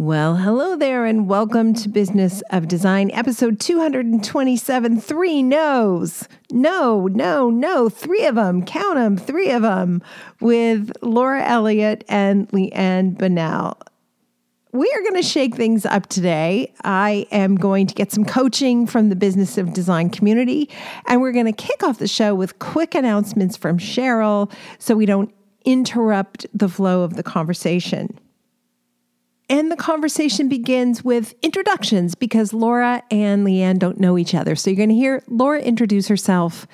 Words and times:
Well, 0.00 0.36
hello 0.36 0.76
there, 0.76 1.04
and 1.04 1.28
welcome 1.28 1.74
to 1.74 1.86
Business 1.90 2.42
of 2.48 2.68
Design, 2.68 3.10
episode 3.10 3.60
227. 3.60 4.98
Three 4.98 5.42
no's. 5.42 6.26
No, 6.50 7.06
no, 7.08 7.50
no. 7.50 7.90
Three 7.90 8.24
of 8.24 8.36
them. 8.36 8.64
Count 8.64 8.94
them. 8.94 9.18
Three 9.18 9.50
of 9.50 9.60
them 9.60 10.00
with 10.40 10.90
Laura 11.02 11.44
Elliott 11.44 12.02
and 12.08 12.48
Leanne 12.48 13.18
Bonnell. 13.18 13.76
We 14.72 14.90
are 14.96 15.02
going 15.02 15.20
to 15.20 15.28
shake 15.28 15.54
things 15.54 15.84
up 15.84 16.06
today. 16.06 16.72
I 16.82 17.26
am 17.30 17.56
going 17.56 17.86
to 17.86 17.94
get 17.94 18.10
some 18.10 18.24
coaching 18.24 18.86
from 18.86 19.10
the 19.10 19.16
Business 19.16 19.58
of 19.58 19.74
Design 19.74 20.08
community, 20.08 20.70
and 21.08 21.20
we're 21.20 21.32
going 21.32 21.44
to 21.44 21.52
kick 21.52 21.82
off 21.82 21.98
the 21.98 22.08
show 22.08 22.34
with 22.34 22.58
quick 22.58 22.94
announcements 22.94 23.54
from 23.54 23.76
Cheryl 23.76 24.50
so 24.78 24.96
we 24.96 25.04
don't 25.04 25.30
interrupt 25.66 26.46
the 26.54 26.70
flow 26.70 27.02
of 27.02 27.16
the 27.16 27.22
conversation. 27.22 28.18
And 29.50 29.70
the 29.70 29.76
conversation 29.76 30.48
begins 30.48 31.04
with 31.04 31.34
introductions 31.42 32.14
because 32.14 32.52
Laura 32.52 33.02
and 33.10 33.44
Leanne 33.44 33.80
don't 33.80 33.98
know 33.98 34.16
each 34.16 34.32
other. 34.32 34.54
So 34.54 34.70
you're 34.70 34.76
going 34.76 34.90
to 34.90 34.94
hear 34.94 35.24
Laura 35.26 35.60
introduce 35.60 36.06
herself, 36.06 36.68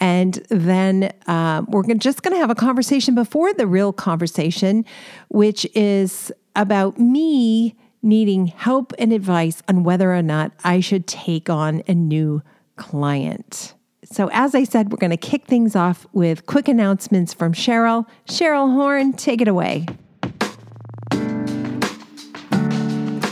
and 0.00 0.34
then 0.48 1.12
uh, 1.26 1.62
we're 1.68 1.82
just 1.94 2.22
going 2.22 2.34
to 2.34 2.40
have 2.40 2.48
a 2.48 2.54
conversation 2.54 3.14
before 3.14 3.52
the 3.52 3.66
real 3.66 3.92
conversation, 3.92 4.86
which 5.28 5.66
is 5.74 6.32
about 6.56 6.98
me 6.98 7.76
needing 8.00 8.46
help 8.46 8.94
and 8.98 9.12
advice 9.12 9.62
on 9.68 9.84
whether 9.84 10.14
or 10.14 10.22
not 10.22 10.52
I 10.64 10.80
should 10.80 11.06
take 11.06 11.50
on 11.50 11.82
a 11.86 11.92
new 11.94 12.40
client. 12.76 13.74
So, 14.04 14.30
as 14.32 14.54
I 14.54 14.64
said, 14.64 14.90
we're 14.90 14.96
going 14.96 15.10
to 15.10 15.18
kick 15.18 15.44
things 15.44 15.76
off 15.76 16.06
with 16.14 16.46
quick 16.46 16.66
announcements 16.66 17.34
from 17.34 17.52
Cheryl. 17.52 18.06
Cheryl 18.26 18.72
Horn, 18.72 19.12
take 19.12 19.42
it 19.42 19.48
away. 19.48 19.86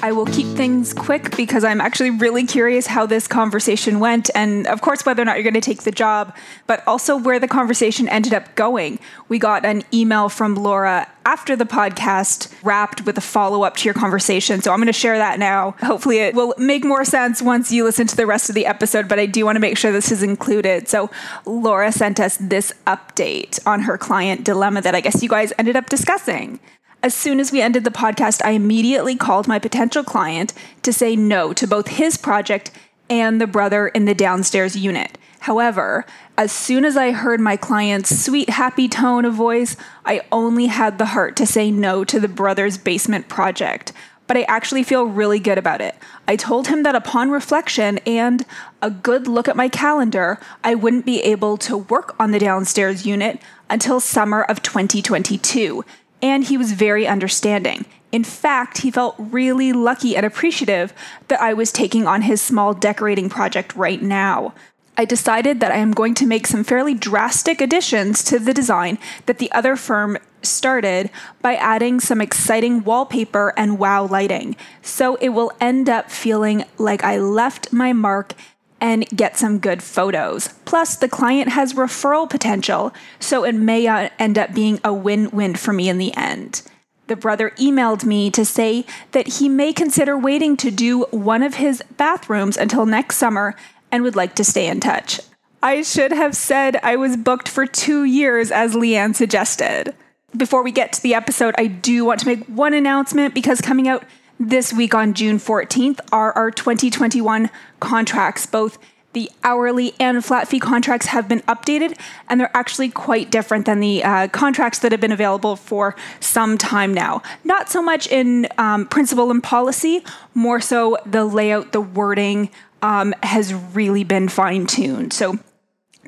I 0.02 0.12
will 0.12 0.24
keep 0.24 0.46
things 0.56 0.94
quick 0.94 1.36
because 1.36 1.62
I'm 1.62 1.80
actually 1.80 2.08
really 2.08 2.46
curious 2.46 2.86
how 2.86 3.04
this 3.04 3.28
conversation 3.28 4.00
went, 4.00 4.30
and 4.34 4.66
of 4.66 4.80
course, 4.80 5.04
whether 5.04 5.20
or 5.20 5.26
not 5.26 5.36
you're 5.36 5.42
going 5.42 5.52
to 5.52 5.60
take 5.60 5.82
the 5.82 5.90
job, 5.90 6.34
but 6.66 6.82
also 6.86 7.18
where 7.18 7.38
the 7.38 7.46
conversation 7.46 8.08
ended 8.08 8.32
up 8.32 8.54
going. 8.54 8.98
We 9.28 9.38
got 9.38 9.66
an 9.66 9.82
email 9.92 10.30
from 10.30 10.54
Laura 10.54 11.06
after 11.26 11.54
the 11.54 11.66
podcast 11.66 12.50
wrapped 12.62 13.04
with 13.04 13.18
a 13.18 13.20
follow 13.20 13.62
up 13.62 13.76
to 13.76 13.84
your 13.84 13.94
conversation. 13.94 14.62
So 14.62 14.72
I'm 14.72 14.78
going 14.78 14.86
to 14.86 14.92
share 14.92 15.18
that 15.18 15.38
now. 15.38 15.72
Hopefully, 15.80 16.20
it 16.20 16.34
will 16.34 16.54
make 16.56 16.82
more 16.82 17.04
sense 17.04 17.42
once 17.42 17.70
you 17.70 17.84
listen 17.84 18.06
to 18.06 18.16
the 18.16 18.26
rest 18.26 18.48
of 18.48 18.54
the 18.54 18.64
episode, 18.64 19.06
but 19.06 19.18
I 19.18 19.26
do 19.26 19.44
want 19.44 19.56
to 19.56 19.60
make 19.60 19.76
sure 19.76 19.92
this 19.92 20.10
is 20.10 20.22
included. 20.22 20.88
So, 20.88 21.10
Laura 21.44 21.92
sent 21.92 22.18
us 22.20 22.38
this 22.38 22.72
update 22.86 23.60
on 23.66 23.82
her 23.82 23.98
client 23.98 24.44
dilemma 24.44 24.80
that 24.80 24.94
I 24.94 25.02
guess 25.02 25.22
you 25.22 25.28
guys 25.28 25.52
ended 25.58 25.76
up 25.76 25.90
discussing. 25.90 26.58
As 27.02 27.14
soon 27.14 27.40
as 27.40 27.50
we 27.50 27.62
ended 27.62 27.84
the 27.84 27.90
podcast, 27.90 28.44
I 28.44 28.50
immediately 28.50 29.16
called 29.16 29.48
my 29.48 29.58
potential 29.58 30.04
client 30.04 30.52
to 30.82 30.92
say 30.92 31.16
no 31.16 31.54
to 31.54 31.66
both 31.66 31.88
his 31.88 32.18
project 32.18 32.70
and 33.08 33.40
the 33.40 33.46
brother 33.46 33.88
in 33.88 34.04
the 34.04 34.14
downstairs 34.14 34.76
unit. 34.76 35.16
However, 35.40 36.04
as 36.36 36.52
soon 36.52 36.84
as 36.84 36.98
I 36.98 37.12
heard 37.12 37.40
my 37.40 37.56
client's 37.56 38.22
sweet, 38.22 38.50
happy 38.50 38.86
tone 38.86 39.24
of 39.24 39.32
voice, 39.32 39.76
I 40.04 40.20
only 40.30 40.66
had 40.66 40.98
the 40.98 41.06
heart 41.06 41.36
to 41.36 41.46
say 41.46 41.70
no 41.70 42.04
to 42.04 42.20
the 42.20 42.28
brother's 42.28 42.76
basement 42.76 43.28
project. 43.28 43.94
But 44.26 44.36
I 44.36 44.42
actually 44.42 44.82
feel 44.82 45.06
really 45.06 45.38
good 45.40 45.58
about 45.58 45.80
it. 45.80 45.96
I 46.28 46.36
told 46.36 46.68
him 46.68 46.82
that 46.82 46.94
upon 46.94 47.30
reflection 47.30 47.98
and 48.06 48.44
a 48.82 48.90
good 48.90 49.26
look 49.26 49.48
at 49.48 49.56
my 49.56 49.70
calendar, 49.70 50.38
I 50.62 50.74
wouldn't 50.74 51.06
be 51.06 51.22
able 51.22 51.56
to 51.58 51.78
work 51.78 52.14
on 52.20 52.30
the 52.30 52.38
downstairs 52.38 53.06
unit 53.06 53.40
until 53.70 54.00
summer 54.00 54.42
of 54.42 54.62
2022 54.62 55.82
and 56.22 56.44
he 56.44 56.56
was 56.56 56.72
very 56.72 57.06
understanding. 57.06 57.84
In 58.12 58.24
fact, 58.24 58.78
he 58.78 58.90
felt 58.90 59.14
really 59.18 59.72
lucky 59.72 60.16
and 60.16 60.26
appreciative 60.26 60.92
that 61.28 61.40
I 61.40 61.54
was 61.54 61.70
taking 61.70 62.06
on 62.06 62.22
his 62.22 62.42
small 62.42 62.74
decorating 62.74 63.28
project 63.28 63.74
right 63.76 64.02
now. 64.02 64.52
I 64.96 65.04
decided 65.04 65.60
that 65.60 65.72
I 65.72 65.76
am 65.76 65.92
going 65.92 66.14
to 66.16 66.26
make 66.26 66.46
some 66.46 66.64
fairly 66.64 66.92
drastic 66.92 67.60
additions 67.60 68.22
to 68.24 68.38
the 68.38 68.52
design 68.52 68.98
that 69.26 69.38
the 69.38 69.50
other 69.52 69.76
firm 69.76 70.18
started 70.42 71.10
by 71.40 71.54
adding 71.54 72.00
some 72.00 72.20
exciting 72.20 72.84
wallpaper 72.84 73.54
and 73.56 73.78
wow 73.78 74.04
lighting. 74.06 74.56
So 74.82 75.14
it 75.16 75.30
will 75.30 75.52
end 75.60 75.88
up 75.88 76.10
feeling 76.10 76.64
like 76.76 77.04
I 77.04 77.18
left 77.18 77.72
my 77.72 77.92
mark 77.92 78.34
and 78.80 79.08
get 79.08 79.36
some 79.36 79.58
good 79.58 79.82
photos. 79.82 80.48
Plus, 80.64 80.96
the 80.96 81.08
client 81.08 81.50
has 81.50 81.74
referral 81.74 82.28
potential, 82.28 82.92
so 83.18 83.44
it 83.44 83.54
may 83.54 83.86
uh, 83.86 84.08
end 84.18 84.38
up 84.38 84.54
being 84.54 84.80
a 84.82 84.92
win 84.92 85.30
win 85.30 85.54
for 85.54 85.72
me 85.72 85.88
in 85.88 85.98
the 85.98 86.16
end. 86.16 86.62
The 87.06 87.16
brother 87.16 87.50
emailed 87.58 88.04
me 88.04 88.30
to 88.30 88.44
say 88.44 88.86
that 89.12 89.26
he 89.26 89.48
may 89.48 89.72
consider 89.72 90.16
waiting 90.16 90.56
to 90.58 90.70
do 90.70 91.02
one 91.10 91.42
of 91.42 91.54
his 91.54 91.82
bathrooms 91.96 92.56
until 92.56 92.86
next 92.86 93.16
summer 93.16 93.56
and 93.90 94.04
would 94.04 94.14
like 94.14 94.36
to 94.36 94.44
stay 94.44 94.68
in 94.68 94.78
touch. 94.78 95.20
I 95.62 95.82
should 95.82 96.12
have 96.12 96.36
said 96.36 96.76
I 96.82 96.96
was 96.96 97.16
booked 97.16 97.48
for 97.48 97.66
two 97.66 98.04
years, 98.04 98.50
as 98.50 98.74
Leanne 98.74 99.14
suggested. 99.14 99.94
Before 100.36 100.62
we 100.62 100.70
get 100.70 100.92
to 100.92 101.02
the 101.02 101.14
episode, 101.14 101.54
I 101.58 101.66
do 101.66 102.04
want 102.04 102.20
to 102.20 102.26
make 102.26 102.46
one 102.46 102.72
announcement 102.72 103.34
because 103.34 103.60
coming 103.60 103.88
out 103.88 104.04
this 104.40 104.72
week 104.72 104.94
on 104.94 105.12
June 105.12 105.36
14th 105.36 106.00
are 106.10 106.32
our 106.32 106.50
2021 106.50 107.50
contracts. 107.78 108.46
Both 108.46 108.78
the 109.12 109.30
hourly 109.44 109.92
and 110.00 110.24
flat 110.24 110.48
fee 110.48 110.58
contracts 110.58 111.06
have 111.06 111.28
been 111.28 111.40
updated, 111.40 111.98
and 112.28 112.40
they're 112.40 112.56
actually 112.56 112.88
quite 112.88 113.30
different 113.30 113.66
than 113.66 113.80
the 113.80 114.02
uh, 114.02 114.28
contracts 114.28 114.78
that 114.78 114.92
have 114.92 115.00
been 115.00 115.12
available 115.12 115.56
for 115.56 115.94
some 116.20 116.56
time 116.56 116.94
now. 116.94 117.22
Not 117.44 117.68
so 117.68 117.82
much 117.82 118.06
in 118.06 118.48
um, 118.56 118.86
principle 118.86 119.30
and 119.30 119.42
policy, 119.42 120.02
more 120.32 120.60
so 120.60 120.96
the 121.04 121.24
layout, 121.24 121.72
the 121.72 121.80
wording 121.82 122.50
um, 122.80 123.14
has 123.22 123.52
really 123.52 124.04
been 124.04 124.28
fine 124.28 124.66
tuned. 124.66 125.12
So 125.12 125.38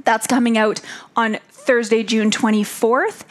that's 0.04 0.26
coming 0.26 0.56
out 0.56 0.81
on 1.16 1.38
Thursday, 1.50 2.03
June 2.03 2.31
24th. 2.31 3.25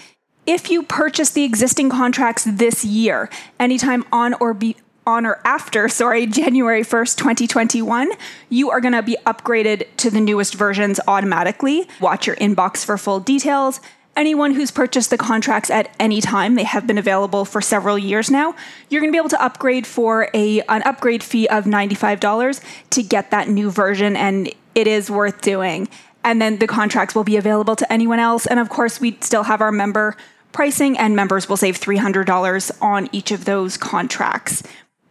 If 0.45 0.69
you 0.69 0.83
purchase 0.83 1.31
the 1.31 1.43
existing 1.43 1.89
contracts 1.89 2.43
this 2.43 2.83
year, 2.83 3.29
anytime 3.59 4.05
on 4.11 4.33
or 4.35 4.53
be 4.53 4.75
on 5.05 5.25
or 5.25 5.39
after, 5.45 5.87
sorry, 6.01 6.25
January 6.25 6.83
1st, 6.83 7.17
2021, 7.17 8.11
you 8.49 8.69
are 8.71 8.81
going 8.81 8.93
to 8.93 9.03
be 9.03 9.17
upgraded 9.25 9.87
to 9.97 10.09
the 10.09 10.21
newest 10.21 10.55
versions 10.55 10.99
automatically. 11.07 11.87
Watch 11.99 12.27
your 12.27 12.35
inbox 12.37 12.85
for 12.85 12.97
full 12.97 13.19
details. 13.19 13.79
Anyone 14.15 14.53
who's 14.53 14.71
purchased 14.71 15.09
the 15.09 15.17
contracts 15.17 15.69
at 15.69 15.95
any 15.97 16.19
time, 16.19 16.55
they 16.55 16.65
have 16.65 16.85
been 16.85 16.97
available 16.97 17.45
for 17.45 17.61
several 17.61 17.97
years 17.97 18.29
now. 18.29 18.53
You're 18.89 18.99
going 18.99 19.11
to 19.11 19.15
be 19.15 19.17
able 19.17 19.29
to 19.29 19.41
upgrade 19.41 19.87
for 19.87 20.29
a 20.33 20.59
an 20.61 20.83
upgrade 20.83 21.23
fee 21.23 21.47
of 21.47 21.63
$95 21.63 22.61
to 22.89 23.03
get 23.03 23.31
that 23.31 23.47
new 23.47 23.71
version 23.71 24.17
and 24.17 24.53
it 24.75 24.85
is 24.87 25.09
worth 25.09 25.41
doing. 25.41 25.87
And 26.25 26.41
then 26.41 26.59
the 26.59 26.67
contracts 26.67 27.15
will 27.15 27.23
be 27.23 27.37
available 27.37 27.77
to 27.77 27.91
anyone 27.91 28.19
else 28.19 28.45
and 28.45 28.59
of 28.59 28.67
course 28.67 28.99
we 28.99 29.17
still 29.21 29.43
have 29.43 29.61
our 29.61 29.71
member 29.71 30.17
pricing 30.51 30.97
and 30.97 31.15
members 31.15 31.47
will 31.47 31.57
save 31.57 31.79
$300 31.79 32.71
on 32.81 33.09
each 33.11 33.31
of 33.31 33.45
those 33.45 33.77
contracts. 33.77 34.63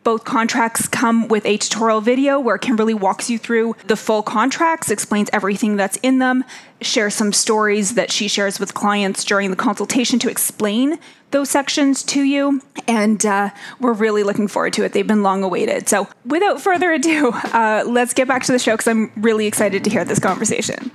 Both 0.02 0.24
contracts 0.24 0.88
come 0.88 1.28
with 1.28 1.44
a 1.44 1.58
tutorial 1.58 2.00
video 2.00 2.40
where 2.40 2.56
Kimberly 2.56 2.94
walks 2.94 3.28
you 3.28 3.38
through 3.38 3.76
the 3.86 3.96
full 3.96 4.22
contracts, 4.22 4.90
explains 4.90 5.28
everything 5.30 5.76
that's 5.76 5.98
in 5.98 6.20
them, 6.20 6.42
shares 6.80 7.14
some 7.14 7.34
stories 7.34 7.96
that 7.96 8.10
she 8.10 8.26
shares 8.26 8.58
with 8.58 8.72
clients 8.72 9.24
during 9.24 9.50
the 9.50 9.56
consultation 9.56 10.18
to 10.20 10.30
explain 10.30 10.98
those 11.32 11.50
sections 11.50 12.02
to 12.04 12.22
you. 12.22 12.62
And 12.88 13.24
uh, 13.26 13.50
we're 13.78 13.92
really 13.92 14.22
looking 14.22 14.48
forward 14.48 14.72
to 14.74 14.84
it. 14.84 14.94
They've 14.94 15.06
been 15.06 15.22
long 15.22 15.42
awaited. 15.42 15.86
So, 15.86 16.08
without 16.24 16.62
further 16.62 16.92
ado, 16.92 17.32
uh, 17.52 17.84
let's 17.86 18.14
get 18.14 18.26
back 18.26 18.44
to 18.44 18.52
the 18.52 18.58
show 18.58 18.72
because 18.72 18.88
I'm 18.88 19.12
really 19.16 19.46
excited 19.46 19.84
to 19.84 19.90
hear 19.90 20.06
this 20.06 20.18
conversation. 20.18 20.90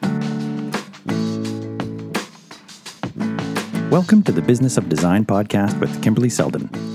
Welcome 3.92 4.24
to 4.24 4.32
the 4.32 4.42
Business 4.42 4.78
of 4.78 4.90
Design 4.90 5.26
podcast 5.26 5.80
with 5.80 6.02
Kimberly 6.02 6.30
Seldon. 6.30 6.95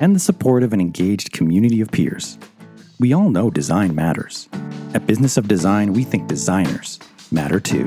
and 0.00 0.14
the 0.14 0.20
support 0.20 0.62
of 0.62 0.72
an 0.72 0.80
engaged 0.80 1.32
community 1.32 1.80
of 1.80 1.90
peers. 1.90 2.38
We 2.98 3.12
all 3.12 3.30
know 3.30 3.50
design 3.50 3.94
matters. 3.94 4.48
At 4.94 5.06
Business 5.06 5.36
of 5.36 5.48
Design, 5.48 5.92
we 5.92 6.04
think 6.04 6.28
designers 6.28 6.98
matter 7.30 7.58
too. 7.58 7.86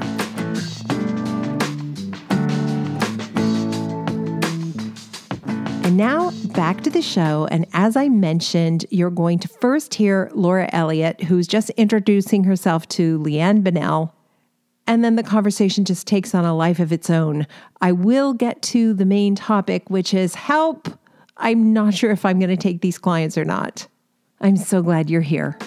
And 5.85 5.97
now 5.97 6.31
back 6.55 6.81
to 6.81 6.89
the 6.89 7.01
show. 7.01 7.47
And 7.51 7.67
as 7.73 7.95
I 7.95 8.09
mentioned, 8.09 8.85
you're 8.89 9.11
going 9.11 9.39
to 9.39 9.47
first 9.47 9.93
hear 9.93 10.31
Laura 10.33 10.67
Elliott, 10.73 11.23
who's 11.23 11.47
just 11.47 11.69
introducing 11.71 12.43
herself 12.43 12.87
to 12.89 13.19
Leanne 13.19 13.63
Bonnell. 13.63 14.13
And 14.87 15.03
then 15.03 15.15
the 15.15 15.23
conversation 15.23 15.85
just 15.85 16.07
takes 16.07 16.35
on 16.35 16.45
a 16.45 16.55
life 16.55 16.79
of 16.79 16.91
its 16.91 17.09
own. 17.09 17.47
I 17.81 17.91
will 17.91 18.33
get 18.33 18.61
to 18.63 18.93
the 18.93 19.05
main 19.05 19.35
topic, 19.35 19.89
which 19.89 20.13
is 20.13 20.35
help. 20.35 20.87
I'm 21.37 21.73
not 21.73 21.93
sure 21.93 22.11
if 22.11 22.25
I'm 22.25 22.39
going 22.39 22.49
to 22.49 22.57
take 22.57 22.81
these 22.81 22.97
clients 22.97 23.37
or 23.37 23.45
not. 23.45 23.87
I'm 24.41 24.57
so 24.57 24.81
glad 24.81 25.09
you're 25.09 25.21
here. 25.21 25.57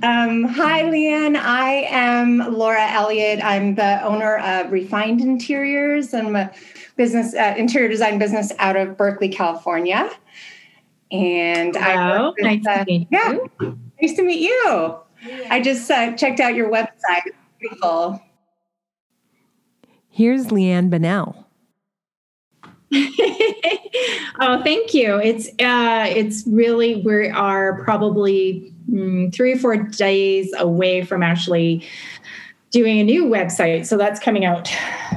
Um, 0.00 0.44
hi, 0.44 0.84
Leanne. 0.84 1.36
I 1.36 1.86
am 1.90 2.38
Laura 2.52 2.86
Elliott. 2.88 3.42
I'm 3.42 3.74
the 3.74 4.00
owner 4.04 4.38
of 4.38 4.70
Refined 4.70 5.20
Interiors. 5.20 6.14
I'm 6.14 6.36
a 6.36 6.52
business 6.96 7.34
uh, 7.34 7.54
interior 7.56 7.88
design 7.88 8.18
business 8.18 8.52
out 8.58 8.76
of 8.76 8.96
Berkeley, 8.96 9.28
California. 9.28 10.08
And 11.10 11.74
Hello. 11.74 12.32
I 12.38 12.42
nice 12.42 12.66
uh, 12.66 12.78
to 12.78 12.84
meet 12.84 13.08
yeah, 13.10 13.32
you. 13.32 13.78
nice 14.00 14.14
to 14.14 14.22
meet 14.22 14.40
you. 14.40 14.98
Yeah. 15.26 15.48
I 15.50 15.60
just 15.60 15.90
uh, 15.90 16.12
checked 16.12 16.38
out 16.38 16.54
your 16.54 16.70
website. 16.70 17.22
beautiful. 17.58 18.22
Here's 20.18 20.46
Leanne 20.46 20.90
Bonnell. 20.90 21.46
oh, 24.40 24.60
thank 24.64 24.92
you. 24.92 25.14
It's 25.22 25.46
uh, 25.60 26.06
it's 26.08 26.42
really 26.48 26.96
we 27.02 27.28
are 27.28 27.84
probably 27.84 28.74
mm, 28.90 29.32
three 29.32 29.52
or 29.52 29.58
four 29.58 29.76
days 29.76 30.52
away 30.58 31.04
from 31.04 31.22
actually 31.22 31.86
doing 32.72 32.98
a 32.98 33.04
new 33.04 33.26
website. 33.26 33.86
So 33.86 33.96
that's 33.96 34.18
coming 34.18 34.44
out. 34.44 34.68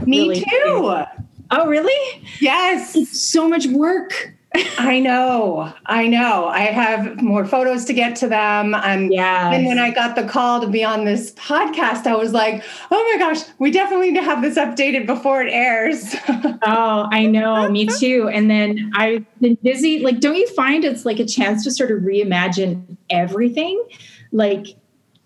Me 0.05 0.19
really 0.19 0.35
too. 0.35 0.45
Soon. 0.65 1.05
Oh, 1.49 1.65
really? 1.65 2.23
Yes. 2.39 2.95
It's 2.95 3.19
so 3.19 3.49
much 3.49 3.65
work. 3.65 4.35
I 4.53 4.99
know. 4.99 5.73
I 5.85 6.07
know. 6.07 6.47
I 6.47 6.61
have 6.61 7.21
more 7.21 7.45
photos 7.45 7.85
to 7.85 7.93
get 7.93 8.17
to 8.17 8.27
them. 8.27 8.75
And 8.75 9.13
yeah. 9.13 9.51
And 9.51 9.65
when 9.65 9.79
I 9.79 9.91
got 9.91 10.15
the 10.15 10.23
call 10.23 10.59
to 10.59 10.67
be 10.67 10.83
on 10.83 11.05
this 11.05 11.31
podcast, 11.33 12.05
I 12.05 12.15
was 12.15 12.33
like, 12.33 12.63
oh 12.91 13.11
my 13.13 13.19
gosh, 13.19 13.43
we 13.59 13.71
definitely 13.71 14.11
need 14.11 14.19
to 14.19 14.25
have 14.25 14.41
this 14.41 14.57
updated 14.57 15.05
before 15.05 15.41
it 15.41 15.51
airs. 15.51 16.15
oh, 16.27 17.07
I 17.11 17.25
know. 17.27 17.69
Me 17.69 17.85
too. 17.99 18.29
And 18.33 18.49
then 18.49 18.91
I've 18.93 19.25
been 19.39 19.55
busy. 19.63 19.99
Like, 19.99 20.19
don't 20.19 20.35
you 20.35 20.47
find 20.49 20.83
it's 20.83 21.05
like 21.05 21.19
a 21.19 21.25
chance 21.25 21.63
to 21.63 21.71
sort 21.71 21.91
of 21.91 21.99
reimagine 21.99 22.97
everything? 23.09 23.81
Like, 24.33 24.67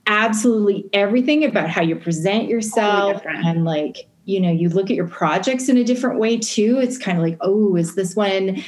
absolutely 0.07 0.88
everything 0.94 1.44
about 1.44 1.69
how 1.69 1.81
you 1.81 1.95
present 1.95 2.48
yourself 2.48 3.24
and 3.25 3.66
like, 3.66 4.07
you 4.25 4.39
know, 4.39 4.51
you 4.51 4.69
look 4.69 4.92
at 4.92 4.95
your 4.95 5.07
projects 5.07 5.68
in 5.68 5.77
a 5.77 5.83
different 5.83 6.19
way 6.19 6.38
too. 6.38 6.77
It's 6.80 7.00
kind 7.00 7.18
of 7.18 7.24
like, 7.24 7.38
oh, 7.42 7.75
is 7.75 7.95
this 7.95 8.16
one 8.16 8.63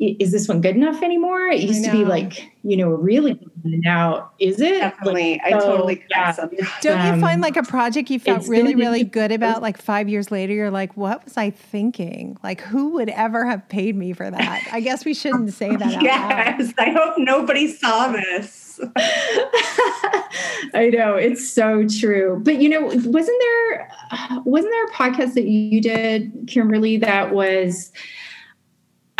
is 0.00 0.32
this 0.32 0.48
one 0.48 0.62
good 0.62 0.76
enough 0.76 1.02
anymore? 1.02 1.46
It 1.48 1.60
used 1.60 1.84
to 1.84 1.92
be 1.92 2.06
like, 2.06 2.50
you 2.62 2.76
know, 2.78 2.88
really 2.88 3.38
now 3.64 4.30
is 4.38 4.58
it? 4.58 4.78
Definitely. 4.78 5.40
Like, 5.44 5.54
I 5.54 5.58
so, 5.58 5.66
totally 5.66 6.04
yeah. 6.10 6.32
Don't 6.80 7.00
um, 7.00 7.14
you 7.14 7.20
find 7.20 7.42
like 7.42 7.58
a 7.58 7.62
project 7.62 8.08
you 8.08 8.18
felt 8.18 8.48
really, 8.48 8.74
really 8.74 9.04
good 9.04 9.30
about 9.30 9.60
like 9.60 9.76
five 9.76 10.08
years 10.08 10.30
later, 10.30 10.54
you're 10.54 10.70
like, 10.70 10.96
what 10.96 11.24
was 11.24 11.36
I 11.36 11.50
thinking? 11.50 12.38
Like 12.42 12.62
who 12.62 12.90
would 12.94 13.10
ever 13.10 13.44
have 13.44 13.68
paid 13.68 13.94
me 13.94 14.14
for 14.14 14.30
that? 14.30 14.62
I 14.72 14.80
guess 14.80 15.04
we 15.04 15.12
shouldn't 15.12 15.52
say 15.52 15.76
that. 15.76 16.02
yes. 16.02 16.72
I 16.78 16.90
hope 16.90 17.16
nobody 17.18 17.68
saw 17.68 18.10
this. 18.10 18.80
I 20.74 20.90
know 20.90 21.14
it's 21.16 21.46
so 21.46 21.86
true. 21.86 22.40
But 22.42 22.62
you 22.62 22.70
know, 22.70 22.80
wasn't 22.80 23.42
there 23.42 23.90
wasn't 24.46 24.72
there 24.72 24.84
a 24.86 24.92
podcast 24.92 25.34
that 25.34 25.44
you 25.44 25.82
did, 25.82 26.32
Kimberly, 26.46 26.96
that 26.96 27.34
was 27.34 27.92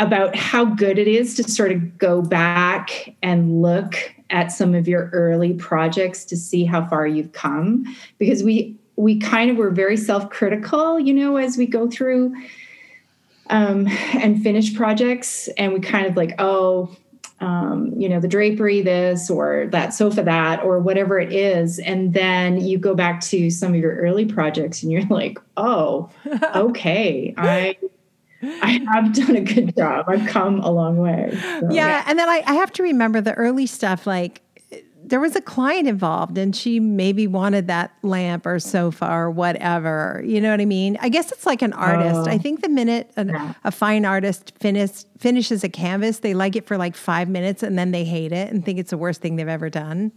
about 0.01 0.35
how 0.35 0.65
good 0.65 0.99
it 0.99 1.07
is 1.07 1.35
to 1.35 1.45
sort 1.45 1.71
of 1.71 1.99
go 1.99 2.23
back 2.23 3.15
and 3.23 3.61
look 3.63 3.97
at 4.31 4.51
some 4.51 4.75
of 4.75 4.89
your 4.89 5.11
early 5.13 5.53
projects 5.53 6.25
to 6.25 6.37
see 6.37 6.65
how 6.65 6.87
far 6.87 7.07
you've 7.07 7.33
come. 7.33 7.85
Because 8.19 8.43
we 8.43 8.75
we 8.97 9.19
kind 9.19 9.51
of 9.51 9.57
were 9.57 9.71
very 9.71 9.97
self-critical 9.97 11.01
you 11.01 11.15
know 11.15 11.37
as 11.37 11.57
we 11.57 11.67
go 11.67 11.89
through 11.89 12.35
um, 13.51 13.87
and 14.15 14.43
finish 14.43 14.75
projects. 14.75 15.49
And 15.59 15.73
we 15.73 15.81
kind 15.81 16.07
of 16.07 16.17
like 16.17 16.35
oh 16.39 16.97
um, 17.41 17.93
you 17.97 18.09
know 18.09 18.21
the 18.21 18.29
drapery 18.29 18.81
this 18.81 19.29
or 19.29 19.69
that 19.71 19.93
sofa 19.93 20.23
that 20.23 20.63
or 20.63 20.79
whatever 20.79 21.19
it 21.19 21.31
is. 21.31 21.79
And 21.79 22.15
then 22.15 22.59
you 22.59 22.79
go 22.79 22.95
back 22.95 23.21
to 23.23 23.51
some 23.51 23.75
of 23.75 23.81
your 23.81 23.97
early 23.97 24.25
projects 24.25 24.83
and 24.83 24.91
you're 24.91 25.07
like 25.07 25.39
oh 25.59 26.09
okay 26.55 27.35
i 27.37 27.77
I 28.63 28.85
have 28.93 29.13
done 29.13 29.37
a 29.37 29.41
good 29.41 29.77
job. 29.77 30.07
I've 30.09 30.27
come 30.27 30.61
a 30.61 30.71
long 30.71 30.97
way. 30.97 31.31
So. 31.61 31.71
Yeah. 31.71 32.05
And 32.07 32.19
then 32.19 32.29
I, 32.29 32.43
I 32.47 32.55
have 32.55 32.73
to 32.73 32.83
remember 32.83 33.21
the 33.21 33.35
early 33.35 33.67
stuff 33.67 34.07
like 34.07 34.43
there 35.03 35.21
was 35.21 35.35
a 35.35 35.41
client 35.41 35.89
involved 35.89 36.39
and 36.39 36.55
she 36.55 36.79
maybe 36.79 37.27
wanted 37.27 37.67
that 37.67 37.93
lamp 38.03 38.47
or 38.47 38.61
sofa 38.61 39.11
or 39.11 39.31
whatever. 39.31 40.23
You 40.25 40.41
know 40.41 40.51
what 40.51 40.61
I 40.61 40.65
mean? 40.65 40.97
I 41.01 41.09
guess 41.09 41.33
it's 41.33 41.45
like 41.45 41.63
an 41.63 41.73
artist. 41.73 42.15
Oh, 42.15 42.25
I 42.31 42.39
think 42.39 42.63
the 42.63 42.69
minute 42.69 43.11
an, 43.17 43.31
yeah. 43.31 43.55
a 43.65 43.73
fine 43.73 44.05
artist 44.05 44.53
finish, 44.61 45.05
finishes 45.19 45.65
a 45.65 45.69
canvas, 45.69 46.21
they 46.21 46.33
like 46.33 46.55
it 46.55 46.67
for 46.67 46.77
like 46.77 46.95
five 46.95 47.29
minutes 47.29 47.63
and 47.63 47.79
then 47.79 47.91
they 47.91 48.05
hate 48.05 48.33
it 48.33 48.53
and 48.53 48.65
think 48.65 48.79
it's 48.79 48.91
the 48.91 48.99
worst 48.99 49.21
thing 49.21 49.37
they've 49.37 49.49
ever 49.49 49.69
done. 49.69 50.13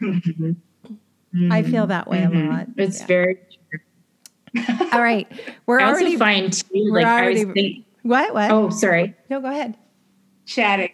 Mm-hmm. 1.34 1.50
I 1.50 1.64
feel 1.64 1.88
that 1.88 2.06
way 2.06 2.18
mm-hmm. 2.18 2.48
a 2.48 2.50
lot. 2.52 2.66
It's 2.76 3.00
yeah. 3.00 3.06
very 3.06 3.38
all 4.92 5.02
right. 5.02 5.30
We're 5.66 5.80
I 5.80 5.88
already 5.90 6.16
fine 6.16 6.50
too. 6.50 6.64
Like 6.90 7.06
already, 7.06 7.42
I 7.42 7.44
was 7.44 7.54
thinking, 7.54 7.84
what? 8.02 8.34
What? 8.34 8.50
Oh, 8.50 8.70
sorry. 8.70 9.14
No, 9.30 9.40
go 9.40 9.48
ahead. 9.48 9.76
Chatting. 10.46 10.90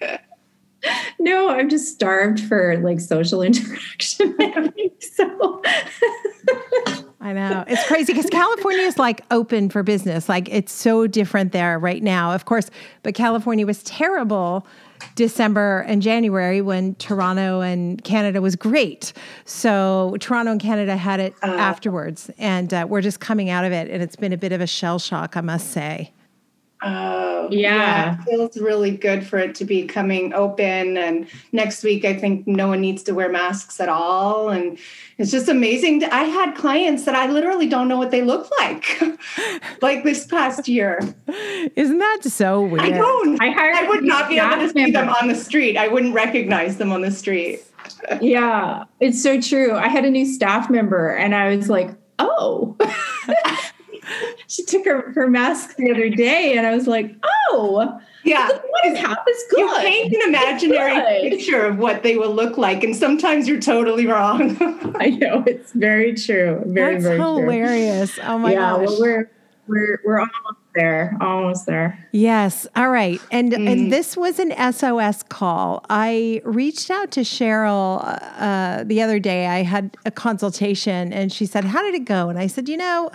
no, 1.18 1.48
I'm 1.48 1.68
just 1.68 1.92
starved 1.94 2.40
for 2.40 2.78
like 2.78 3.00
social 3.00 3.42
interaction. 3.42 4.36
so 5.00 5.62
I 7.20 7.32
know. 7.32 7.64
It's 7.68 7.86
crazy 7.86 8.12
because 8.12 8.28
California 8.30 8.82
is 8.84 8.98
like 8.98 9.22
open 9.30 9.70
for 9.70 9.82
business. 9.82 10.28
Like 10.28 10.48
it's 10.50 10.72
so 10.72 11.06
different 11.06 11.52
there 11.52 11.78
right 11.78 12.02
now, 12.02 12.32
of 12.32 12.44
course. 12.44 12.68
But 13.02 13.14
California 13.14 13.64
was 13.64 13.82
terrible 13.84 14.66
December 15.14 15.80
and 15.86 16.02
January 16.02 16.60
when 16.60 16.94
Toronto 16.96 17.60
and 17.60 18.02
Canada 18.04 18.40
was 18.40 18.56
great. 18.56 19.12
So 19.44 20.16
Toronto 20.20 20.52
and 20.52 20.60
Canada 20.60 20.96
had 20.96 21.20
it 21.20 21.34
uh, 21.42 21.46
afterwards, 21.46 22.30
and 22.38 22.72
uh, 22.72 22.86
we're 22.88 23.02
just 23.02 23.20
coming 23.20 23.50
out 23.50 23.64
of 23.64 23.72
it, 23.72 23.90
and 23.90 24.02
it's 24.02 24.16
been 24.16 24.32
a 24.32 24.38
bit 24.38 24.52
of 24.52 24.60
a 24.60 24.66
shell 24.66 24.98
shock, 24.98 25.36
I 25.36 25.40
must 25.40 25.70
say. 25.70 26.12
Oh, 26.84 27.48
yeah. 27.50 27.58
yeah. 27.76 28.14
It 28.14 28.24
feels 28.24 28.58
really 28.58 28.90
good 28.90 29.26
for 29.26 29.38
it 29.38 29.54
to 29.56 29.64
be 29.64 29.86
coming 29.86 30.32
open. 30.34 30.96
And 30.96 31.26
next 31.52 31.82
week, 31.84 32.04
I 32.04 32.14
think 32.14 32.46
no 32.46 32.68
one 32.68 32.80
needs 32.80 33.02
to 33.04 33.12
wear 33.12 33.30
masks 33.30 33.80
at 33.80 33.88
all. 33.88 34.48
And 34.48 34.78
it's 35.18 35.30
just 35.30 35.48
amazing. 35.48 36.00
To, 36.00 36.14
I 36.14 36.24
had 36.24 36.54
clients 36.54 37.04
that 37.04 37.14
I 37.14 37.26
literally 37.26 37.68
don't 37.68 37.88
know 37.88 37.98
what 37.98 38.10
they 38.10 38.22
look 38.22 38.50
like, 38.58 39.00
like 39.82 40.04
this 40.04 40.26
past 40.26 40.66
year. 40.66 41.00
Isn't 41.76 41.98
that 41.98 42.20
so 42.24 42.62
weird? 42.62 42.82
I 42.82 42.90
don't. 42.90 43.40
I, 43.40 43.50
hired 43.50 43.76
I 43.76 43.88
would 43.88 44.04
not 44.04 44.28
be 44.28 44.38
able 44.38 44.56
to 44.56 44.70
see 44.70 44.90
them 44.90 45.08
on 45.08 45.28
the 45.28 45.36
street. 45.36 45.76
I 45.76 45.88
wouldn't 45.88 46.14
recognize 46.14 46.78
them 46.78 46.92
on 46.92 47.02
the 47.02 47.10
street. 47.10 47.62
yeah, 48.20 48.84
it's 49.00 49.22
so 49.22 49.40
true. 49.40 49.74
I 49.74 49.88
had 49.88 50.04
a 50.04 50.10
new 50.10 50.26
staff 50.26 50.70
member 50.70 51.10
and 51.10 51.34
I 51.34 51.54
was 51.54 51.68
like, 51.68 51.90
oh. 52.18 52.76
she 54.46 54.64
took 54.64 54.84
her, 54.84 55.12
her 55.12 55.28
mask 55.28 55.76
the 55.76 55.90
other 55.90 56.08
day 56.08 56.56
and 56.56 56.66
I 56.66 56.74
was 56.74 56.86
like, 56.86 57.14
oh, 57.50 58.00
yeah. 58.24 58.48
What 58.48 58.86
is 58.86 58.98
how 58.98 59.16
this 59.26 59.44
good? 59.50 59.60
You 59.60 59.76
paint 59.78 60.14
an 60.14 60.28
imaginary 60.28 61.30
picture 61.30 61.64
of 61.66 61.78
what 61.78 62.02
they 62.02 62.16
will 62.16 62.34
look 62.34 62.56
like, 62.56 62.84
and 62.84 62.94
sometimes 62.94 63.48
you're 63.48 63.60
totally 63.60 64.06
wrong. 64.06 64.56
I 64.98 65.10
know 65.10 65.42
it's 65.46 65.72
very 65.72 66.14
true. 66.14 66.62
Very, 66.66 66.94
That's 66.94 67.04
very 67.04 67.18
hilarious. 67.18 68.14
True. 68.14 68.24
Oh 68.24 68.38
my 68.38 68.52
yeah, 68.52 68.58
gosh. 68.58 68.86
Well, 68.86 69.00
we're 69.00 69.30
we're 69.66 70.00
we're 70.04 70.18
almost 70.20 70.60
there. 70.74 71.16
Almost 71.20 71.66
there. 71.66 72.08
Yes. 72.12 72.66
All 72.76 72.90
right. 72.90 73.20
And 73.30 73.52
mm. 73.52 73.70
and 73.70 73.92
this 73.92 74.16
was 74.16 74.38
an 74.38 74.52
SOS 74.72 75.22
call. 75.24 75.84
I 75.90 76.42
reached 76.44 76.90
out 76.90 77.10
to 77.12 77.20
Cheryl 77.20 78.02
uh, 78.38 78.84
the 78.84 79.02
other 79.02 79.18
day. 79.18 79.46
I 79.46 79.62
had 79.62 79.96
a 80.04 80.10
consultation, 80.10 81.12
and 81.12 81.32
she 81.32 81.46
said, 81.46 81.64
"How 81.64 81.82
did 81.82 81.94
it 81.94 82.04
go?" 82.04 82.28
And 82.28 82.38
I 82.38 82.46
said, 82.46 82.68
"You 82.68 82.76
know." 82.76 83.10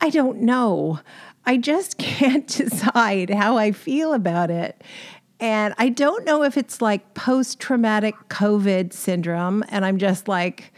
I 0.00 0.10
don't 0.10 0.42
know. 0.42 1.00
I 1.46 1.56
just 1.56 1.98
can't 1.98 2.46
decide 2.46 3.30
how 3.30 3.56
I 3.56 3.72
feel 3.72 4.12
about 4.12 4.50
it. 4.50 4.82
And 5.40 5.74
I 5.78 5.88
don't 5.88 6.24
know 6.24 6.42
if 6.42 6.56
it's 6.56 6.80
like 6.80 7.14
post 7.14 7.60
traumatic 7.60 8.14
COVID 8.28 8.92
syndrome. 8.92 9.64
And 9.68 9.84
I'm 9.84 9.98
just 9.98 10.28
like, 10.28 10.72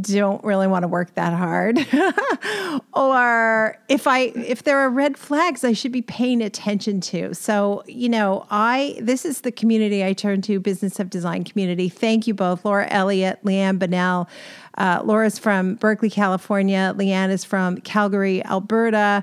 don't 0.00 0.42
really 0.42 0.66
want 0.66 0.82
to 0.82 0.88
work 0.88 1.14
that 1.14 1.32
hard. 1.32 1.78
Or 2.92 3.78
if 3.88 4.06
i 4.06 4.20
if 4.34 4.64
there 4.64 4.78
are 4.78 4.90
red 4.90 5.16
flags 5.16 5.64
i 5.64 5.72
should 5.72 5.92
be 5.92 6.02
paying 6.02 6.42
attention 6.42 7.00
to. 7.02 7.34
So 7.34 7.82
you 7.86 8.08
know 8.08 8.46
i 8.50 8.96
this 9.00 9.24
is 9.24 9.42
the 9.42 9.52
community 9.52 10.04
i 10.04 10.12
turn 10.12 10.42
to 10.42 10.58
business 10.60 10.98
of 10.98 11.10
design 11.10 11.44
community. 11.44 11.88
Thank 11.88 12.26
you 12.26 12.34
both 12.34 12.64
laura 12.64 12.88
elliott 12.90 13.40
leanne 13.44 13.78
Bonnell. 13.78 14.28
Uh, 14.76 15.02
laura's 15.04 15.38
from 15.38 15.74
berkeley 15.76 16.10
california. 16.10 16.94
Leanne 16.96 17.30
is 17.30 17.44
from 17.44 17.78
calgary 17.78 18.44
alberta. 18.44 19.22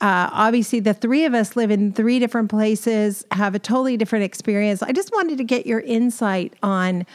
Uh, 0.00 0.30
obviously 0.32 0.80
the 0.80 0.94
three 0.94 1.24
of 1.26 1.34
us 1.34 1.56
live 1.56 1.70
in 1.70 1.92
three 1.92 2.18
different 2.18 2.48
places 2.48 3.24
have 3.32 3.54
a 3.54 3.58
totally 3.58 3.96
different 3.96 4.24
experience. 4.24 4.82
I 4.82 4.92
just 4.92 5.12
wanted 5.12 5.38
to 5.38 5.44
get 5.44 5.66
your 5.66 5.80
insight 5.80 6.54
on 6.62 7.06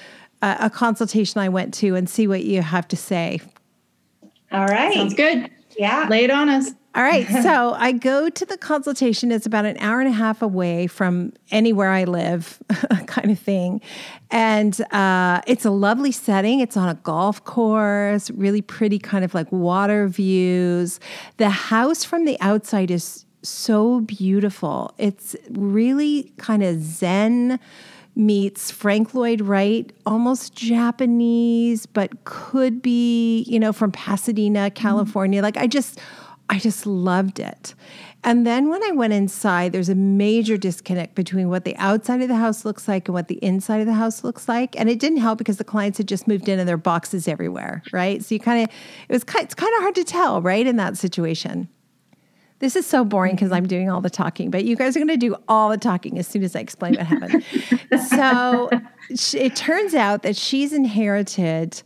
a 0.59 0.69
consultation 0.69 1.39
i 1.41 1.49
went 1.49 1.73
to 1.73 1.95
and 1.95 2.09
see 2.09 2.27
what 2.27 2.43
you 2.43 2.61
have 2.61 2.87
to 2.87 2.95
say 2.95 3.39
all 4.51 4.65
right 4.65 4.93
sounds 4.93 5.13
good 5.13 5.49
yeah 5.77 6.07
lay 6.09 6.23
it 6.23 6.31
on 6.31 6.49
us 6.49 6.71
all 6.95 7.03
right. 7.03 7.27
So 7.45 7.73
I 7.73 7.91
go 7.91 8.29
to 8.29 8.45
the 8.45 8.57
consultation. 8.57 9.31
It's 9.31 9.45
about 9.45 9.65
an 9.65 9.77
hour 9.79 9.99
and 9.99 10.07
a 10.07 10.13
half 10.13 10.41
away 10.41 10.87
from 10.87 11.33
anywhere 11.51 11.91
I 11.91 12.05
live, 12.05 12.59
kind 13.07 13.29
of 13.29 13.37
thing. 13.37 13.81
And 14.31 14.79
uh, 14.91 15.41
it's 15.45 15.65
a 15.65 15.69
lovely 15.69 16.11
setting. 16.11 16.59
It's 16.59 16.77
on 16.77 16.89
a 16.89 16.95
golf 16.95 17.43
course, 17.43 18.31
really 18.31 18.61
pretty, 18.61 18.97
kind 18.97 19.23
of 19.23 19.35
like 19.35 19.51
water 19.51 20.07
views. 20.07 20.99
The 21.37 21.49
house 21.49 22.03
from 22.03 22.25
the 22.25 22.39
outside 22.39 22.89
is 22.89 23.25
so 23.43 23.99
beautiful. 23.99 24.95
It's 24.97 25.35
really 25.51 26.33
kind 26.37 26.63
of 26.63 26.81
zen 26.81 27.59
meets 28.15 28.71
Frank 28.71 29.13
Lloyd 29.13 29.41
Wright, 29.41 29.91
almost 30.05 30.55
Japanese, 30.55 31.85
but 31.85 32.23
could 32.23 32.81
be, 32.81 33.43
you 33.43 33.59
know, 33.59 33.73
from 33.73 33.91
Pasadena, 33.91 34.71
California. 34.71 35.39
Mm-hmm. 35.39 35.43
Like 35.43 35.57
I 35.57 35.67
just 35.67 35.99
I 36.49 36.59
just 36.59 36.85
loved 36.85 37.39
it. 37.39 37.73
And 38.23 38.45
then 38.45 38.69
when 38.69 38.83
I 38.83 38.91
went 38.91 39.13
inside, 39.13 39.71
there's 39.71 39.89
a 39.89 39.95
major 39.95 40.57
disconnect 40.57 41.13
between 41.13 41.49
what 41.49 41.63
the 41.63 41.75
outside 41.77 42.21
of 42.23 42.27
the 42.27 42.35
house 42.35 42.65
looks 42.65 42.87
like 42.87 43.07
and 43.07 43.13
what 43.13 43.27
the 43.27 43.43
inside 43.43 43.81
of 43.81 43.85
the 43.85 43.93
house 43.93 44.23
looks 44.23 44.47
like. 44.47 44.79
And 44.79 44.89
it 44.89 44.99
didn't 44.99 45.19
help 45.19 45.37
because 45.37 45.57
the 45.57 45.63
clients 45.63 45.99
had 45.99 46.07
just 46.07 46.27
moved 46.27 46.49
in 46.49 46.57
and 46.57 46.67
their 46.67 46.75
boxes 46.75 47.27
everywhere, 47.27 47.83
right? 47.91 48.23
So 48.23 48.33
you 48.33 48.39
kind 48.39 48.63
of, 48.63 48.75
it 49.09 49.13
was 49.13 49.23
kind, 49.23 49.45
it's 49.45 49.53
kind 49.53 49.71
of 49.75 49.81
hard 49.81 49.93
to 49.95 50.03
tell, 50.03 50.41
right, 50.41 50.65
in 50.65 50.75
that 50.77 50.97
situation. 50.97 51.67
This 52.65 52.75
is 52.75 52.87
so 52.87 53.05
boring 53.05 53.35
because 53.35 53.49
mm-hmm. 53.49 53.57
I'm 53.57 53.67
doing 53.67 53.91
all 53.91 54.01
the 54.01 54.09
talking, 54.09 54.49
but 54.49 54.65
you 54.65 54.75
guys 54.75 54.95
are 54.95 54.99
going 54.99 55.07
to 55.07 55.17
do 55.17 55.35
all 55.47 55.69
the 55.69 55.77
talking 55.77 56.17
as 56.17 56.27
soon 56.27 56.43
as 56.43 56.55
I 56.55 56.61
explain 56.61 56.95
what 56.95 57.05
happened. 57.05 57.43
so 58.09 58.71
it 59.37 59.55
turns 59.55 59.93
out 59.93 60.23
that 60.23 60.35
she's 60.35 60.73
inherited 60.73 61.83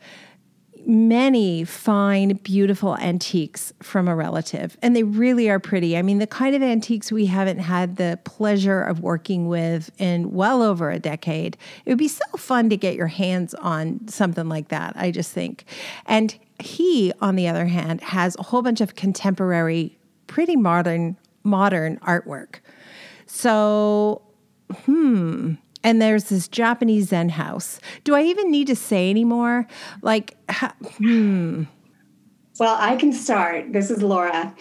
many 0.85 1.65
fine, 1.65 2.39
beautiful 2.43 2.97
antiques 2.97 3.73
from 3.83 4.07
a 4.07 4.15
relative, 4.15 4.77
and 4.81 4.95
they 4.95 5.03
really 5.03 5.49
are 5.49 5.59
pretty. 5.59 5.97
I 5.97 6.01
mean, 6.01 6.19
the 6.19 6.27
kind 6.27 6.55
of 6.55 6.63
antiques 6.63 7.11
we 7.11 7.25
haven't 7.25 7.59
had 7.59 7.97
the 7.97 8.17
pleasure 8.23 8.81
of 8.81 9.01
working 9.01 9.49
with 9.49 9.91
in 9.97 10.31
well 10.31 10.63
over 10.63 10.89
a 10.91 10.97
decade. 10.97 11.57
It 11.85 11.89
would 11.89 11.97
be 11.97 12.07
so 12.07 12.23
fun 12.37 12.69
to 12.69 12.77
get 12.77 12.95
your 12.95 13.07
hands 13.07 13.53
on 13.55 14.07
something 14.07 14.47
like 14.47 14.69
that, 14.69 14.93
I 14.95 15.11
just 15.11 15.33
think. 15.33 15.65
And 16.05 16.39
he, 16.59 17.11
on 17.21 17.35
the 17.35 17.49
other 17.49 17.65
hand, 17.65 17.99
has 17.99 18.37
a 18.39 18.43
whole 18.43 18.61
bunch 18.61 18.79
of 18.79 18.95
contemporary, 18.95 19.98
pretty 20.29 20.55
modern, 20.55 21.17
modern 21.43 21.97
artwork. 21.97 22.59
So, 23.25 24.21
hmm 24.85 25.55
and 25.83 26.01
there's 26.01 26.25
this 26.25 26.47
Japanese 26.47 27.09
Zen 27.09 27.29
house. 27.29 27.79
Do 28.03 28.15
I 28.15 28.23
even 28.23 28.51
need 28.51 28.67
to 28.67 28.75
say 28.75 29.09
anymore? 29.09 29.67
Like, 30.01 30.35
hmm. 30.97 31.63
Well, 32.59 32.75
I 32.77 32.97
can 32.97 33.13
start. 33.13 33.71
This 33.71 33.89
is 33.89 34.03
Laura. 34.03 34.53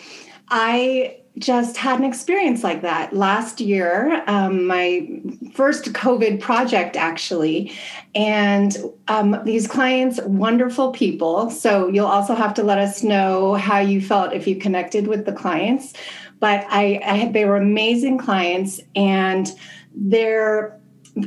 I 0.49 1.19
just 1.39 1.77
had 1.77 1.99
an 1.99 2.05
experience 2.05 2.65
like 2.65 2.83
that 2.83 3.15
last 3.15 3.61
year, 3.61 4.23
um, 4.27 4.67
my 4.67 5.09
first 5.53 5.93
COVID 5.93 6.41
project, 6.41 6.97
actually. 6.97 7.73
And 8.15 8.77
um, 9.09 9.41
these 9.45 9.67
clients, 9.67 10.21
wonderful 10.23 10.93
people. 10.93 11.51
So 11.51 11.89
you'll 11.89 12.07
also 12.07 12.35
have 12.35 12.55
to 12.55 12.63
let 12.63 12.79
us 12.79 13.03
know 13.03 13.55
how 13.55 13.79
you 13.79 14.01
felt 14.01 14.33
if 14.33 14.47
you 14.47 14.57
connected 14.57 15.07
with 15.07 15.25
the 15.25 15.33
clients. 15.33 15.95
But 16.41 16.67
I, 16.69 17.01
I 17.05 17.17
had, 17.17 17.33
they 17.33 17.45
were 17.45 17.57
amazing 17.57 18.19
clients, 18.19 18.81
and 18.95 19.51
they're 19.95 20.78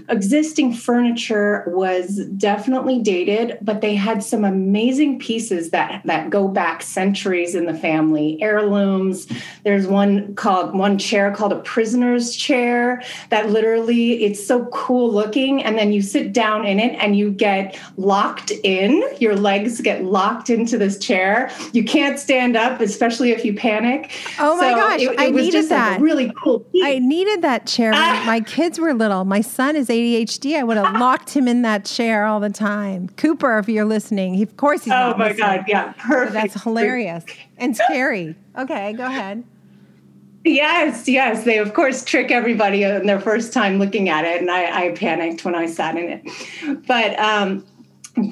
existing 0.09 0.73
furniture 0.73 1.63
was 1.67 2.25
definitely 2.37 2.99
dated, 2.99 3.57
but 3.61 3.81
they 3.81 3.95
had 3.95 4.23
some 4.23 4.43
amazing 4.43 5.19
pieces 5.19 5.71
that 5.71 6.01
that 6.05 6.29
go 6.29 6.47
back 6.47 6.81
centuries 6.81 7.55
in 7.55 7.65
the 7.65 7.73
family. 7.73 8.41
Heirlooms. 8.41 9.27
There's 9.63 9.87
one 9.87 10.35
called 10.35 10.75
one 10.75 10.97
chair 10.97 11.31
called 11.31 11.53
a 11.53 11.59
prisoner's 11.59 12.35
chair 12.35 13.03
that 13.29 13.49
literally 13.49 14.23
it's 14.23 14.45
so 14.45 14.65
cool 14.67 15.11
looking, 15.11 15.63
and 15.63 15.77
then 15.77 15.91
you 15.91 16.01
sit 16.01 16.33
down 16.33 16.65
in 16.65 16.79
it 16.79 16.93
and 16.99 17.17
you 17.17 17.31
get 17.31 17.79
locked 17.97 18.51
in. 18.63 19.03
Your 19.19 19.35
legs 19.35 19.81
get 19.81 20.03
locked 20.03 20.49
into 20.49 20.77
this 20.77 20.97
chair. 20.97 21.51
You 21.73 21.83
can't 21.83 22.19
stand 22.19 22.55
up, 22.55 22.81
especially 22.81 23.31
if 23.31 23.45
you 23.45 23.53
panic. 23.53 24.11
Oh 24.39 24.55
my 24.57 24.71
so 24.71 24.75
gosh, 24.75 25.01
it, 25.01 25.11
it 25.11 25.19
I 25.19 25.29
needed 25.29 25.69
that. 25.69 25.91
Like 25.93 26.01
really 26.01 26.33
cool. 26.43 26.59
Piece. 26.59 26.83
I 26.83 26.99
needed 26.99 27.41
that 27.41 27.67
chair. 27.67 27.91
Ah. 27.93 28.23
My 28.31 28.39
kids 28.39 28.79
were 28.79 28.93
little. 28.93 29.25
My 29.25 29.41
son 29.41 29.75
his 29.87 29.97
ADHD, 29.97 30.57
I 30.57 30.63
would 30.63 30.77
have 30.77 30.95
locked 30.99 31.31
him 31.31 31.47
in 31.47 31.61
that 31.63 31.85
chair 31.85 32.25
all 32.25 32.39
the 32.39 32.49
time. 32.49 33.09
Cooper, 33.17 33.57
if 33.57 33.67
you're 33.67 33.85
listening, 33.85 34.33
he, 34.35 34.43
of 34.43 34.57
course 34.57 34.83
he's. 34.83 34.93
Oh 34.93 35.15
my 35.17 35.29
listening. 35.29 35.47
God! 35.47 35.65
Yeah, 35.67 35.93
perfect. 35.97 36.33
that's 36.33 36.63
hilarious 36.63 37.25
and 37.57 37.75
scary. 37.75 38.35
Okay, 38.57 38.93
go 38.93 39.05
ahead. 39.05 39.43
Yes, 40.43 41.07
yes. 41.07 41.43
They 41.43 41.59
of 41.59 41.73
course 41.73 42.03
trick 42.03 42.31
everybody 42.31 42.83
in 42.83 43.05
their 43.05 43.19
first 43.19 43.53
time 43.53 43.77
looking 43.77 44.09
at 44.09 44.25
it, 44.25 44.41
and 44.41 44.49
I, 44.49 44.87
I 44.87 44.91
panicked 44.93 45.45
when 45.45 45.55
I 45.55 45.67
sat 45.67 45.95
in 45.95 46.09
it. 46.09 46.87
But 46.87 47.17
um, 47.19 47.65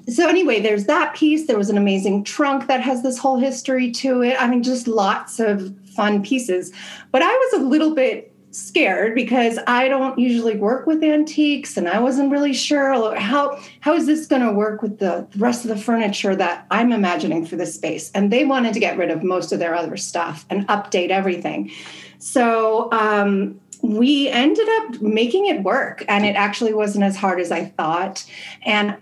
so 0.08 0.28
anyway, 0.28 0.60
there's 0.60 0.86
that 0.86 1.16
piece. 1.16 1.48
There 1.48 1.58
was 1.58 1.70
an 1.70 1.78
amazing 1.78 2.24
trunk 2.24 2.68
that 2.68 2.82
has 2.82 3.04
this 3.04 3.18
whole 3.18 3.38
history 3.38 3.92
to 3.92 4.22
it. 4.22 4.36
I 4.40 4.48
mean, 4.48 4.64
just 4.64 4.88
lots 4.88 5.40
of 5.40 5.74
fun 5.96 6.24
pieces. 6.24 6.72
But 7.12 7.22
I 7.22 7.32
was 7.32 7.62
a 7.62 7.66
little 7.66 7.94
bit 7.94 8.29
scared 8.52 9.14
because 9.16 9.60
I 9.68 9.88
don't 9.88 10.18
usually 10.18 10.58
work 10.58 10.88
with 10.88 11.04
antiques 11.04 11.78
and 11.78 11.88
I 11.88 12.00
wasn't 12.00 12.32
really 12.32 12.54
sure 12.54 13.16
how 13.16 13.60
how 13.82 13.94
is 13.94 14.06
this 14.06 14.26
going 14.26 14.42
to 14.42 14.52
work 14.52 14.82
with 14.82 15.00
the 15.00 15.28
rest 15.38 15.66
of 15.66 15.70
the 15.70 15.78
furniture 15.78 16.36
that 16.36 16.66
I'm 16.72 16.92
imagining 16.92 17.46
for 17.46 17.56
this 17.56 17.76
space? 17.76 18.12
And 18.12 18.32
they 18.32 18.46
wanted 18.46 18.74
to 18.74 18.80
get 18.80 18.98
rid 18.98 19.12
of 19.12 19.24
most 19.24 19.52
of 19.52 19.60
their 19.60 19.76
other 19.76 19.98
stuff 19.98 20.46
and 20.50 20.68
update 20.68 21.10
everything. 21.10 21.72
So 22.18 22.92
um, 22.92 23.60
we 23.82 24.30
ended 24.30 24.68
up 24.68 25.02
making 25.02 25.46
it 25.46 25.64
work 25.64 26.04
and 26.08 26.26
it 26.26 26.36
actually 26.36 26.74
wasn't 26.74 27.06
as 27.06 27.16
hard 27.16 27.40
as 27.40 27.52
I 27.52 27.66
thought. 27.66 28.26
And 28.64 28.98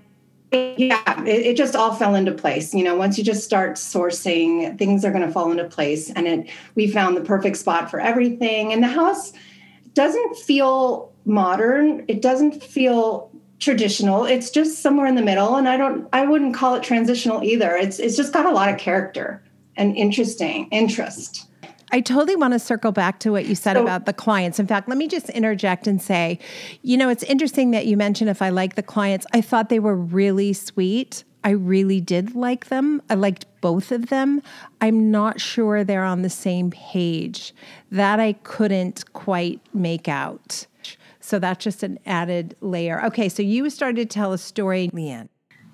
yeah 0.51 1.23
it, 1.23 1.45
it, 1.45 1.57
just 1.57 1.75
all 1.75 1.93
fell 1.93 2.15
into 2.15 2.31
place 2.31 2.73
you 2.73 2.83
know 2.83 2.95
once 2.95 3.17
you 3.17 3.23
just 3.23 3.43
start 3.43 3.73
sourcing 3.73 4.77
things 4.77 5.03
are 5.03 5.11
going 5.11 5.25
to 5.25 5.31
fall 5.31 5.51
into 5.51 5.65
place 5.65 6.09
and 6.11 6.25
it 6.25 6.49
we 6.75 6.89
found 6.89 7.17
the 7.17 7.21
perfect 7.21 7.57
spot 7.57 7.89
for 7.89 7.99
everything. 7.99 8.71
And 8.71 8.81
the 8.81 8.87
house 8.87 9.33
doesn't 9.93 10.37
feel 10.37 11.11
modern. 11.25 12.05
It 12.07 12.21
doesn't 12.21 12.63
feel 12.63 13.31
traditional. 13.59 14.25
It's 14.25 14.51
just 14.51 14.79
somewhere 14.79 15.07
in 15.07 15.15
the 15.15 15.23
middle 15.23 15.55
and 15.55 15.67
i 15.67 15.75
don't 15.75 16.07
i 16.13 16.25
wouldn't 16.25 16.53
call 16.53 16.75
it 16.75 16.83
transitional 16.83 17.43
either. 17.43 17.75
It's 17.75 17.99
it's 17.99 18.15
just 18.15 18.31
got 18.31 18.45
a 18.45 18.51
lot 18.51 18.69
of 18.69 18.77
character 18.77 19.43
and 19.75 19.95
interesting 19.95 20.67
interest 20.71 21.47
I 21.91 22.01
totally 22.01 22.35
want 22.35 22.53
to 22.53 22.59
circle 22.59 22.91
back 22.91 23.19
to 23.19 23.31
what 23.31 23.45
you 23.45 23.55
said 23.55 23.73
so, 23.73 23.83
about 23.83 24.05
the 24.05 24.13
clients. 24.13 24.59
In 24.59 24.67
fact, 24.67 24.89
let 24.89 24.97
me 24.97 25.07
just 25.07 25.29
interject 25.29 25.87
and 25.87 26.01
say, 26.01 26.39
you 26.81 26.97
know, 26.97 27.09
it's 27.09 27.23
interesting 27.23 27.71
that 27.71 27.85
you 27.85 27.95
mentioned 27.95 28.29
if 28.29 28.41
I 28.41 28.49
like 28.49 28.75
the 28.75 28.83
clients. 28.83 29.25
I 29.33 29.41
thought 29.41 29.69
they 29.69 29.79
were 29.79 29.95
really 29.95 30.53
sweet. 30.53 31.23
I 31.43 31.51
really 31.51 32.01
did 32.01 32.35
like 32.35 32.67
them. 32.67 33.01
I 33.09 33.13
liked 33.13 33.45
both 33.61 33.93
of 33.93 34.07
them. 34.07 34.41
I'm 34.81 35.11
not 35.11 35.39
sure 35.39 35.83
they're 35.83 36.03
on 36.03 36.23
the 36.23 36.29
same 36.29 36.71
page. 36.71 37.53
That 37.89 38.19
I 38.19 38.33
couldn't 38.33 39.13
quite 39.13 39.61
make 39.73 40.09
out. 40.09 40.67
So 41.21 41.39
that's 41.39 41.63
just 41.63 41.83
an 41.83 41.99
added 42.05 42.55
layer. 42.59 43.03
Okay, 43.05 43.29
so 43.29 43.43
you 43.43 43.69
started 43.69 44.09
to 44.09 44.13
tell 44.13 44.33
a 44.33 44.37
story, 44.37 44.89
Leanne. 44.93 45.29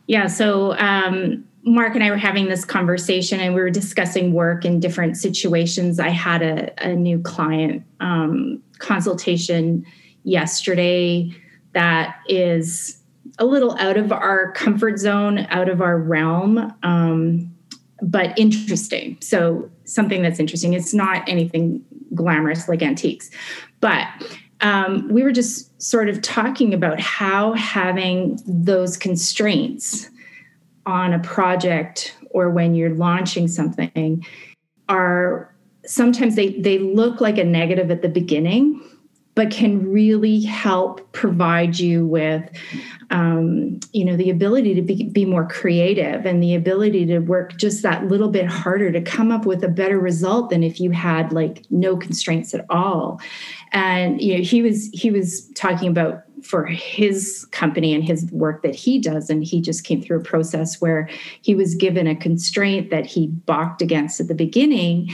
Yeah, 0.07 0.27
so 0.27 0.77
um, 0.77 1.45
Mark 1.65 1.95
and 1.95 2.03
I 2.03 2.09
were 2.09 2.17
having 2.17 2.49
this 2.49 2.65
conversation 2.65 3.39
and 3.39 3.55
we 3.55 3.61
were 3.61 3.69
discussing 3.69 4.33
work 4.33 4.65
in 4.65 4.79
different 4.79 5.15
situations. 5.15 5.99
I 5.99 6.09
had 6.09 6.41
a, 6.41 6.85
a 6.85 6.93
new 6.93 7.19
client 7.19 7.83
um, 8.01 8.61
consultation 8.79 9.85
yesterday 10.23 11.31
that 11.73 12.19
is 12.27 13.01
a 13.39 13.45
little 13.45 13.77
out 13.79 13.97
of 13.97 14.11
our 14.11 14.51
comfort 14.51 14.99
zone, 14.99 15.47
out 15.49 15.69
of 15.69 15.81
our 15.81 15.97
realm, 15.97 16.73
um, 16.83 17.49
but 18.01 18.37
interesting. 18.37 19.17
So, 19.21 19.69
something 19.85 20.21
that's 20.21 20.39
interesting. 20.39 20.73
It's 20.73 20.93
not 20.93 21.27
anything 21.27 21.83
glamorous 22.13 22.69
like 22.69 22.81
antiques, 22.81 23.29
but 23.81 24.07
um, 24.61 25.09
we 25.09 25.23
were 25.23 25.31
just 25.31 25.81
sort 25.81 26.07
of 26.07 26.21
talking 26.21 26.73
about 26.73 26.99
how 26.99 27.53
having 27.53 28.39
those 28.45 28.95
constraints 28.95 30.09
on 30.85 31.13
a 31.13 31.19
project 31.19 32.17
or 32.31 32.49
when 32.49 32.75
you're 32.75 32.95
launching 32.95 33.47
something 33.47 34.25
are 34.89 35.53
sometimes 35.85 36.35
they 36.35 36.59
they 36.59 36.79
look 36.79 37.21
like 37.21 37.37
a 37.37 37.43
negative 37.43 37.91
at 37.91 38.01
the 38.01 38.09
beginning 38.09 38.81
but 39.35 39.49
can 39.49 39.91
really 39.91 40.41
help 40.41 41.11
provide 41.11 41.79
you 41.79 42.05
with 42.05 42.49
um, 43.09 43.79
you 43.91 44.05
know 44.05 44.15
the 44.15 44.29
ability 44.29 44.73
to 44.75 44.81
be, 44.81 45.03
be 45.09 45.25
more 45.25 45.47
creative 45.47 46.25
and 46.25 46.41
the 46.41 46.55
ability 46.55 47.05
to 47.05 47.19
work 47.19 47.57
just 47.57 47.81
that 47.83 48.07
little 48.07 48.29
bit 48.29 48.45
harder 48.45 48.91
to 48.91 49.01
come 49.01 49.31
up 49.31 49.45
with 49.45 49.63
a 49.63 49.67
better 49.67 49.99
result 49.99 50.49
than 50.49 50.63
if 50.63 50.79
you 50.79 50.91
had 50.91 51.31
like 51.31 51.63
no 51.69 51.97
constraints 51.97 52.53
at 52.53 52.65
all. 52.69 53.19
And 53.71 54.21
you 54.21 54.37
know 54.37 54.43
he 54.43 54.61
was 54.61 54.89
he 54.93 55.11
was 55.11 55.47
talking 55.55 55.89
about 55.89 56.23
for 56.43 56.65
his 56.65 57.45
company 57.51 57.93
and 57.93 58.03
his 58.03 58.25
work 58.31 58.63
that 58.63 58.75
he 58.75 58.99
does 58.99 59.29
and 59.29 59.45
he 59.45 59.61
just 59.61 59.85
came 59.85 60.01
through 60.01 60.19
a 60.19 60.23
process 60.23 60.81
where 60.81 61.09
he 61.41 61.55
was 61.55 61.73
given 61.73 62.05
a 62.05 62.15
constraint 62.15 62.89
that 62.89 63.05
he 63.05 63.27
balked 63.27 63.81
against 63.81 64.19
at 64.19 64.27
the 64.27 64.35
beginning 64.35 65.09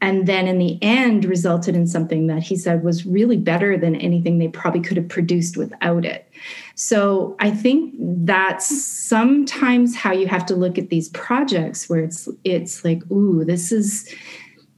and 0.00 0.26
then 0.26 0.46
in 0.46 0.58
the 0.58 0.78
end 0.82 1.24
resulted 1.24 1.74
in 1.74 1.86
something 1.86 2.26
that 2.26 2.42
he 2.42 2.56
said 2.56 2.82
was 2.82 3.04
really 3.04 3.36
better 3.36 3.76
than 3.76 3.96
anything 3.96 4.38
they 4.38 4.48
probably 4.48 4.80
could 4.80 4.96
have 4.96 5.08
produced 5.08 5.56
without 5.56 6.04
it. 6.04 6.30
So 6.74 7.36
i 7.38 7.50
think 7.50 7.94
that's 7.98 8.66
sometimes 8.84 9.96
how 9.96 10.12
you 10.12 10.26
have 10.26 10.46
to 10.46 10.56
look 10.56 10.78
at 10.78 10.88
these 10.88 11.08
projects 11.10 11.88
where 11.88 12.00
it's 12.00 12.28
it's 12.44 12.84
like 12.84 13.02
ooh 13.10 13.44
this 13.44 13.72
is 13.72 14.14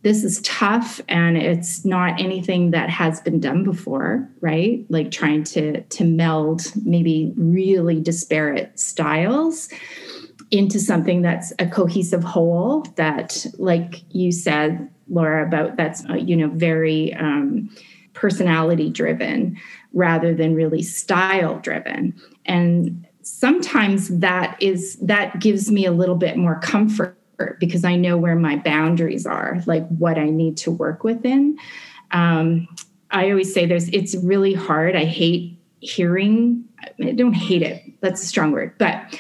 this 0.03 0.25
is 0.25 0.41
tough 0.43 1.01
and 1.09 1.37
it's 1.37 1.85
not 1.85 2.21
anything 2.21 2.73
that 2.73 2.91
has 2.91 3.21
been 3.21 3.39
done 3.39 3.63
before 3.63 4.29
right? 4.41 4.85
Like 4.89 5.11
trying 5.11 5.45
to 5.45 5.83
to 5.83 6.05
meld 6.05 6.63
maybe 6.85 7.33
really 7.37 8.01
disparate 8.01 8.79
styles 8.79 9.69
into 10.53 10.79
something 10.79 11.23
that's 11.23 11.53
a 11.59 11.67
cohesive 11.67 12.23
whole 12.23 12.83
that 12.97 13.45
like 13.59 14.03
you 14.11 14.31
said 14.31 14.89
laura 15.09 15.45
about 15.45 15.77
that's 15.77 16.09
uh, 16.09 16.15
you 16.15 16.37
know 16.37 16.49
very 16.49 17.13
um, 17.15 17.69
personality 18.13 18.89
driven 18.89 19.59
rather 19.93 20.35
than 20.35 20.55
really 20.55 20.83
style 20.83 21.59
driven 21.59 22.15
and 22.47 23.05
sometimes 23.23 24.09
that 24.19 24.57
is 24.61 24.97
that 24.97 25.41
gives 25.41 25.71
me 25.71 25.85
a 25.87 25.93
little 25.93 26.17
bit 26.17 26.37
more 26.37 26.61
comfort 26.61 27.17
because 27.59 27.85
I 27.85 27.97
know 27.97 28.17
where 28.17 28.37
my 28.37 28.57
boundaries 28.57 29.27
are, 29.27 29.63
like 29.67 29.87
what 29.89 30.19
I 30.19 30.31
need 30.31 30.57
to 30.59 30.71
work 30.71 31.05
within. 31.05 31.59
Um, 32.11 32.69
I 33.11 33.31
always 33.31 33.53
say 33.53 33.67
there's, 33.67 33.89
it's 33.89 34.15
really 34.17 34.55
hard. 34.55 34.97
I 34.97 35.05
hate 35.05 35.59
hearing, 35.81 36.65
I 37.05 37.13
don't 37.13 37.35
hate 37.35 37.63
it, 37.63 37.83
that's 38.01 38.23
a 38.23 38.27
strong 38.27 38.53
word, 38.53 38.75
but 38.79 39.19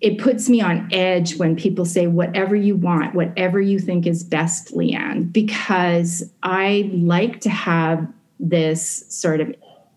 it 0.00 0.18
puts 0.18 0.48
me 0.48 0.60
on 0.60 0.88
edge 0.92 1.36
when 1.36 1.56
people 1.56 1.84
say 1.84 2.06
whatever 2.06 2.54
you 2.54 2.76
want, 2.76 3.14
whatever 3.14 3.60
you 3.60 3.78
think 3.78 4.06
is 4.06 4.22
best, 4.22 4.74
Leanne, 4.74 5.32
because 5.32 6.30
I 6.42 6.90
like 6.92 7.40
to 7.42 7.50
have 7.50 8.06
this 8.38 9.04
sort 9.08 9.40
of 9.40 9.54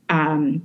um, 0.08 0.64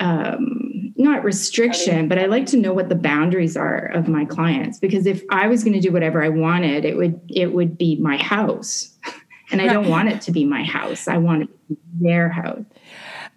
um, 0.00 0.92
not 0.96 1.22
restriction, 1.22 2.08
but 2.08 2.18
I 2.18 2.26
like 2.26 2.46
to 2.46 2.56
know 2.56 2.72
what 2.72 2.88
the 2.88 2.94
boundaries 2.94 3.56
are 3.56 3.86
of 3.86 4.08
my 4.08 4.24
clients 4.24 4.78
because 4.78 5.06
if 5.06 5.22
I 5.30 5.46
was 5.46 5.62
going 5.62 5.74
to 5.74 5.80
do 5.80 5.92
whatever 5.92 6.22
I 6.22 6.28
wanted, 6.28 6.84
it 6.84 6.96
would 6.96 7.20
it 7.28 7.52
would 7.52 7.78
be 7.78 7.96
my 7.96 8.16
house, 8.16 8.98
and 9.52 9.62
I 9.62 9.66
don't 9.66 9.88
want 9.88 10.08
it 10.08 10.22
to 10.22 10.32
be 10.32 10.44
my 10.44 10.64
house. 10.64 11.06
I 11.06 11.18
want 11.18 11.42
it 11.42 11.46
to 11.46 11.74
be 11.74 11.78
their 12.00 12.28
house. 12.28 12.64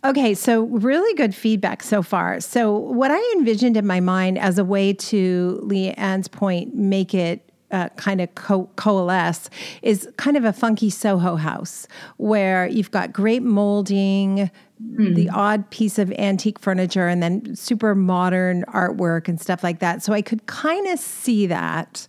Okay, 0.06 0.34
so 0.34 0.64
really 0.64 1.14
good 1.16 1.34
feedback 1.34 1.82
so 1.82 2.02
far. 2.02 2.42
So, 2.42 2.76
what 2.78 3.10
I 3.10 3.34
envisioned 3.38 3.78
in 3.78 3.88
my 3.88 4.02
mind 4.02 4.38
as 4.38 4.58
a 4.58 4.66
way 4.66 4.92
to 4.94 5.60
Leanne's 5.64 6.28
point, 6.28 6.76
make 6.76 7.14
it 7.14 7.50
uh, 7.72 7.90
kind 7.96 8.22
of 8.22 8.34
co- 8.36 8.70
coalesce 8.76 9.50
is 9.82 10.08
kind 10.18 10.38
of 10.38 10.44
a 10.46 10.54
funky 10.54 10.90
Soho 10.90 11.38
house 11.38 11.88
where 12.18 12.68
you've 12.68 12.92
got 12.92 13.12
great 13.14 13.44
molding, 13.44 14.52
mm. 14.82 15.16
the 15.16 15.30
odd 15.30 15.70
piece 15.72 15.98
of 15.98 16.12
antique 16.14 16.60
furniture, 16.60 17.08
and 17.08 17.24
then 17.24 17.56
super 17.56 17.96
modern 17.96 18.64
artwork 18.68 19.28
and 19.28 19.42
stuff 19.42 19.64
like 19.64 19.80
that. 19.80 20.04
So 20.04 20.14
I 20.14 20.22
could 20.22 20.46
kind 20.46 20.88
of 20.88 21.00
see 21.00 21.48
that. 21.48 22.08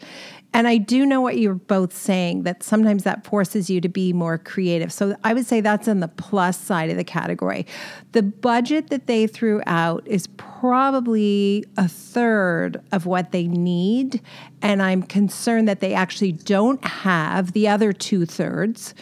And 0.55 0.69
I 0.69 0.77
do 0.77 1.05
know 1.05 1.21
what 1.21 1.37
you're 1.37 1.55
both 1.55 1.93
saying 1.93 2.45
that 2.45 2.63
sometimes 2.63 3.03
that 3.03 3.27
forces 3.27 3.69
you 3.69 3.81
to 3.81 3.89
be 3.89 4.13
more 4.13 4.39
creative. 4.39 4.93
So 4.93 5.17
I 5.25 5.35
would 5.35 5.47
say 5.47 5.61
that's 5.61 5.89
in 5.89 5.99
the 5.99 6.07
plus 6.07 6.57
side 6.57 6.91
of 6.91 6.97
the 6.97 7.05
category. 7.05 7.67
The 8.13 8.23
budget 8.23 8.89
that 8.91 9.09
they 9.09 9.27
threw 9.27 9.61
out 9.67 10.07
is 10.07 10.29
probably 10.29 11.65
a 11.77 11.89
third 11.89 12.81
of 12.93 13.05
what 13.05 13.33
they 13.33 13.49
need. 13.49 14.23
And 14.63 14.81
I'm 14.81 15.03
concerned 15.03 15.67
that 15.67 15.81
they 15.81 15.93
actually 15.93 16.33
don't 16.33 16.83
have 16.85 17.53
the 17.53 17.67
other 17.67 17.93
two 17.93 18.25
thirds 18.25 18.95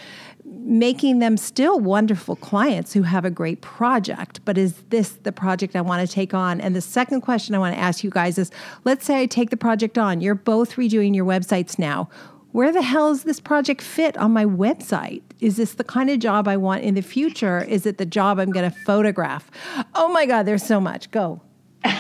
making 0.64 1.18
them 1.18 1.37
still 1.37 1.79
wonderful 1.81 2.37
clients 2.37 2.92
who 2.92 3.03
have 3.03 3.25
a 3.25 3.31
great 3.31 3.61
project. 3.61 4.40
But 4.44 4.57
is 4.57 4.75
this 4.90 5.11
the 5.22 5.33
project 5.33 5.75
I 5.75 5.81
want 5.81 6.09
to 6.09 6.12
take 6.12 6.35
on? 6.35 6.61
And 6.61 6.77
the 6.77 6.81
second 6.81 7.22
question 7.22 7.55
I 7.55 7.59
want 7.59 7.75
to 7.75 7.81
ask 7.81 8.05
you 8.05 8.11
guys 8.11 8.38
is 8.38 8.51
let's 8.85 9.05
say 9.05 9.20
I 9.20 9.27
take 9.27 9.51
the 9.51 9.57
project 9.57 9.98
on. 9.98 10.20
You're 10.20 10.35
both 10.35 10.77
redoing 10.77 11.14
your 11.14 11.25
websites 11.25 11.79
now. 11.79 12.09
Where 12.53 12.70
the 12.70 12.83
hell 12.83 13.09
does 13.11 13.25
this 13.25 13.40
project 13.40 13.81
fit 13.81 14.16
on 14.18 14.33
my 14.33 14.44
website? 14.44 15.22
Is 15.40 15.57
this 15.57 15.75
the 15.75 15.85
kind 15.85 16.11
of 16.11 16.18
job 16.18 16.46
I 16.46 16.59
want 16.59 16.85
in 16.85 16.94
the 16.94 17.03
future? 17.03 17.64
Is 17.64 17.87
it 17.87 17.96
the 17.96 18.05
job 18.05 18.38
I'm 18.38 18.51
going 18.51 18.70
to 18.70 18.77
photograph? 18.85 19.51
Oh 19.94 20.12
my 20.12 20.27
God, 20.27 20.44
there's 20.44 20.62
so 20.62 20.79
much. 20.79 21.11
Go. 21.11 21.40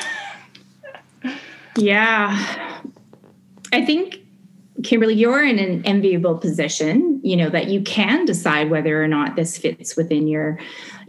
yeah. 1.76 2.80
I 3.72 3.84
think 3.84 4.21
Kimberly, 4.82 5.14
you're 5.14 5.44
in 5.44 5.58
an 5.58 5.84
enviable 5.84 6.38
position, 6.38 7.20
you 7.22 7.36
know, 7.36 7.50
that 7.50 7.68
you 7.68 7.82
can 7.82 8.24
decide 8.24 8.70
whether 8.70 9.02
or 9.02 9.06
not 9.06 9.36
this 9.36 9.58
fits 9.58 9.96
within 9.96 10.26
your, 10.26 10.58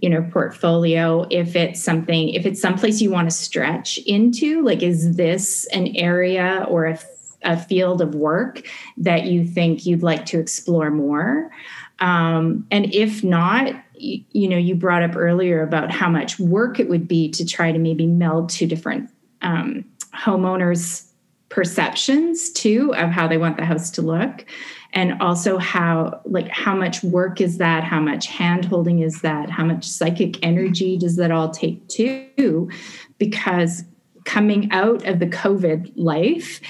you 0.01 0.09
know, 0.09 0.21
portfolio. 0.31 1.25
If 1.29 1.55
it's 1.55 1.81
something, 1.81 2.29
if 2.29 2.45
it's 2.45 2.61
someplace 2.61 3.01
you 3.01 3.09
want 3.09 3.29
to 3.29 3.35
stretch 3.35 3.97
into, 3.99 4.63
like, 4.63 4.83
is 4.83 5.15
this 5.15 5.65
an 5.67 5.95
area 5.95 6.65
or 6.69 6.85
a, 6.85 6.99
a 7.43 7.57
field 7.57 8.01
of 8.01 8.15
work 8.15 8.67
that 8.97 9.25
you 9.25 9.47
think 9.47 9.85
you'd 9.85 10.03
like 10.03 10.25
to 10.27 10.39
explore 10.39 10.91
more? 10.91 11.49
Um, 11.99 12.67
and 12.69 12.93
if 12.93 13.23
not, 13.23 13.73
you, 13.95 14.23
you 14.33 14.49
know, 14.49 14.57
you 14.57 14.75
brought 14.75 15.03
up 15.03 15.15
earlier 15.15 15.63
about 15.63 15.89
how 15.89 16.09
much 16.09 16.37
work 16.37 16.79
it 16.79 16.89
would 16.89 17.07
be 17.07 17.29
to 17.31 17.45
try 17.45 17.71
to 17.71 17.79
maybe 17.79 18.07
meld 18.07 18.49
two 18.49 18.67
different 18.67 19.09
um, 19.41 19.85
homeowners 20.13 21.07
perceptions 21.53 22.49
too 22.51 22.95
of 22.95 23.11
how 23.11 23.27
they 23.27 23.37
want 23.37 23.57
the 23.57 23.65
house 23.65 23.91
to 23.91 24.01
look. 24.01 24.43
And 24.91 25.21
also 25.21 25.59
how 25.59 26.19
like 26.25 26.47
how 26.47 26.75
much 26.75 27.03
work 27.03 27.39
is 27.41 27.59
that? 27.59 27.83
How 27.83 27.99
much 27.99 28.25
hand 28.25 28.65
holding 28.65 28.99
is 28.99 29.21
that? 29.21 29.51
How 29.51 29.63
much 29.63 29.85
psychic 29.85 30.43
energy 30.43 30.97
does 30.97 31.15
that 31.17 31.29
all 31.29 31.51
take 31.51 31.87
too? 31.87 32.71
Because 33.19 33.83
coming 34.25 34.71
out 34.71 35.05
of 35.05 35.19
the 35.19 35.27
covid 35.27 35.91
life 35.97 36.61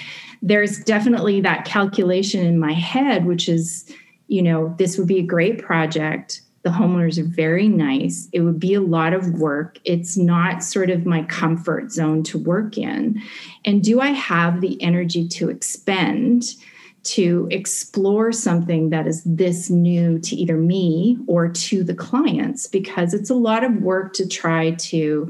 there's 0.42 0.80
definitely 0.80 1.40
that 1.40 1.66
calculation 1.66 2.44
in 2.44 2.58
my 2.58 2.74
head 2.74 3.28
which 3.28 3.48
is 3.48 3.88
you 4.26 4.42
know 4.42 4.74
this 4.80 4.98
would 4.98 5.08
be 5.08 5.20
a 5.20 5.24
great 5.24 5.60
project 5.60 6.42
the 6.64 6.70
homeowners 6.70 7.18
are 7.18 7.24
very 7.28 7.68
nice. 7.68 8.30
It 8.32 8.42
would 8.42 8.60
be 8.60 8.74
a 8.74 8.82
lot 8.82 9.14
of 9.14 9.40
work. 9.40 9.80
It's 9.84 10.18
not 10.18 10.64
sort 10.64 10.90
of 10.90 11.06
my 11.06 11.24
comfort 11.24 11.92
zone 11.92 12.24
to 12.24 12.38
work 12.38 12.78
in. 12.78 13.22
And 13.66 13.84
do 13.84 14.00
I 14.00 14.10
have 14.10 14.62
the 14.62 14.82
energy 14.82 15.28
to 15.28 15.50
expend 15.50 16.56
to 17.04 17.50
explore 17.52 18.32
something 18.32 18.90
that 18.92 19.08
is 19.08 19.22
this 19.26 19.70
new 19.70 20.20
to 20.20 20.36
either 20.38 20.56
me 20.56 21.18
or 21.28 21.50
to 21.50 21.84
the 21.84 21.94
clients? 21.94 22.68
Because 22.68 23.14
it's 23.14 23.30
a 23.30 23.36
lot 23.36 23.66
of 23.66 23.82
work 23.82 24.14
to 24.14 24.28
try 24.28 24.72
to 24.72 25.30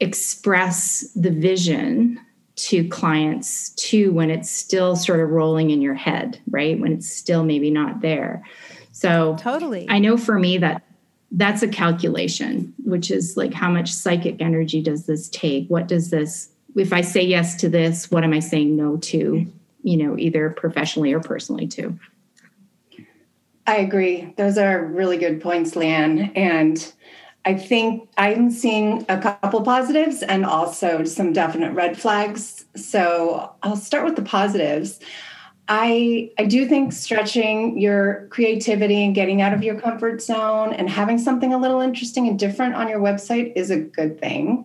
express 0.00 1.12
the 1.14 1.30
vision 1.30 2.18
to 2.56 2.88
clients 2.88 3.70
too 3.70 4.12
when 4.12 4.30
it's 4.30 4.50
still 4.50 4.96
sort 4.96 5.20
of 5.20 5.30
rolling 5.30 5.70
in 5.70 5.80
your 5.80 5.94
head, 5.94 6.40
right? 6.50 6.78
When 6.78 6.92
it's 6.92 7.08
still 7.08 7.44
maybe 7.44 7.70
not 7.70 8.00
there. 8.00 8.42
So 8.92 9.36
totally. 9.38 9.86
I 9.88 9.98
know 9.98 10.16
for 10.16 10.38
me 10.38 10.58
that 10.58 10.82
that's 11.32 11.62
a 11.62 11.68
calculation, 11.68 12.74
which 12.84 13.10
is 13.10 13.36
like 13.36 13.54
how 13.54 13.70
much 13.70 13.92
psychic 13.92 14.40
energy 14.40 14.82
does 14.82 15.06
this 15.06 15.28
take? 15.28 15.68
What 15.68 15.86
does 15.86 16.10
this, 16.10 16.50
if 16.76 16.92
I 16.92 17.02
say 17.02 17.22
yes 17.22 17.54
to 17.56 17.68
this, 17.68 18.10
what 18.10 18.24
am 18.24 18.32
I 18.32 18.40
saying 18.40 18.76
no 18.76 18.96
to, 18.96 19.46
you 19.82 19.96
know, 19.96 20.18
either 20.18 20.50
professionally 20.50 21.12
or 21.12 21.20
personally 21.20 21.68
too? 21.68 21.98
I 23.66 23.76
agree. 23.76 24.34
Those 24.36 24.58
are 24.58 24.84
really 24.84 25.16
good 25.16 25.40
points, 25.40 25.72
Leanne. 25.72 26.36
And 26.36 26.92
I 27.44 27.54
think 27.54 28.08
I'm 28.18 28.50
seeing 28.50 29.06
a 29.08 29.20
couple 29.20 29.62
positives 29.62 30.22
and 30.22 30.44
also 30.44 31.04
some 31.04 31.32
definite 31.32 31.72
red 31.72 31.96
flags. 31.96 32.64
So 32.74 33.54
I'll 33.62 33.76
start 33.76 34.04
with 34.04 34.16
the 34.16 34.22
positives. 34.22 34.98
I 35.72 36.32
I 36.36 36.46
do 36.46 36.66
think 36.66 36.92
stretching 36.92 37.78
your 37.78 38.26
creativity 38.30 39.04
and 39.04 39.14
getting 39.14 39.40
out 39.40 39.54
of 39.54 39.62
your 39.62 39.80
comfort 39.80 40.20
zone 40.20 40.72
and 40.72 40.90
having 40.90 41.16
something 41.16 41.54
a 41.54 41.58
little 41.58 41.80
interesting 41.80 42.26
and 42.26 42.36
different 42.36 42.74
on 42.74 42.88
your 42.88 42.98
website 42.98 43.52
is 43.54 43.70
a 43.70 43.78
good 43.78 44.20
thing. 44.20 44.64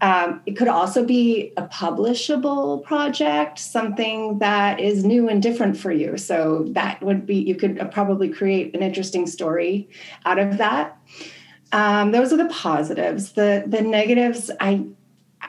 Um, 0.00 0.42
it 0.44 0.56
could 0.56 0.66
also 0.66 1.04
be 1.04 1.52
a 1.56 1.62
publishable 1.68 2.82
project, 2.82 3.60
something 3.60 4.40
that 4.40 4.80
is 4.80 5.04
new 5.04 5.28
and 5.28 5.40
different 5.40 5.76
for 5.76 5.92
you. 5.92 6.18
So 6.18 6.66
that 6.70 7.00
would 7.00 7.24
be, 7.24 7.36
you 7.36 7.54
could 7.54 7.80
probably 7.92 8.28
create 8.28 8.74
an 8.74 8.82
interesting 8.82 9.26
story 9.26 9.88
out 10.26 10.40
of 10.40 10.58
that. 10.58 10.98
Um, 11.72 12.10
those 12.10 12.32
are 12.32 12.36
the 12.36 12.46
positives. 12.46 13.32
The 13.32 13.64
the 13.66 13.82
negatives, 13.82 14.50
I 14.58 14.84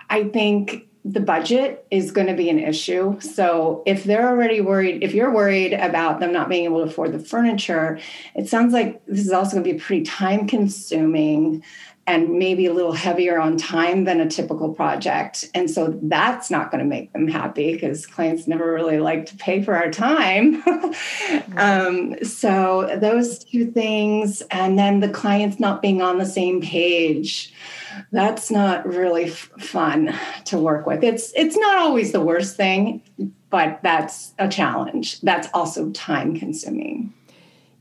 I 0.10 0.26
think 0.26 0.88
the 1.08 1.20
budget 1.20 1.86
is 1.92 2.10
going 2.10 2.26
to 2.26 2.34
be 2.34 2.50
an 2.50 2.58
issue. 2.58 3.20
So 3.22 3.84
if 3.86 4.06
they're 4.06 4.28
already 4.28 4.60
worried, 4.60 5.04
if 5.04 5.14
you're 5.14 5.32
worried 5.32 5.74
about 5.74 6.20
them 6.20 6.34
not 6.34 6.50
being 6.50 6.66
able 6.66 6.84
to 6.84 6.90
afford 6.90 7.12
the 7.12 7.20
furniture, 7.20 8.00
it 8.34 8.50
sounds 8.50 8.74
like 8.74 9.06
this 9.06 9.20
is 9.20 9.32
also 9.32 9.52
going 9.52 9.64
to 9.64 9.74
be 9.74 9.80
pretty 9.80 10.04
time 10.04 10.48
consuming 10.48 11.64
and 12.08 12.38
maybe 12.38 12.68
a 12.68 12.74
little 12.74 12.94
heavier 12.94 13.40
on 13.40 13.58
time 13.58 14.04
than 14.04 14.20
a 14.20 14.30
typical 14.30 14.74
project. 14.74 15.50
And 15.56 15.70
so 15.72 15.98
that's 16.04 16.52
not 16.52 16.70
going 16.70 16.84
to 16.84 16.88
make 16.88 17.12
them 17.14 17.28
happy 17.28 17.74
because 17.74 18.06
clients 18.06 18.48
never 18.48 18.72
really 18.72 19.00
like 19.00 19.26
to 19.28 19.36
pay 19.38 19.64
for 19.64 19.76
our 19.76 19.90
time. 19.90 20.64
um, 21.58 22.16
so 22.24 22.96
those 23.02 23.40
two 23.40 23.72
things, 23.72 24.44
and 24.52 24.78
then 24.78 25.00
the 25.00 25.10
clients 25.10 25.60
not 25.60 25.82
being 25.82 26.02
on 26.02 26.20
the 26.20 26.26
same 26.26 26.62
page. 26.62 27.52
That's 28.12 28.52
not 28.52 28.86
really 28.86 29.26
f- 29.26 29.50
fun 29.58 30.14
to 30.46 30.60
work 30.60 30.86
with. 30.86 31.04
It's 31.04 31.32
it's 31.34 31.58
not 31.58 31.78
always 31.78 32.12
the 32.12 32.20
worst 32.20 32.58
thing, 32.58 33.02
but 33.50 33.80
that's 33.84 34.34
a 34.38 34.50
challenge. 34.50 35.22
That's 35.22 35.48
also 35.54 35.90
time 35.92 36.38
consuming. 36.38 37.14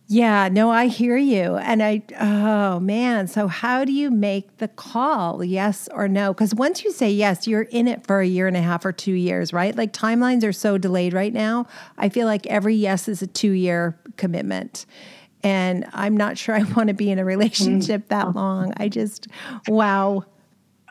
Yeah, 0.06 0.50
no, 0.52 0.70
I 0.70 0.88
hear 0.88 1.16
you. 1.16 1.56
And 1.56 1.82
I, 1.82 2.02
oh 2.20 2.78
man. 2.78 3.26
So, 3.26 3.48
how 3.48 3.86
do 3.86 3.92
you 3.92 4.10
make 4.10 4.58
the 4.58 4.68
call, 4.68 5.42
yes 5.42 5.88
or 5.92 6.08
no? 6.08 6.34
Because 6.34 6.54
once 6.54 6.84
you 6.84 6.92
say 6.92 7.10
yes, 7.10 7.46
you're 7.46 7.62
in 7.62 7.88
it 7.88 8.06
for 8.06 8.20
a 8.20 8.26
year 8.26 8.46
and 8.46 8.56
a 8.56 8.60
half 8.60 8.84
or 8.84 8.92
two 8.92 9.14
years, 9.14 9.52
right? 9.52 9.74
Like 9.74 9.94
timelines 9.94 10.44
are 10.44 10.52
so 10.52 10.76
delayed 10.76 11.14
right 11.14 11.32
now. 11.32 11.66
I 11.96 12.10
feel 12.10 12.26
like 12.26 12.46
every 12.48 12.74
yes 12.74 13.08
is 13.08 13.22
a 13.22 13.26
two 13.26 13.52
year 13.52 13.98
commitment. 14.18 14.84
And 15.42 15.86
I'm 15.92 16.16
not 16.16 16.36
sure 16.36 16.54
I 16.58 16.62
want 16.62 16.88
to 16.88 16.94
be 16.94 17.10
in 17.10 17.18
a 17.18 17.24
relationship 17.24 18.08
that 18.08 18.26
mm. 18.26 18.34
long. 18.34 18.74
I 18.76 18.90
just, 18.90 19.28
wow. 19.68 20.24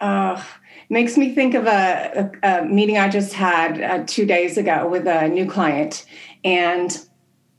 Uh, 0.01 0.41
makes 0.89 1.17
me 1.17 1.35
think 1.35 1.53
of 1.53 1.67
a, 1.67 2.31
a, 2.43 2.61
a 2.61 2.65
meeting 2.65 2.97
I 2.97 3.09
just 3.09 3.33
had 3.33 3.79
uh, 3.79 4.03
two 4.07 4.25
days 4.25 4.57
ago 4.57 4.87
with 4.87 5.07
a 5.07 5.27
new 5.27 5.45
client. 5.45 6.05
And 6.43 6.97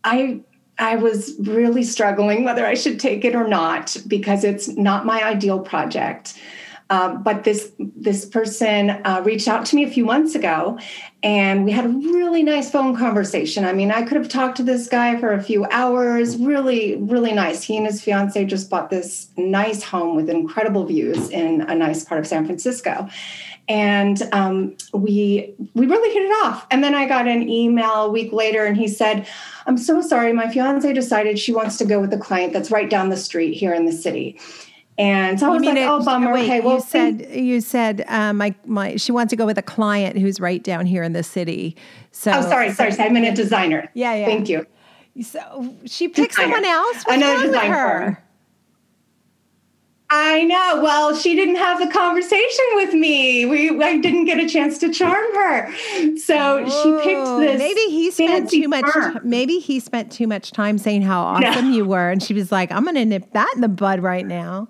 I 0.03 0.41
I 0.79 0.97
was 0.97 1.35
really 1.41 1.85
struggling 1.85 2.45
whether 2.45 2.67
I 2.67 2.75
should 2.75 2.99
take 2.99 3.25
it 3.25 3.35
or 3.35 3.47
not 3.47 3.97
because 4.09 4.45
it's 4.45 4.69
not 4.69 5.07
my 5.07 5.23
ideal 5.23 5.61
project. 5.61 6.39
Um, 6.91 7.23
but 7.23 7.45
this 7.45 7.73
this 7.79 8.27
person 8.27 8.91
uh, 8.91 9.23
reached 9.25 9.49
out 9.49 9.65
to 9.67 9.77
me 9.77 9.85
a 9.85 9.91
few 9.91 10.05
months 10.05 10.35
ago, 10.35 10.79
and 11.23 11.65
we 11.65 11.73
had 11.73 11.87
a 11.87 11.89
really 11.89 12.43
nice 12.43 12.71
phone 12.71 12.95
conversation. 12.95 13.65
I 13.65 13.73
mean, 13.73 13.91
I 13.91 14.03
could 14.03 14.19
have 14.19 14.29
talked 14.29 14.59
to 14.59 14.63
this 14.63 14.87
guy 14.87 15.19
for 15.19 15.33
a 15.33 15.43
few 15.43 15.65
hours. 15.71 16.37
Really, 16.37 16.97
really 16.97 17.33
nice. 17.33 17.63
He 17.63 17.79
and 17.79 17.87
his 17.87 18.03
fiance 18.03 18.45
just 18.45 18.69
bought 18.69 18.91
this 18.91 19.29
nice 19.39 19.83
home 19.83 20.15
with 20.15 20.29
incredible 20.29 20.85
views 20.85 21.31
in 21.31 21.63
a 21.63 21.75
nice 21.75 22.05
part 22.05 22.21
of 22.21 22.27
San 22.27 22.45
Francisco, 22.45 23.09
and 23.69 24.23
um, 24.33 24.77
we 24.93 25.55
we 25.75 25.87
really 25.87 26.13
hit 26.13 26.23
it 26.23 26.45
off. 26.45 26.67
And 26.71 26.85
then 26.85 26.95
I 26.95 27.07
got 27.07 27.27
an 27.27 27.49
email 27.49 28.05
a 28.05 28.11
week 28.11 28.33
later, 28.33 28.65
and 28.65 28.77
he 28.77 28.89
said, 28.89 29.27
"I'm 29.67 29.79
so 29.79 30.01
sorry, 30.01 30.33
my 30.33 30.51
fiance 30.53 30.93
decided 30.93 31.39
she 31.39 31.53
wants 31.53 31.79
to 31.79 31.85
go 31.85 32.01
with 32.01 32.13
a 32.13 32.19
client 32.19 32.53
that's 32.53 32.71
right 32.71 32.89
down 32.89 33.09
the 33.09 33.17
street 33.17 33.55
here 33.55 33.73
in 33.73 33.87
the 33.87 33.93
city." 33.93 34.39
And 34.97 35.41
so 35.41 35.47
I 35.47 35.51
was 35.51 35.63
like, 35.63 35.77
it, 35.77 35.89
"Oh, 35.89 36.05
bummer." 36.05 36.33
Wait, 36.33 36.45
okay, 36.45 36.61
well, 36.61 36.77
you 36.77 36.83
said 36.83 37.31
you 37.33 37.61
said 37.61 38.05
um, 38.09 38.37
my 38.37 38.55
my 38.65 38.97
she 38.97 39.13
wants 39.13 39.31
to 39.31 39.37
go 39.37 39.47
with 39.47 39.59
a 39.59 39.63
client 39.63 40.19
who's 40.19 40.41
right 40.41 40.63
down 40.63 40.87
here 40.87 41.03
in 41.03 41.13
the 41.13 41.23
city. 41.23 41.77
So 42.13 42.33
oh, 42.33 42.43
sorry, 42.43 42.73
sorry, 42.73 42.93
sorry. 42.93 43.09
I 43.09 43.13
meant 43.13 43.27
a 43.27 43.33
designer. 43.33 43.91
Yeah, 43.95 44.15
yeah. 44.15 44.27
Thank 44.27 44.49
you. 44.49 44.67
So 45.23 45.75
she 45.87 46.09
picked 46.09 46.31
designer. 46.31 46.55
someone 46.55 46.65
else. 46.65 46.97
What's 47.05 47.17
Another 47.17 47.47
designer. 47.47 48.24
I 50.17 50.45
know. 50.45 50.81
Well, 50.81 51.17
she 51.17 51.35
didn't 51.35 51.57
have 51.57 51.81
the 51.81 51.89
conversation 51.89 52.65
with 52.75 52.95
me. 52.95 53.47
We 53.47 53.83
I 53.83 53.99
didn't 53.99 54.27
get 54.27 54.39
a 54.39 54.49
chance 54.49 54.79
to 54.79 54.93
charm 54.93 55.35
her. 55.35 55.73
So 56.17 56.65
she 56.65 56.93
picked 57.05 57.27
oh, 57.27 57.41
this. 57.41 57.59
Maybe 57.59 57.81
he 57.81 58.11
spent 58.13 58.49
too 58.49 58.69
much 58.69 58.85
maybe 59.25 59.59
he 59.59 59.81
spent 59.81 60.13
too 60.13 60.29
much 60.29 60.53
time 60.53 60.79
saying 60.79 61.03
how 61.03 61.23
awesome 61.23 61.71
no. 61.71 61.77
you 61.77 61.85
were 61.85 62.11
and 62.11 62.23
she 62.23 62.33
was 62.33 62.53
like, 62.53 62.71
"I'm 62.71 62.85
going 62.85 62.95
to 62.95 63.05
nip 63.05 63.33
that 63.33 63.51
in 63.57 63.61
the 63.61 63.69
bud 63.69 64.01
right 64.01 64.27
now." 64.27 64.69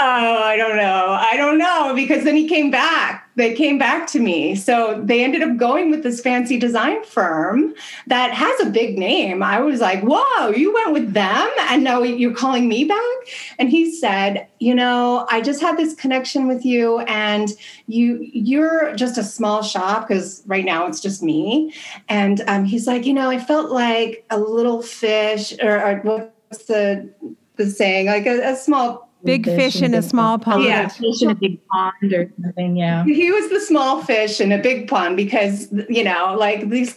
Oh, 0.00 0.42
I 0.42 0.56
don't 0.56 0.76
know. 0.76 1.16
I 1.20 1.36
don't 1.36 1.58
know 1.58 1.92
because 1.94 2.24
then 2.24 2.36
he 2.36 2.48
came 2.48 2.70
back. 2.70 3.23
They 3.36 3.54
came 3.54 3.78
back 3.78 4.06
to 4.08 4.20
me. 4.20 4.54
So 4.54 5.00
they 5.04 5.24
ended 5.24 5.42
up 5.42 5.56
going 5.56 5.90
with 5.90 6.02
this 6.02 6.20
fancy 6.20 6.58
design 6.58 7.04
firm 7.04 7.74
that 8.06 8.32
has 8.32 8.60
a 8.60 8.70
big 8.70 8.98
name. 8.98 9.42
I 9.42 9.60
was 9.60 9.80
like, 9.80 10.02
whoa, 10.02 10.50
you 10.50 10.72
went 10.72 10.92
with 10.92 11.12
them 11.12 11.50
and 11.68 11.82
now 11.82 12.02
you're 12.02 12.34
calling 12.34 12.68
me 12.68 12.84
back? 12.84 13.16
And 13.58 13.68
he 13.68 13.92
said, 13.92 14.46
you 14.60 14.74
know, 14.74 15.26
I 15.30 15.40
just 15.40 15.60
had 15.60 15.76
this 15.76 15.94
connection 15.94 16.46
with 16.46 16.64
you 16.64 17.00
and 17.00 17.50
you 17.86 18.18
you're 18.32 18.94
just 18.94 19.18
a 19.18 19.24
small 19.24 19.62
shop 19.62 20.06
because 20.06 20.42
right 20.46 20.64
now 20.64 20.86
it's 20.86 21.00
just 21.00 21.22
me. 21.22 21.74
And 22.08 22.42
um, 22.46 22.64
he's 22.64 22.86
like, 22.86 23.04
you 23.04 23.14
know, 23.14 23.30
I 23.30 23.38
felt 23.38 23.70
like 23.70 24.24
a 24.30 24.38
little 24.38 24.82
fish 24.82 25.52
or, 25.60 25.84
or 25.84 26.00
what's 26.00 26.64
the 26.66 27.10
the 27.56 27.66
saying, 27.66 28.06
like 28.06 28.26
a, 28.26 28.52
a 28.52 28.56
small 28.56 29.03
big 29.24 29.44
fish, 29.44 29.74
fish 29.74 29.82
in 29.82 29.94
a 29.94 30.02
small 30.02 30.38
pond. 30.38 30.44
pond. 30.44 30.64
Yeah, 30.64 30.88
fish 30.88 31.22
in 31.22 31.30
a 31.30 31.34
big 31.34 31.66
pond 31.68 32.12
or 32.12 32.30
something. 32.42 32.76
Yeah, 32.76 33.04
he 33.04 33.30
was 33.30 33.48
the 33.50 33.60
small 33.60 34.02
fish 34.02 34.40
in 34.40 34.52
a 34.52 34.58
big 34.58 34.88
pond 34.88 35.16
because 35.16 35.72
you 35.88 36.04
know, 36.04 36.36
like 36.38 36.68
these 36.68 36.94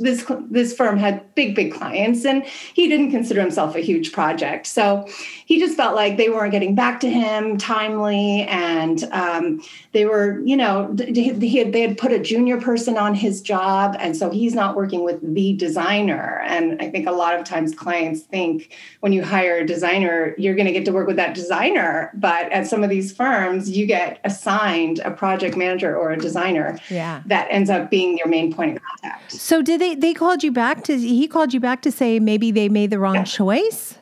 this 0.00 0.30
this 0.50 0.74
firm 0.74 0.96
had 0.96 1.34
big 1.34 1.54
big 1.54 1.72
clients, 1.72 2.24
and 2.24 2.44
he 2.44 2.88
didn't 2.88 3.10
consider 3.10 3.40
himself 3.40 3.74
a 3.74 3.80
huge 3.80 4.12
project. 4.12 4.66
So 4.66 5.06
he 5.46 5.58
just 5.58 5.76
felt 5.76 5.94
like 5.94 6.16
they 6.16 6.30
weren't 6.30 6.52
getting 6.52 6.74
back 6.74 7.00
to 7.00 7.10
him 7.10 7.58
timely, 7.58 8.42
and 8.42 9.04
um, 9.12 9.62
they 9.92 10.06
were, 10.06 10.40
you 10.44 10.56
know, 10.56 10.94
he 10.98 11.58
had, 11.58 11.72
they 11.72 11.80
had 11.80 11.98
put 11.98 12.12
a 12.12 12.18
junior 12.18 12.60
person 12.60 12.96
on 12.96 13.14
his 13.14 13.40
job, 13.40 13.96
and 13.98 14.16
so 14.16 14.30
he's 14.30 14.54
not 14.54 14.76
working 14.76 15.04
with 15.04 15.20
the 15.34 15.54
designer. 15.54 16.42
And 16.46 16.80
I 16.80 16.90
think 16.90 17.06
a 17.06 17.12
lot 17.12 17.38
of 17.38 17.44
times 17.44 17.74
clients 17.74 18.22
think 18.22 18.74
when 19.00 19.12
you 19.12 19.24
hire 19.24 19.58
a 19.58 19.66
designer, 19.66 20.34
you're 20.38 20.54
going 20.54 20.66
to 20.66 20.72
get 20.72 20.84
to 20.84 20.92
work 20.92 21.06
with 21.06 21.16
that 21.16 21.34
designer 21.34 21.63
designer, 21.64 22.10
but 22.14 22.50
at 22.52 22.66
some 22.66 22.82
of 22.82 22.90
these 22.90 23.12
firms, 23.12 23.70
you 23.70 23.86
get 23.86 24.20
assigned 24.24 24.98
a 25.00 25.10
project 25.10 25.56
manager 25.56 25.96
or 25.96 26.12
a 26.12 26.18
designer 26.18 26.78
yeah. 26.90 27.22
that 27.26 27.46
ends 27.50 27.70
up 27.70 27.90
being 27.90 28.16
your 28.18 28.28
main 28.28 28.52
point 28.52 28.76
of 28.76 28.82
contact. 28.82 29.32
So 29.32 29.62
did 29.62 29.80
they 29.80 29.94
they 29.94 30.14
called 30.14 30.42
you 30.42 30.52
back 30.52 30.84
to 30.84 30.98
he 30.98 31.28
called 31.28 31.54
you 31.54 31.60
back 31.60 31.82
to 31.82 31.92
say 31.92 32.20
maybe 32.20 32.50
they 32.50 32.68
made 32.68 32.90
the 32.90 32.98
wrong 32.98 33.16
yeah. 33.16 33.24
choice? 33.24 33.98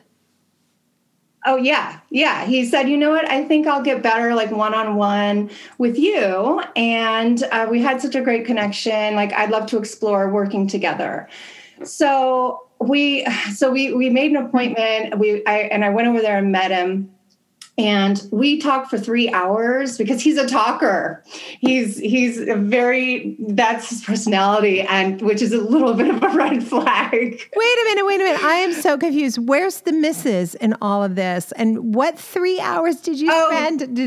Oh 1.45 1.57
yeah, 1.57 1.99
yeah. 2.09 2.45
He 2.45 2.65
said, 2.65 2.87
"You 2.87 2.97
know 2.97 3.09
what? 3.09 3.29
I 3.29 3.43
think 3.43 3.67
I'll 3.67 3.83
get 3.83 4.01
better 4.01 4.33
like 4.33 4.49
one 4.51 4.73
on 4.73 4.95
one 4.95 5.49
with 5.77 5.97
you." 5.97 6.63
And 6.77 7.43
uh, 7.51 7.67
we 7.69 7.81
had 7.81 8.01
such 8.01 8.15
a 8.15 8.21
great 8.21 8.45
connection. 8.45 9.15
Like 9.15 9.33
I'd 9.33 9.49
love 9.49 9.65
to 9.67 9.77
explore 9.77 10.29
working 10.29 10.67
together. 10.67 11.27
So 11.83 12.69
we, 12.79 13.25
so 13.53 13.71
we 13.71 13.93
we 13.93 14.09
made 14.09 14.31
an 14.31 14.37
appointment. 14.37 15.19
We 15.19 15.45
I 15.45 15.63
and 15.63 15.83
I 15.83 15.89
went 15.89 16.07
over 16.07 16.21
there 16.21 16.37
and 16.37 16.49
met 16.49 16.71
him 16.71 17.13
and 17.77 18.27
we 18.31 18.59
talked 18.59 18.89
for 18.91 18.99
three 18.99 19.29
hours 19.31 19.97
because 19.97 20.21
he's 20.21 20.37
a 20.37 20.47
talker. 20.47 21.23
He's 21.59 21.97
he's 21.97 22.39
a 22.39 22.55
very 22.55 23.35
that's 23.39 23.89
his 23.89 24.03
personality 24.03 24.81
and 24.81 25.19
which 25.23 25.41
is 25.41 25.51
a 25.53 25.57
little 25.57 25.93
bit 25.95 26.09
of 26.09 26.21
a 26.21 26.29
red 26.29 26.63
flag. 26.63 27.11
Wait 27.11 27.79
a 27.81 27.83
minute 27.85 28.05
wait 28.05 28.21
a 28.21 28.23
minute. 28.23 28.43
I 28.43 28.55
am 28.55 28.73
so 28.73 28.97
confused. 28.97 29.39
Where's 29.39 29.81
the 29.81 29.91
misses 29.91 30.53
in 30.55 30.75
all 30.81 31.03
of 31.03 31.15
this? 31.15 31.51
And 31.53 31.95
what 31.95 32.19
three 32.19 32.59
hours 32.59 32.97
did 32.97 33.19
you 33.19 33.29
oh, 33.31 33.49
spend? 33.49 33.97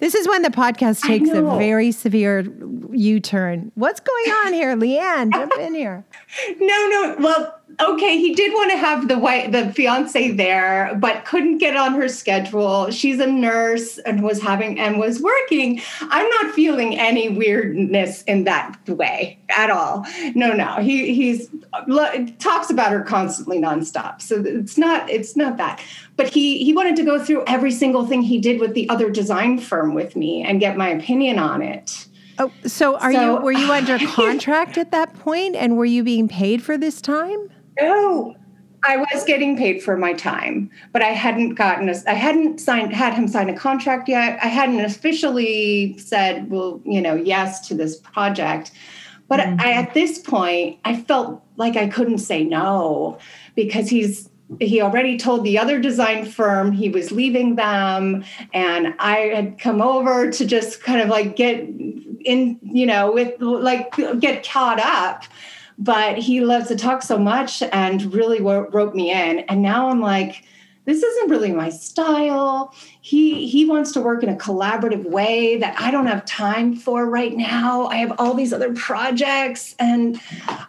This 0.00 0.14
is 0.16 0.26
when 0.26 0.42
the 0.42 0.50
podcast 0.50 1.02
takes 1.02 1.30
a 1.30 1.42
very 1.42 1.92
severe 1.92 2.44
u-turn. 2.90 3.70
What's 3.76 4.00
going 4.00 4.30
on 4.44 4.52
here 4.52 4.76
leanne? 4.76 5.32
Jump 5.32 5.52
in 5.58 5.74
here. 5.74 6.04
No 6.58 6.88
no. 6.88 7.16
Well 7.20 7.60
okay, 7.80 8.18
he 8.18 8.34
did 8.34 8.52
want 8.52 8.70
to 8.70 8.76
have 8.76 9.08
the 9.08 9.18
white 9.18 9.52
the 9.52 9.72
fiance 9.72 10.32
there, 10.32 10.96
but 10.98 11.24
couldn't 11.24 11.58
get 11.58 11.76
on 11.76 11.94
her 11.94 12.08
schedule. 12.08 12.90
She's 12.90 13.20
a 13.20 13.26
nurse 13.26 13.98
and 13.98 14.22
was 14.22 14.40
having 14.42 14.78
and 14.78 14.98
was 14.98 15.20
working. 15.20 15.80
I'm 16.00 16.28
not 16.28 16.54
feeling 16.54 16.98
any 16.98 17.28
weirdness 17.28 18.22
in 18.22 18.44
that 18.44 18.78
way 18.88 19.38
at 19.48 19.70
all. 19.70 20.06
No, 20.34 20.52
no. 20.52 20.76
He 20.76 21.14
he's 21.14 21.50
talks 22.38 22.70
about 22.70 22.92
her 22.92 23.02
constantly 23.02 23.58
nonstop. 23.58 24.20
So 24.20 24.42
it's 24.44 24.78
not 24.78 25.08
it's 25.10 25.36
not 25.36 25.56
that. 25.56 25.80
But 26.16 26.28
he 26.28 26.64
he 26.64 26.72
wanted 26.72 26.96
to 26.96 27.04
go 27.04 27.22
through 27.22 27.44
every 27.46 27.72
single 27.72 28.06
thing 28.06 28.22
he 28.22 28.40
did 28.40 28.60
with 28.60 28.74
the 28.74 28.88
other 28.88 29.10
design 29.10 29.58
firm 29.58 29.94
with 29.94 30.16
me 30.16 30.42
and 30.42 30.60
get 30.60 30.76
my 30.76 30.88
opinion 30.88 31.38
on 31.38 31.62
it. 31.62 32.06
Oh, 32.38 32.50
so 32.66 32.96
are 32.98 33.12
so, 33.12 33.36
you 33.36 33.42
were 33.42 33.52
you 33.52 33.70
under 33.72 33.98
contract 34.06 34.76
at 34.78 34.90
that 34.90 35.14
point 35.20 35.56
and 35.56 35.76
were 35.76 35.84
you 35.84 36.02
being 36.02 36.28
paid 36.28 36.62
for 36.62 36.76
this 36.76 37.00
time? 37.00 37.50
No, 37.80 38.36
I 38.86 38.98
was 38.98 39.24
getting 39.24 39.56
paid 39.56 39.82
for 39.82 39.96
my 39.96 40.12
time, 40.12 40.70
but 40.92 41.02
I 41.02 41.10
hadn't 41.10 41.54
gotten 41.54 41.88
a, 41.88 41.94
I 42.06 42.14
hadn't 42.14 42.58
signed 42.60 42.92
had 42.92 43.14
him 43.14 43.28
sign 43.28 43.48
a 43.48 43.56
contract 43.56 44.08
yet. 44.08 44.38
I 44.42 44.48
hadn't 44.48 44.80
officially 44.80 45.96
said, 45.98 46.50
well, 46.50 46.80
you 46.84 47.00
know, 47.00 47.14
yes 47.14 47.66
to 47.68 47.74
this 47.74 47.96
project. 47.96 48.72
But 49.28 49.40
mm-hmm. 49.40 49.60
I, 49.60 49.72
at 49.72 49.94
this 49.94 50.18
point, 50.18 50.78
I 50.84 51.00
felt 51.00 51.42
like 51.56 51.76
I 51.76 51.88
couldn't 51.88 52.18
say 52.18 52.44
no 52.44 53.18
because 53.54 53.88
he's 53.88 54.28
he 54.60 54.82
already 54.82 55.16
told 55.16 55.42
the 55.42 55.58
other 55.58 55.80
design 55.80 56.26
firm 56.26 56.70
he 56.70 56.90
was 56.90 57.10
leaving 57.10 57.56
them 57.56 58.22
and 58.52 58.94
i 58.98 59.16
had 59.16 59.58
come 59.58 59.80
over 59.80 60.30
to 60.30 60.44
just 60.44 60.82
kind 60.82 61.00
of 61.00 61.08
like 61.08 61.34
get 61.34 61.60
in 61.60 62.58
you 62.62 62.84
know 62.84 63.10
with 63.10 63.40
like 63.40 63.90
get 64.20 64.46
caught 64.46 64.78
up 64.78 65.24
but 65.78 66.18
he 66.18 66.40
loves 66.40 66.68
to 66.68 66.76
talk 66.76 67.02
so 67.02 67.18
much 67.18 67.62
and 67.62 68.12
really 68.14 68.40
wrote 68.40 68.94
me 68.94 69.10
in. 69.10 69.40
And 69.40 69.62
now 69.62 69.88
i'm 69.90 70.00
like 70.00 70.44
this 70.86 71.02
isn't 71.02 71.30
really 71.30 71.50
my 71.50 71.70
style. 71.70 72.74
He 73.00 73.46
he 73.48 73.64
wants 73.64 73.92
to 73.92 74.02
work 74.02 74.22
in 74.22 74.28
a 74.28 74.36
collaborative 74.36 75.08
way 75.08 75.56
that 75.56 75.80
i 75.80 75.90
don't 75.90 76.06
have 76.06 76.24
time 76.26 76.76
for 76.76 77.08
right 77.08 77.34
now. 77.34 77.86
I 77.86 77.96
have 77.96 78.12
all 78.18 78.34
these 78.34 78.52
other 78.52 78.74
projects 78.74 79.74
and 79.78 80.20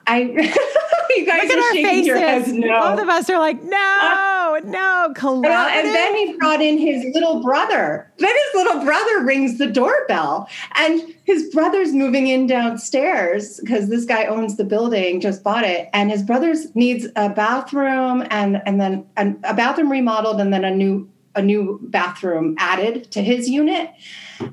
i 0.08 0.22
you 1.10 1.26
guys 1.26 1.50
Look 1.50 1.52
at 1.52 1.58
are 1.58 1.62
our 1.62 1.74
shaking 1.74 1.86
faces. 1.86 2.08
your 2.08 2.18
heads. 2.18 2.52
no. 2.52 2.80
Both 2.80 3.02
of 3.02 3.10
us 3.10 3.30
are 3.30 3.40
like 3.40 3.62
no 3.62 3.72
no 4.66 5.12
collaborative 5.16 5.46
and 5.46 5.88
then 5.88 6.16
he 6.16 6.38
brought 6.38 6.62
in 6.62 6.78
his 6.78 7.14
little 7.14 7.42
brother. 7.42 8.12
Then 8.18 8.34
his 8.34 8.64
little 8.64 8.84
brother 8.84 9.24
rings 9.24 9.58
the 9.58 9.68
doorbell 9.68 10.50
and 10.76 11.16
his 11.24 11.50
brother's 11.54 11.94
moving 11.94 12.28
in 12.28 12.48
downstairs 12.48 13.60
because 13.60 13.90
this 13.90 14.06
guy 14.06 14.26
owns 14.26 14.58
the 14.58 14.66
building 14.66 15.22
just 15.22 15.44
bought 15.44 15.64
it 15.64 15.90
and 15.94 16.12
his 16.12 16.24
brother's 16.24 16.74
needs 16.76 17.08
a 17.16 17.30
bathroom 17.30 18.26
and 18.30 18.62
and 18.66 18.80
then 18.80 19.06
a, 19.18 19.34
a 19.44 19.54
bathroom 19.54 19.92
remodeled 19.92 20.40
and 20.40 20.54
then 20.54 20.66
a 20.66 20.72
new 20.72 21.10
a 21.36 21.42
new 21.42 21.80
bathroom 21.84 22.56
added 22.58 23.12
to 23.12 23.22
his 23.22 23.50
unit. 23.50 23.92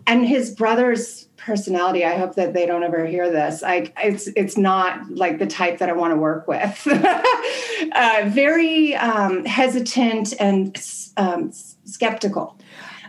And 0.06 0.26
his 0.26 0.50
brother's 0.50 1.28
personality 1.44 2.04
i 2.04 2.16
hope 2.16 2.34
that 2.34 2.52
they 2.54 2.66
don't 2.66 2.82
ever 2.82 3.04
hear 3.04 3.30
this 3.30 3.62
like 3.62 3.92
it's 4.02 4.28
it's 4.36 4.56
not 4.56 5.10
like 5.10 5.38
the 5.38 5.46
type 5.46 5.78
that 5.78 5.88
i 5.88 5.92
want 5.92 6.12
to 6.12 6.16
work 6.16 6.46
with 6.46 6.86
uh, 7.92 8.22
very 8.28 8.94
um, 8.96 9.44
hesitant 9.44 10.32
and 10.38 10.76
um, 11.16 11.50
skeptical 11.84 12.56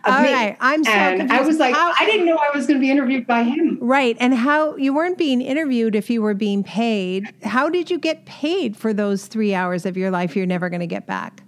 all 0.06 0.22
me. 0.22 0.34
right, 0.34 0.58
I'm 0.60 0.84
so 0.84 0.92
and 0.92 1.20
confused. 1.22 1.42
I 1.42 1.48
was 1.48 1.58
like, 1.60 1.76
how, 1.76 1.94
I 1.98 2.06
didn't 2.06 2.26
know 2.26 2.36
I 2.36 2.56
was 2.56 2.68
going 2.68 2.78
to 2.78 2.82
be 2.82 2.92
interviewed 2.92 3.26
by 3.26 3.44
him. 3.44 3.78
Right, 3.82 4.18
and 4.20 4.34
how 4.34 4.76
you 4.76 4.94
weren't 4.94 5.18
being 5.18 5.42
interviewed 5.42 5.96
if 5.96 6.10
you 6.10 6.22
were 6.22 6.34
being 6.34 6.64
paid. 6.64 7.34
How 7.44 7.70
did 7.70 7.90
you 7.90 7.98
get 7.98 8.26
paid 8.26 8.76
for 8.76 8.94
those 8.94 9.28
three 9.28 9.54
hours 9.56 9.86
of 9.86 9.96
your 9.96 10.12
life 10.12 10.36
you're 10.36 10.46
never 10.46 10.70
going 10.70 10.82
to 10.82 10.88
get 10.88 11.08
back? 11.08 11.42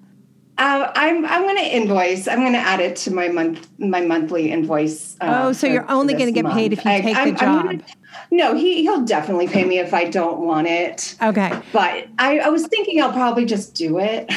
Uh, 0.57 0.89
I'm 0.95 1.25
I'm 1.25 1.41
going 1.41 1.57
to 1.57 1.75
invoice. 1.75 2.27
I'm 2.27 2.39
going 2.39 2.53
to 2.53 2.59
add 2.59 2.79
it 2.79 2.95
to 2.97 3.13
my 3.13 3.27
month 3.27 3.67
my 3.77 4.01
monthly 4.01 4.51
invoice. 4.51 5.17
Uh, 5.19 5.47
oh, 5.47 5.51
so 5.51 5.67
for, 5.67 5.73
you're 5.73 5.91
only 5.91 6.13
going 6.13 6.27
to 6.27 6.31
get 6.31 6.49
paid 6.51 6.71
if 6.71 6.85
you 6.85 6.91
I, 6.91 7.01
take 7.01 7.17
I'm, 7.17 7.33
the 7.33 7.39
job. 7.39 7.65
Gonna, 7.65 7.83
no, 8.31 8.55
he 8.55 8.81
he'll 8.83 9.03
definitely 9.03 9.47
pay 9.47 9.65
me 9.65 9.79
if 9.79 9.93
I 9.93 10.05
don't 10.05 10.39
want 10.39 10.67
it. 10.67 11.15
Okay, 11.21 11.51
but 11.73 12.07
I, 12.19 12.39
I 12.39 12.49
was 12.49 12.67
thinking 12.67 13.01
I'll 13.01 13.11
probably 13.11 13.45
just 13.45 13.75
do 13.75 13.99
it. 13.99 14.31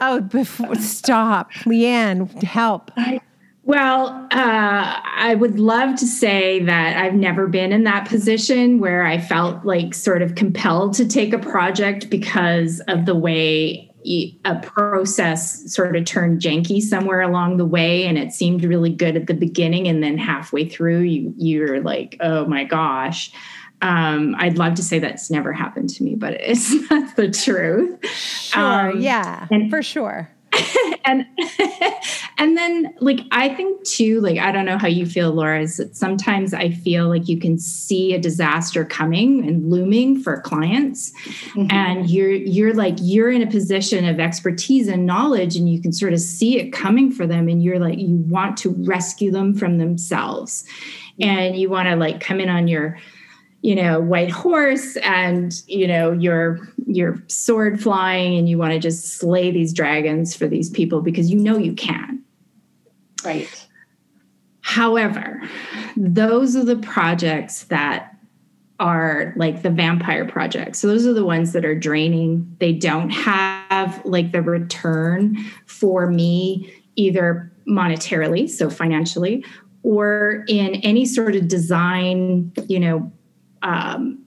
Oh, 0.00 0.20
before, 0.20 0.76
stop, 0.76 1.52
Leanne, 1.64 2.42
help. 2.42 2.92
I, 2.96 3.20
well, 3.64 4.28
uh, 4.30 5.00
I 5.04 5.34
would 5.34 5.58
love 5.60 5.96
to 5.96 6.06
say 6.06 6.62
that 6.64 6.96
I've 6.96 7.14
never 7.14 7.48
been 7.48 7.72
in 7.72 7.84
that 7.84 8.08
position 8.08 8.78
where 8.78 9.04
I 9.04 9.18
felt 9.18 9.64
like 9.64 9.94
sort 9.94 10.22
of 10.22 10.36
compelled 10.36 10.94
to 10.94 11.06
take 11.06 11.32
a 11.32 11.38
project 11.38 12.08
because 12.08 12.80
of 12.88 13.06
the 13.06 13.14
way 13.14 13.87
a 14.04 14.56
process 14.62 15.72
sort 15.72 15.96
of 15.96 16.04
turned 16.04 16.40
janky 16.40 16.80
somewhere 16.80 17.20
along 17.20 17.56
the 17.56 17.64
way 17.64 18.06
and 18.06 18.16
it 18.16 18.32
seemed 18.32 18.64
really 18.64 18.90
good 18.90 19.16
at 19.16 19.26
the 19.26 19.34
beginning 19.34 19.88
and 19.88 20.02
then 20.02 20.16
halfway 20.16 20.68
through 20.68 21.00
you 21.00 21.34
you're 21.36 21.80
like 21.80 22.16
oh 22.20 22.46
my 22.46 22.64
gosh 22.64 23.32
um, 23.80 24.34
I'd 24.38 24.58
love 24.58 24.74
to 24.74 24.82
say 24.82 24.98
that's 24.98 25.30
never 25.30 25.52
happened 25.52 25.90
to 25.90 26.02
me, 26.02 26.16
but 26.16 26.34
it's 26.34 26.72
not 26.90 27.14
the 27.16 27.30
truth. 27.30 28.04
Sure, 28.06 28.90
um, 28.90 29.00
yeah, 29.00 29.46
and, 29.50 29.70
for 29.70 29.82
sure. 29.82 30.28
and 31.04 31.26
and 32.38 32.56
then 32.56 32.94
like 33.00 33.20
i 33.32 33.48
think 33.54 33.84
too 33.84 34.20
like 34.20 34.38
i 34.38 34.50
don't 34.50 34.64
know 34.64 34.78
how 34.78 34.86
you 34.86 35.04
feel 35.04 35.30
laura 35.32 35.60
is 35.60 35.76
that 35.76 35.94
sometimes 35.94 36.54
i 36.54 36.70
feel 36.70 37.08
like 37.08 37.28
you 37.28 37.38
can 37.38 37.58
see 37.58 38.14
a 38.14 38.18
disaster 38.18 38.84
coming 38.84 39.46
and 39.46 39.70
looming 39.70 40.20
for 40.20 40.40
clients. 40.40 41.12
Mm-hmm. 41.54 41.66
and 41.70 42.10
you're 42.10 42.30
you're 42.30 42.74
like 42.74 42.94
you're 43.00 43.30
in 43.30 43.42
a 43.42 43.46
position 43.46 44.06
of 44.06 44.20
expertise 44.20 44.88
and 44.88 45.06
knowledge 45.06 45.56
and 45.56 45.68
you 45.68 45.80
can 45.80 45.92
sort 45.92 46.12
of 46.12 46.20
see 46.20 46.58
it 46.58 46.72
coming 46.72 47.10
for 47.10 47.26
them 47.26 47.48
and 47.48 47.62
you're 47.62 47.78
like 47.78 47.98
you 47.98 48.16
want 48.16 48.56
to 48.58 48.70
rescue 48.78 49.30
them 49.30 49.54
from 49.54 49.78
themselves. 49.78 50.64
And 51.20 51.56
you 51.56 51.68
want 51.68 51.88
to 51.88 51.96
like 51.96 52.20
come 52.20 52.40
in 52.40 52.48
on 52.48 52.68
your 52.68 52.98
you 53.62 53.74
know 53.74 54.00
white 54.00 54.30
horse 54.30 54.96
and 54.98 55.62
you 55.66 55.86
know 55.86 56.12
your 56.12 56.58
your 56.86 57.22
sword 57.26 57.82
flying 57.82 58.38
and 58.38 58.48
you 58.48 58.56
want 58.56 58.72
to 58.72 58.78
just 58.78 59.16
slay 59.18 59.50
these 59.50 59.72
dragons 59.72 60.34
for 60.34 60.46
these 60.46 60.70
people 60.70 61.00
because 61.00 61.30
you 61.30 61.38
know 61.38 61.58
you 61.58 61.74
can. 61.74 62.22
Right. 63.24 63.48
However 64.60 65.42
those 65.96 66.54
are 66.54 66.64
the 66.64 66.76
projects 66.76 67.64
that 67.64 68.14
are 68.80 69.32
like 69.36 69.62
the 69.62 69.70
vampire 69.70 70.24
projects. 70.24 70.78
So 70.78 70.86
those 70.86 71.04
are 71.04 71.12
the 71.12 71.24
ones 71.24 71.52
that 71.52 71.64
are 71.64 71.74
draining. 71.74 72.56
They 72.60 72.72
don't 72.72 73.10
have 73.10 74.04
like 74.04 74.30
the 74.30 74.40
return 74.40 75.36
for 75.66 76.06
me 76.06 76.72
either 76.94 77.50
monetarily 77.66 78.48
so 78.48 78.70
financially 78.70 79.44
or 79.82 80.44
in 80.48 80.76
any 80.76 81.04
sort 81.04 81.36
of 81.36 81.48
design 81.48 82.50
you 82.66 82.80
know 82.80 83.12
um, 83.62 84.24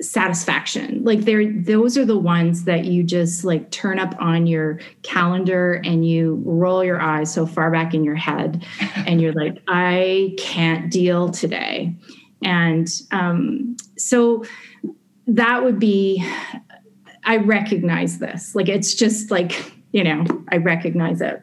satisfaction. 0.00 1.02
Like 1.04 1.20
they're 1.20 1.50
those 1.52 1.98
are 1.98 2.04
the 2.04 2.18
ones 2.18 2.64
that 2.64 2.84
you 2.84 3.02
just 3.02 3.44
like 3.44 3.70
turn 3.70 3.98
up 3.98 4.14
on 4.20 4.46
your 4.46 4.80
calendar 5.02 5.80
and 5.84 6.06
you 6.06 6.42
roll 6.44 6.84
your 6.84 7.00
eyes 7.00 7.32
so 7.32 7.46
far 7.46 7.70
back 7.70 7.94
in 7.94 8.04
your 8.04 8.14
head 8.14 8.64
and 8.96 9.20
you're 9.20 9.32
like 9.32 9.62
i 9.68 10.34
can't 10.38 10.90
deal 10.90 11.30
today. 11.30 11.94
And 12.42 12.88
um, 13.10 13.76
so 13.96 14.44
that 15.26 15.62
would 15.64 15.78
be 15.78 16.24
i 17.24 17.36
recognize 17.36 18.18
this. 18.18 18.54
Like 18.54 18.68
it's 18.68 18.94
just 18.94 19.30
like 19.30 19.72
you 19.92 20.04
know 20.04 20.24
i 20.50 20.56
recognize 20.56 21.20
it. 21.20 21.42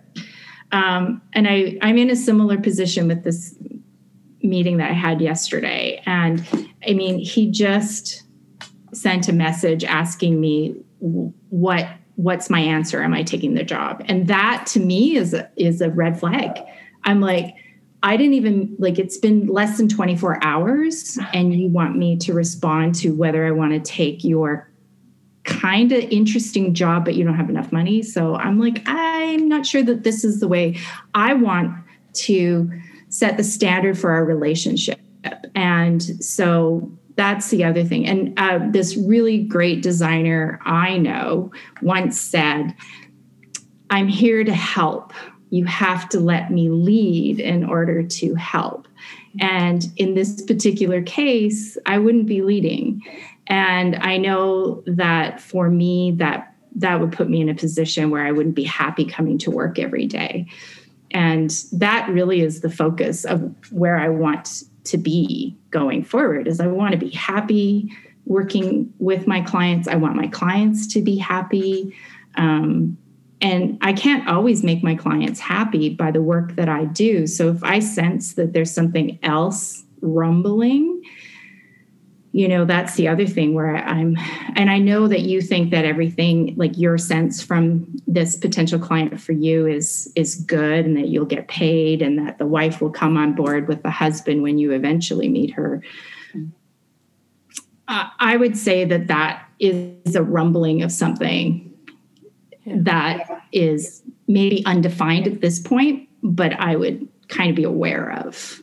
Um, 0.72 1.22
and 1.34 1.48
i 1.48 1.78
i'm 1.82 1.98
in 1.98 2.10
a 2.10 2.16
similar 2.16 2.60
position 2.60 3.08
with 3.08 3.24
this 3.24 3.56
meeting 4.46 4.78
that 4.78 4.92
i 4.92 4.94
had 4.94 5.22
yesterday. 5.22 6.02
And 6.06 6.46
I 6.88 6.94
mean, 6.94 7.20
he 7.20 7.50
just 7.50 8.24
sent 8.94 9.28
a 9.28 9.34
message 9.34 9.84
asking 9.84 10.40
me 10.40 10.76
what 11.00 11.88
what's 12.16 12.50
my 12.50 12.62
answer? 12.62 13.04
Am 13.04 13.14
i 13.14 13.24
taking 13.24 13.56
the 13.56 13.64
job? 13.64 14.04
And 14.06 14.28
that 14.28 14.66
to 14.68 14.80
me 14.80 15.18
is 15.18 15.34
a, 15.34 15.50
is 15.58 15.82
a 15.82 15.90
red 15.90 16.20
flag. 16.20 16.60
I'm 17.04 17.22
like 17.22 17.56
i 18.06 18.16
didn't 18.16 18.34
even 18.34 18.76
like 18.80 19.00
it's 19.00 19.18
been 19.18 19.48
less 19.48 19.78
than 19.78 19.90
24 19.90 20.42
hours 20.44 21.18
and 21.34 21.54
you 21.54 21.68
want 21.68 21.98
me 21.98 22.16
to 22.16 22.34
respond 22.34 22.96
to 22.96 23.14
whether 23.16 23.46
i 23.46 23.52
want 23.52 23.74
to 23.74 23.80
take 23.80 24.24
your 24.24 24.72
kind 25.44 25.92
of 25.92 26.04
interesting 26.12 26.74
job 26.74 27.04
but 27.04 27.16
you 27.16 27.24
don't 27.24 27.36
have 27.36 27.50
enough 27.50 27.72
money. 27.72 28.02
So 28.02 28.36
i'm 28.36 28.60
like 28.60 28.82
i'm 28.86 29.50
not 29.50 29.66
sure 29.66 29.84
that 29.84 30.04
this 30.04 30.24
is 30.24 30.40
the 30.40 30.48
way 30.48 30.78
i 31.14 31.34
want 31.34 31.76
to 32.14 32.72
set 33.10 33.38
the 33.38 33.44
standard 33.44 33.98
for 33.98 34.12
our 34.12 34.26
relationship 34.26 35.00
and 35.56 36.02
so 36.24 36.92
that's 37.16 37.50
the 37.50 37.64
other 37.64 37.84
thing. 37.84 38.06
And 38.06 38.38
uh, 38.38 38.60
this 38.70 38.98
really 38.98 39.44
great 39.44 39.82
designer 39.82 40.60
I 40.66 40.98
know 40.98 41.52
once 41.82 42.20
said, 42.20 42.76
I'm 43.90 44.08
here 44.08 44.44
to 44.44 44.54
help. 44.54 45.14
You 45.50 45.66
have 45.66 46.10
to 46.10 46.20
let 46.20 46.52
me 46.52 46.70
lead 46.70 47.40
in 47.40 47.64
order 47.64 48.04
to 48.04 48.36
help. 48.36 48.88
And 49.40 49.86
in 49.96 50.16
this 50.16 50.42
particular 50.42 51.02
case, 51.02 51.78
I 51.86 51.98
wouldn't 51.98 52.26
be 52.26 52.42
leading. 52.42 53.02
And 53.48 53.96
I 53.98 54.18
know 54.18 54.84
that 54.88 55.40
for 55.40 55.70
me, 55.70 56.14
that 56.18 56.54
that 56.78 57.00
would 57.00 57.14
put 57.14 57.30
me 57.30 57.40
in 57.40 57.48
a 57.48 57.56
position 57.56 58.10
where 58.10 58.26
I 58.26 58.34
wouldn't 58.34 58.56
be 58.56 58.64
happy 58.64 59.06
coming 59.06 59.38
to 59.40 59.52
work 59.52 59.80
every 59.80 60.08
day. 60.08 60.48
And 61.12 61.52
that 61.72 62.10
really 62.10 62.42
is 62.42 62.62
the 62.62 62.70
focus 62.70 63.26
of 63.26 63.54
where 63.72 63.98
I 63.98 64.10
want 64.10 64.64
to 64.86 64.98
be 64.98 65.58
going 65.70 66.04
forward 66.04 66.48
is 66.48 66.60
I 66.60 66.68
want 66.68 66.92
to 66.94 66.98
be 66.98 67.10
happy 67.10 67.92
working 68.26 68.92
with 69.00 69.28
my 69.28 69.42
clients. 69.42 69.88
I 69.88 69.96
want 69.96 70.16
my 70.16 70.28
clients 70.28 70.88
to 70.94 71.02
be 71.02 71.18
happy. 71.18 71.96
Um, 72.36 72.98
and 73.42 73.78
I 73.82 73.94
can't 73.94 74.28
always 74.28 74.64
make 74.64 74.84
my 74.84 74.96
clients 74.96 75.40
happy 75.40 75.90
by 75.90 76.12
the 76.12 76.22
work 76.22 76.56
that 76.56 76.70
I 76.70 76.86
do. 76.86 77.28
So 77.28 77.50
if 77.50 77.64
I 77.64 77.80
sense 77.80 78.34
that 78.36 78.54
there's 78.54 78.72
something 78.72 79.20
else 79.22 79.84
rumbling, 80.02 80.95
you 82.36 82.50
know 82.50 82.66
that's 82.66 82.96
the 82.96 83.08
other 83.08 83.26
thing 83.26 83.54
where 83.54 83.78
i'm 83.78 84.18
and 84.58 84.70
i 84.70 84.78
know 84.78 85.08
that 85.08 85.22
you 85.22 85.42
think 85.42 85.72
that 85.72 85.86
everything 85.86 86.54
like 86.58 86.78
your 86.78 86.98
sense 86.98 87.42
from 87.42 87.88
this 88.08 88.36
potential 88.36 88.78
client 88.78 89.20
for 89.22 89.32
you 89.32 89.66
is 89.66 90.12
is 90.18 90.36
good 90.36 90.86
and 90.86 90.98
that 90.98 91.08
you'll 91.08 91.26
get 91.26 91.48
paid 91.48 92.02
and 92.02 92.20
that 92.20 92.38
the 92.38 92.46
wife 92.46 92.82
will 92.82 92.90
come 92.90 93.16
on 93.16 93.34
board 93.34 93.70
with 93.70 93.82
the 93.84 93.90
husband 93.90 94.44
when 94.44 94.58
you 94.58 94.72
eventually 94.72 95.30
meet 95.30 95.50
her 95.54 95.82
uh, 97.88 98.10
i 98.20 98.36
would 98.36 98.58
say 98.58 98.84
that 98.84 99.08
that 99.08 99.48
is 99.60 100.14
a 100.14 100.22
rumbling 100.22 100.84
of 100.84 100.92
something 100.92 101.74
yeah. 102.66 102.76
that 102.80 103.44
is 103.54 104.04
maybe 104.28 104.62
undefined 104.66 105.26
at 105.26 105.40
this 105.40 105.58
point 105.58 106.10
but 106.22 106.52
i 106.60 106.76
would 106.76 107.08
kind 107.30 107.50
of 107.50 107.56
be 107.56 107.64
aware 107.64 108.12
of 108.12 108.62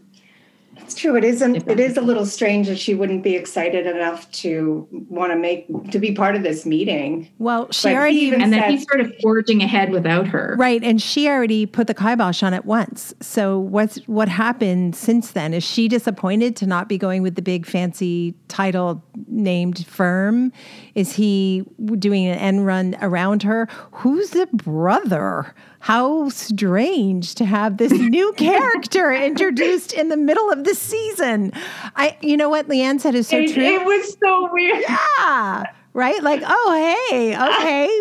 it's 0.92 1.00
true. 1.00 1.16
It 1.16 1.24
isn't. 1.24 1.68
It 1.68 1.80
is 1.80 1.96
a 1.96 2.00
little 2.00 2.26
strange 2.26 2.66
that 2.66 2.78
she 2.78 2.94
wouldn't 2.94 3.22
be 3.22 3.34
excited 3.34 3.86
enough 3.86 4.30
to 4.32 4.86
want 5.08 5.32
to 5.32 5.38
make 5.38 5.66
to 5.90 5.98
be 5.98 6.12
part 6.12 6.36
of 6.36 6.42
this 6.42 6.66
meeting. 6.66 7.30
Well, 7.38 7.70
she 7.72 7.88
but 7.88 7.94
already 7.94 8.16
even 8.16 8.42
and 8.42 8.52
then 8.52 8.70
he's 8.70 8.84
sort 8.84 9.00
of 9.00 9.12
forging 9.22 9.62
ahead 9.62 9.90
without 9.90 10.26
her, 10.28 10.54
right? 10.58 10.82
And 10.82 11.00
she 11.00 11.28
already 11.28 11.64
put 11.64 11.86
the 11.86 11.94
kibosh 11.94 12.42
on 12.42 12.52
it 12.52 12.64
once. 12.66 13.14
So 13.20 13.58
what's 13.58 13.96
what 14.06 14.28
happened 14.28 14.94
since 14.94 15.32
then? 15.32 15.54
Is 15.54 15.64
she 15.64 15.88
disappointed 15.88 16.56
to 16.56 16.66
not 16.66 16.88
be 16.88 16.98
going 16.98 17.22
with 17.22 17.36
the 17.36 17.42
big 17.42 17.64
fancy 17.64 18.34
title 18.48 19.02
named 19.28 19.86
firm? 19.86 20.52
Is 20.94 21.14
he 21.14 21.64
doing 21.98 22.26
an 22.26 22.38
end 22.38 22.66
run 22.66 22.96
around 23.00 23.42
her? 23.44 23.66
Who's 23.92 24.30
the 24.30 24.46
brother? 24.52 25.54
How 25.82 26.28
strange 26.28 27.34
to 27.34 27.44
have 27.44 27.76
this 27.76 27.90
new 27.90 28.32
character 28.36 29.12
introduced 29.12 29.92
in 29.92 30.10
the 30.10 30.16
middle 30.16 30.48
of 30.48 30.62
the 30.62 30.76
season. 30.76 31.50
I, 31.96 32.16
you 32.20 32.36
know 32.36 32.48
what 32.48 32.68
Leanne 32.68 33.00
said 33.00 33.16
is 33.16 33.26
so 33.26 33.38
it, 33.38 33.52
true. 33.52 33.64
It 33.64 33.84
was 33.84 34.16
so 34.22 34.48
weird. 34.52 34.84
Yeah. 34.88 35.64
Right? 35.92 36.22
Like, 36.22 36.40
oh 36.46 37.08
hey, 37.10 37.36
okay. 37.36 38.00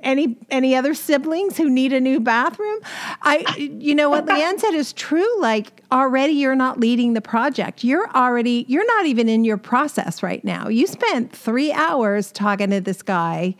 Any 0.02 0.36
any 0.50 0.74
other 0.74 0.92
siblings 0.92 1.56
who 1.56 1.70
need 1.70 1.92
a 1.92 2.00
new 2.00 2.20
bathroom? 2.20 2.80
I 3.22 3.44
you 3.56 3.94
know 3.94 4.10
what 4.10 4.26
Leanne 4.26 4.58
said 4.58 4.74
is 4.74 4.92
true. 4.92 5.40
Like 5.40 5.82
already 5.92 6.32
you're 6.32 6.56
not 6.56 6.80
leading 6.80 7.14
the 7.14 7.20
project. 7.20 7.84
You're 7.84 8.10
already 8.10 8.66
you're 8.68 8.86
not 8.86 9.06
even 9.06 9.28
in 9.28 9.44
your 9.44 9.56
process 9.56 10.22
right 10.22 10.44
now. 10.44 10.68
You 10.68 10.86
spent 10.86 11.32
three 11.32 11.72
hours 11.72 12.32
talking 12.32 12.70
to 12.70 12.80
this 12.80 13.02
guy 13.02 13.54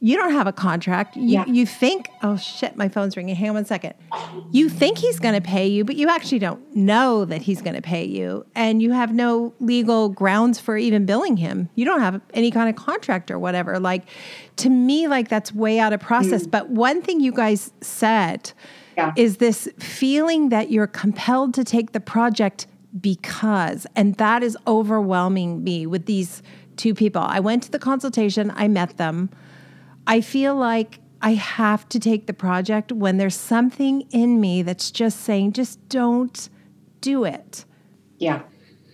you 0.00 0.16
don't 0.16 0.32
have 0.32 0.46
a 0.46 0.52
contract. 0.52 1.16
You, 1.16 1.22
yeah. 1.22 1.46
you 1.46 1.64
think, 1.64 2.10
oh 2.22 2.36
shit, 2.36 2.76
my 2.76 2.88
phone's 2.88 3.16
ringing. 3.16 3.34
Hang 3.34 3.50
on 3.50 3.54
one 3.54 3.64
second. 3.64 3.94
You 4.50 4.68
think 4.68 4.98
he's 4.98 5.18
going 5.18 5.34
to 5.34 5.40
pay 5.40 5.66
you, 5.66 5.84
but 5.84 5.96
you 5.96 6.08
actually 6.08 6.38
don't 6.38 6.76
know 6.76 7.24
that 7.24 7.40
he's 7.40 7.62
going 7.62 7.76
to 7.76 7.82
pay 7.82 8.04
you. 8.04 8.44
And 8.54 8.82
you 8.82 8.92
have 8.92 9.14
no 9.14 9.54
legal 9.58 10.10
grounds 10.10 10.60
for 10.60 10.76
even 10.76 11.06
billing 11.06 11.38
him. 11.38 11.70
You 11.76 11.86
don't 11.86 12.00
have 12.00 12.20
any 12.34 12.50
kind 12.50 12.68
of 12.68 12.76
contract 12.76 13.30
or 13.30 13.38
whatever. 13.38 13.80
Like, 13.80 14.04
to 14.56 14.68
me, 14.68 15.08
like 15.08 15.28
that's 15.28 15.52
way 15.52 15.78
out 15.78 15.94
of 15.94 16.00
process. 16.00 16.46
Mm. 16.46 16.50
But 16.50 16.70
one 16.70 17.00
thing 17.00 17.20
you 17.20 17.32
guys 17.32 17.72
said 17.80 18.52
yeah. 18.98 19.14
is 19.16 19.38
this 19.38 19.66
feeling 19.78 20.50
that 20.50 20.70
you're 20.70 20.86
compelled 20.86 21.54
to 21.54 21.64
take 21.64 21.92
the 21.92 22.00
project 22.00 22.66
because, 23.00 23.86
and 23.96 24.14
that 24.16 24.42
is 24.42 24.58
overwhelming 24.66 25.64
me 25.64 25.86
with 25.86 26.04
these 26.04 26.42
two 26.76 26.94
people. 26.94 27.22
I 27.22 27.40
went 27.40 27.62
to 27.64 27.70
the 27.70 27.78
consultation, 27.78 28.52
I 28.54 28.68
met 28.68 28.98
them. 28.98 29.30
I 30.06 30.20
feel 30.20 30.54
like 30.54 31.00
I 31.22 31.34
have 31.34 31.88
to 31.90 31.98
take 31.98 32.26
the 32.26 32.32
project 32.32 32.92
when 32.92 33.16
there's 33.16 33.34
something 33.34 34.02
in 34.10 34.40
me 34.40 34.62
that's 34.62 34.90
just 34.90 35.20
saying, 35.20 35.52
just 35.52 35.88
don't 35.88 36.48
do 37.00 37.24
it. 37.24 37.64
Yeah. 38.18 38.42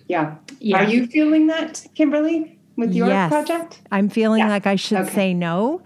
Yeah. 0.08 0.36
yeah. 0.60 0.78
Are 0.78 0.88
you 0.88 1.06
feeling 1.06 1.46
that, 1.48 1.86
Kimberly, 1.94 2.58
with 2.76 2.94
your 2.94 3.08
yes. 3.08 3.30
project? 3.30 3.82
I'm 3.90 4.08
feeling 4.08 4.40
yeah. 4.40 4.48
like 4.48 4.66
I 4.66 4.76
should 4.76 4.98
okay. 4.98 5.14
say 5.14 5.34
no, 5.34 5.82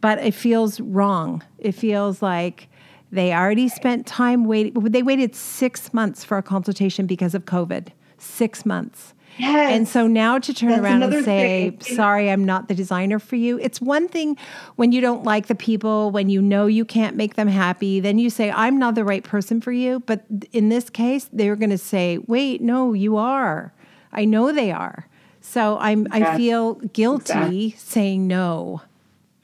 but 0.00 0.18
it 0.18 0.34
feels 0.34 0.80
wrong. 0.80 1.42
It 1.58 1.72
feels 1.72 2.22
like 2.22 2.68
they 3.10 3.32
already 3.32 3.68
spent 3.68 4.06
time 4.06 4.44
waiting. 4.44 4.74
They 4.74 5.02
waited 5.02 5.34
six 5.34 5.94
months 5.94 6.24
for 6.24 6.38
a 6.38 6.42
consultation 6.42 7.06
because 7.06 7.34
of 7.34 7.44
COVID. 7.44 7.88
Six 8.18 8.66
months. 8.66 9.14
Yes. 9.38 9.72
And 9.72 9.88
so 9.88 10.06
now 10.06 10.38
to 10.38 10.52
turn 10.52 10.70
That's 10.70 10.82
around 10.82 11.02
and 11.04 11.24
say, 11.24 11.70
thing. 11.70 11.96
sorry, 11.96 12.30
I'm 12.30 12.44
not 12.44 12.68
the 12.68 12.74
designer 12.74 13.18
for 13.18 13.36
you. 13.36 13.58
It's 13.58 13.80
one 13.80 14.08
thing 14.08 14.36
when 14.76 14.92
you 14.92 15.00
don't 15.00 15.22
like 15.22 15.46
the 15.46 15.54
people, 15.54 16.10
when 16.10 16.28
you 16.28 16.42
know 16.42 16.66
you 16.66 16.84
can't 16.84 17.16
make 17.16 17.34
them 17.34 17.48
happy, 17.48 18.00
then 18.00 18.18
you 18.18 18.30
say, 18.30 18.50
I'm 18.50 18.78
not 18.78 18.94
the 18.94 19.04
right 19.04 19.22
person 19.22 19.60
for 19.60 19.72
you. 19.72 20.00
But 20.00 20.24
in 20.52 20.68
this 20.68 20.90
case, 20.90 21.28
they're 21.32 21.56
going 21.56 21.70
to 21.70 21.78
say, 21.78 22.18
wait, 22.26 22.60
no, 22.60 22.92
you 22.92 23.16
are. 23.16 23.72
I 24.12 24.24
know 24.24 24.52
they 24.52 24.72
are. 24.72 25.08
So 25.40 25.78
I'm, 25.78 26.08
I 26.10 26.36
feel 26.36 26.74
guilty 26.74 27.22
exactly. 27.32 27.74
saying 27.78 28.26
no. 28.26 28.82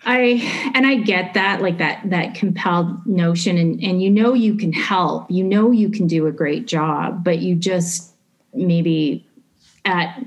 I 0.07 0.71
and 0.75 0.87
I 0.87 0.97
get 0.97 1.33
that 1.33 1.63
like 1.63 1.79
that 1.79 2.03
that 2.11 2.35
compelled 2.35 3.07
notion 3.07 3.57
and 3.57 3.83
and 3.83 4.03
you 4.03 4.11
know 4.11 4.35
you 4.35 4.55
can 4.55 4.71
help 4.71 5.31
you 5.31 5.43
know 5.43 5.71
you 5.71 5.89
can 5.89 6.07
do 6.07 6.27
a 6.27 6.31
great 6.31 6.67
job 6.67 7.25
but 7.25 7.39
you 7.39 7.55
just 7.55 8.13
maybe 8.53 9.27
at 9.85 10.23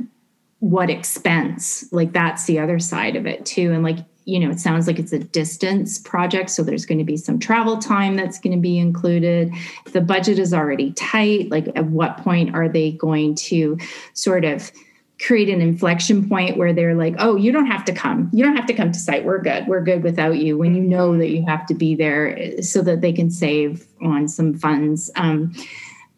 what 0.59 0.89
expense 0.89 1.91
like 1.91 2.13
that's 2.13 2.45
the 2.45 2.59
other 2.59 2.79
side 2.79 3.15
of 3.15 3.25
it 3.25 3.45
too. 3.45 3.71
And 3.71 3.83
like 3.83 3.99
you 4.25 4.39
know 4.39 4.49
it 4.49 4.59
sounds 4.59 4.87
like 4.87 4.99
it's 4.99 5.13
a 5.13 5.19
distance 5.19 5.99
project 5.99 6.49
so 6.49 6.61
there's 6.63 6.85
going 6.85 6.97
to 6.97 7.03
be 7.03 7.15
some 7.15 7.39
travel 7.39 7.77
time 7.77 8.15
that's 8.15 8.39
going 8.39 8.55
to 8.55 8.61
be 8.61 8.77
included. 8.77 9.51
The 9.93 10.01
budget 10.01 10.39
is 10.39 10.53
already 10.53 10.93
tight 10.93 11.51
like 11.51 11.67
at 11.75 11.85
what 11.85 12.17
point 12.17 12.55
are 12.55 12.67
they 12.67 12.91
going 12.91 13.35
to 13.35 13.77
sort 14.13 14.45
of 14.45 14.71
create 15.19 15.49
an 15.49 15.61
inflection 15.61 16.27
point 16.29 16.57
where 16.57 16.73
they're 16.73 16.95
like 16.95 17.15
oh 17.19 17.35
you 17.35 17.51
don't 17.51 17.67
have 17.67 17.85
to 17.85 17.93
come. 17.93 18.29
You 18.33 18.43
don't 18.43 18.55
have 18.55 18.67
to 18.67 18.73
come 18.73 18.91
to 18.91 18.99
site. 18.99 19.25
We're 19.25 19.41
good. 19.41 19.67
We're 19.67 19.83
good 19.83 20.03
without 20.03 20.37
you. 20.37 20.57
When 20.57 20.75
you 20.75 20.81
know 20.81 21.17
that 21.17 21.29
you 21.29 21.45
have 21.45 21.67
to 21.67 21.75
be 21.75 21.93
there 21.93 22.37
eh, 22.37 22.61
so 22.61 22.81
that 22.81 23.01
they 23.01 23.13
can 23.13 23.29
save 23.29 23.85
on 24.01 24.27
some 24.27 24.55
funds. 24.55 25.11
Um, 25.15 25.53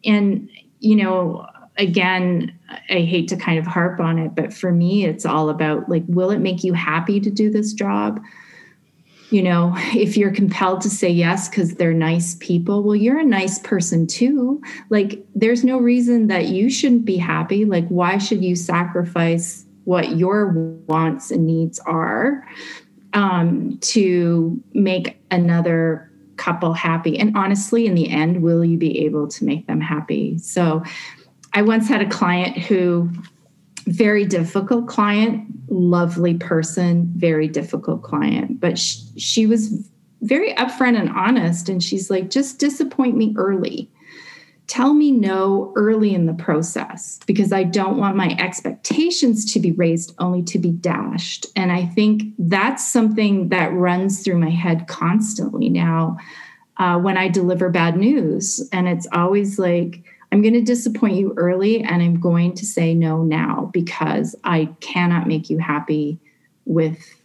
and 0.02 0.48
you 0.80 0.96
know 0.96 1.46
again, 1.80 2.56
I 2.90 3.00
hate 3.00 3.26
to 3.28 3.36
kind 3.36 3.58
of 3.58 3.66
harp 3.66 4.00
on 4.00 4.18
it, 4.18 4.34
but 4.34 4.52
for 4.52 4.70
me, 4.70 5.06
it's 5.06 5.24
all 5.24 5.48
about 5.48 5.88
like, 5.88 6.04
will 6.06 6.30
it 6.30 6.38
make 6.38 6.62
you 6.62 6.74
happy 6.74 7.18
to 7.20 7.30
do 7.30 7.50
this 7.50 7.72
job? 7.72 8.20
You 9.30 9.42
know, 9.42 9.72
if 9.94 10.16
you're 10.16 10.30
compelled 10.30 10.82
to 10.82 10.90
say 10.90 11.08
yes 11.08 11.48
because 11.48 11.74
they're 11.74 11.94
nice 11.94 12.36
people, 12.36 12.82
well, 12.82 12.94
you're 12.94 13.18
a 13.18 13.24
nice 13.24 13.58
person 13.58 14.06
too. 14.06 14.62
Like, 14.90 15.24
there's 15.34 15.64
no 15.64 15.78
reason 15.78 16.26
that 16.26 16.48
you 16.48 16.68
shouldn't 16.68 17.06
be 17.06 17.16
happy. 17.16 17.64
Like, 17.64 17.88
why 17.88 18.18
should 18.18 18.44
you 18.44 18.54
sacrifice 18.54 19.64
what 19.84 20.16
your 20.16 20.48
wants 20.86 21.30
and 21.30 21.46
needs 21.46 21.78
are 21.80 22.46
um, 23.14 23.78
to 23.78 24.62
make 24.74 25.18
another 25.30 26.12
couple 26.36 26.74
happy? 26.74 27.18
And 27.18 27.34
honestly, 27.36 27.86
in 27.86 27.94
the 27.94 28.10
end, 28.10 28.42
will 28.42 28.64
you 28.64 28.76
be 28.76 28.98
able 29.06 29.28
to 29.28 29.44
make 29.46 29.66
them 29.66 29.80
happy? 29.80 30.36
So, 30.36 30.82
I 31.52 31.62
once 31.62 31.88
had 31.88 32.00
a 32.00 32.08
client 32.08 32.56
who, 32.56 33.10
very 33.86 34.24
difficult 34.24 34.86
client, 34.86 35.46
lovely 35.68 36.34
person, 36.34 37.10
very 37.16 37.48
difficult 37.48 38.02
client, 38.02 38.60
but 38.60 38.78
she, 38.78 39.00
she 39.18 39.46
was 39.46 39.88
very 40.22 40.54
upfront 40.54 40.98
and 40.98 41.08
honest. 41.10 41.68
And 41.68 41.82
she's 41.82 42.10
like, 42.10 42.30
just 42.30 42.58
disappoint 42.58 43.16
me 43.16 43.34
early. 43.36 43.90
Tell 44.66 44.94
me 44.94 45.10
no 45.10 45.72
early 45.74 46.14
in 46.14 46.26
the 46.26 46.34
process 46.34 47.18
because 47.26 47.52
I 47.52 47.64
don't 47.64 47.96
want 47.96 48.16
my 48.16 48.36
expectations 48.38 49.52
to 49.52 49.58
be 49.58 49.72
raised 49.72 50.14
only 50.20 50.42
to 50.44 50.58
be 50.60 50.70
dashed. 50.70 51.46
And 51.56 51.72
I 51.72 51.86
think 51.86 52.22
that's 52.38 52.86
something 52.86 53.48
that 53.48 53.72
runs 53.72 54.22
through 54.22 54.38
my 54.38 54.50
head 54.50 54.86
constantly 54.86 55.68
now 55.68 56.18
uh, 56.76 56.98
when 56.98 57.16
I 57.16 57.26
deliver 57.28 57.68
bad 57.68 57.96
news. 57.96 58.68
And 58.72 58.86
it's 58.86 59.08
always 59.12 59.58
like, 59.58 60.04
I'm 60.32 60.42
going 60.42 60.54
to 60.54 60.62
disappoint 60.62 61.16
you 61.16 61.34
early 61.36 61.82
and 61.82 62.02
I'm 62.02 62.20
going 62.20 62.54
to 62.54 62.66
say 62.66 62.94
no 62.94 63.22
now 63.22 63.70
because 63.72 64.36
I 64.44 64.66
cannot 64.80 65.26
make 65.26 65.50
you 65.50 65.58
happy 65.58 66.20
with, 66.64 67.20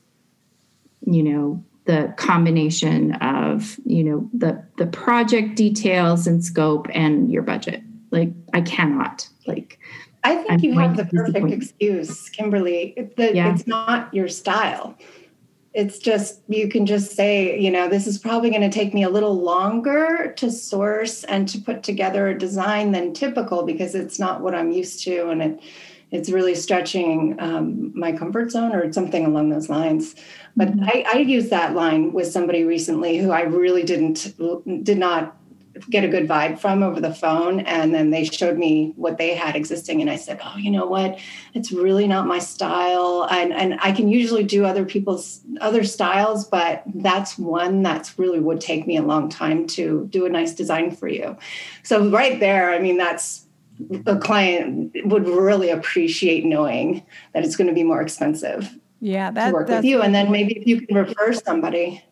you 1.05 1.21
know, 1.21 1.63
the 1.85 2.13
combination 2.17 3.13
of, 3.15 3.79
you 3.85 4.03
know, 4.03 4.29
the 4.33 4.63
the 4.77 4.87
project 4.87 5.55
details 5.55 6.25
and 6.25 6.43
scope 6.43 6.87
and 6.93 7.31
your 7.31 7.43
budget. 7.43 7.83
Like 8.09 8.31
I 8.53 8.61
cannot. 8.61 9.29
Like 9.45 9.77
I 10.23 10.35
think 10.37 10.51
I'm 10.51 10.59
you 10.61 10.79
have 10.79 10.97
the 10.97 11.05
perfect 11.05 11.51
excuse, 11.51 12.29
Kimberly. 12.29 13.11
The, 13.17 13.35
yeah. 13.35 13.53
It's 13.53 13.67
not 13.67 14.11
your 14.15 14.27
style 14.27 14.97
it's 15.75 15.99
just 15.99 16.41
you 16.47 16.69
can 16.69 16.85
just 16.85 17.11
say 17.15 17.59
you 17.59 17.69
know 17.69 17.87
this 17.87 18.07
is 18.07 18.17
probably 18.17 18.49
going 18.49 18.61
to 18.61 18.69
take 18.69 18.93
me 18.93 19.03
a 19.03 19.09
little 19.09 19.35
longer 19.35 20.33
to 20.37 20.49
source 20.49 21.23
and 21.25 21.47
to 21.49 21.59
put 21.59 21.83
together 21.83 22.29
a 22.29 22.37
design 22.37 22.91
than 22.91 23.13
typical 23.13 23.63
because 23.63 23.93
it's 23.93 24.17
not 24.17 24.41
what 24.41 24.55
i'm 24.55 24.71
used 24.71 25.03
to 25.03 25.29
and 25.29 25.41
it 25.41 25.59
it's 26.11 26.29
really 26.29 26.55
stretching 26.55 27.35
um, 27.39 27.91
my 27.97 28.11
comfort 28.11 28.49
zone 28.51 28.73
or 28.73 28.91
something 28.93 29.25
along 29.25 29.49
those 29.49 29.69
lines 29.69 30.15
but 30.55 30.69
mm-hmm. 30.69 30.85
I, 30.85 31.05
I 31.13 31.17
used 31.17 31.49
that 31.49 31.73
line 31.73 32.13
with 32.13 32.27
somebody 32.27 32.63
recently 32.63 33.17
who 33.17 33.31
i 33.31 33.41
really 33.41 33.83
didn't 33.83 34.33
did 34.83 34.97
not 34.97 35.37
get 35.89 36.03
a 36.03 36.07
good 36.07 36.27
vibe 36.27 36.59
from 36.59 36.83
over 36.83 37.01
the 37.01 37.13
phone. 37.13 37.59
And 37.61 37.93
then 37.93 38.09
they 38.09 38.23
showed 38.23 38.57
me 38.57 38.93
what 38.95 39.17
they 39.17 39.35
had 39.35 39.55
existing. 39.55 40.01
And 40.01 40.09
I 40.09 40.15
said, 40.15 40.39
oh, 40.43 40.57
you 40.57 40.71
know 40.71 40.85
what? 40.85 41.19
It's 41.53 41.71
really 41.71 42.07
not 42.07 42.27
my 42.27 42.39
style. 42.39 43.27
And, 43.29 43.53
and 43.53 43.77
I 43.81 43.91
can 43.91 44.09
usually 44.09 44.43
do 44.43 44.65
other 44.65 44.85
people's 44.85 45.41
other 45.61 45.83
styles, 45.83 46.45
but 46.45 46.83
that's 46.95 47.37
one 47.37 47.81
that's 47.81 48.17
really 48.17 48.39
would 48.39 48.61
take 48.61 48.87
me 48.87 48.97
a 48.97 49.03
long 49.03 49.29
time 49.29 49.67
to 49.67 50.07
do 50.09 50.25
a 50.25 50.29
nice 50.29 50.53
design 50.53 50.91
for 50.91 51.07
you. 51.07 51.37
So 51.83 52.09
right 52.09 52.39
there, 52.39 52.71
I 52.71 52.79
mean, 52.79 52.97
that's 52.97 53.45
a 54.05 54.17
client 54.17 54.95
would 55.05 55.27
really 55.27 55.69
appreciate 55.69 56.45
knowing 56.45 57.05
that 57.33 57.43
it's 57.43 57.55
going 57.55 57.67
to 57.67 57.73
be 57.73 57.83
more 57.83 58.01
expensive. 58.01 58.73
Yeah, 59.01 59.31
that, 59.31 59.47
to 59.47 59.53
work 59.53 59.67
with 59.67 59.83
you. 59.83 60.01
And 60.01 60.15
then 60.15 60.31
maybe 60.31 60.57
if 60.57 60.67
you 60.67 60.81
can 60.81 60.95
refer 60.95 61.33
somebody. 61.33 62.03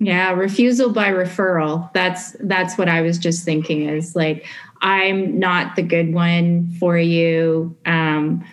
Yeah, 0.00 0.32
refusal 0.32 0.92
by 0.92 1.10
referral. 1.10 1.92
That's 1.92 2.36
that's 2.40 2.78
what 2.78 2.88
I 2.88 3.00
was 3.00 3.18
just 3.18 3.44
thinking 3.44 3.88
is 3.88 4.14
like 4.14 4.46
I'm 4.80 5.38
not 5.38 5.74
the 5.74 5.82
good 5.82 6.14
one 6.14 6.72
for 6.78 6.96
you. 6.96 7.76
Um, 7.84 8.44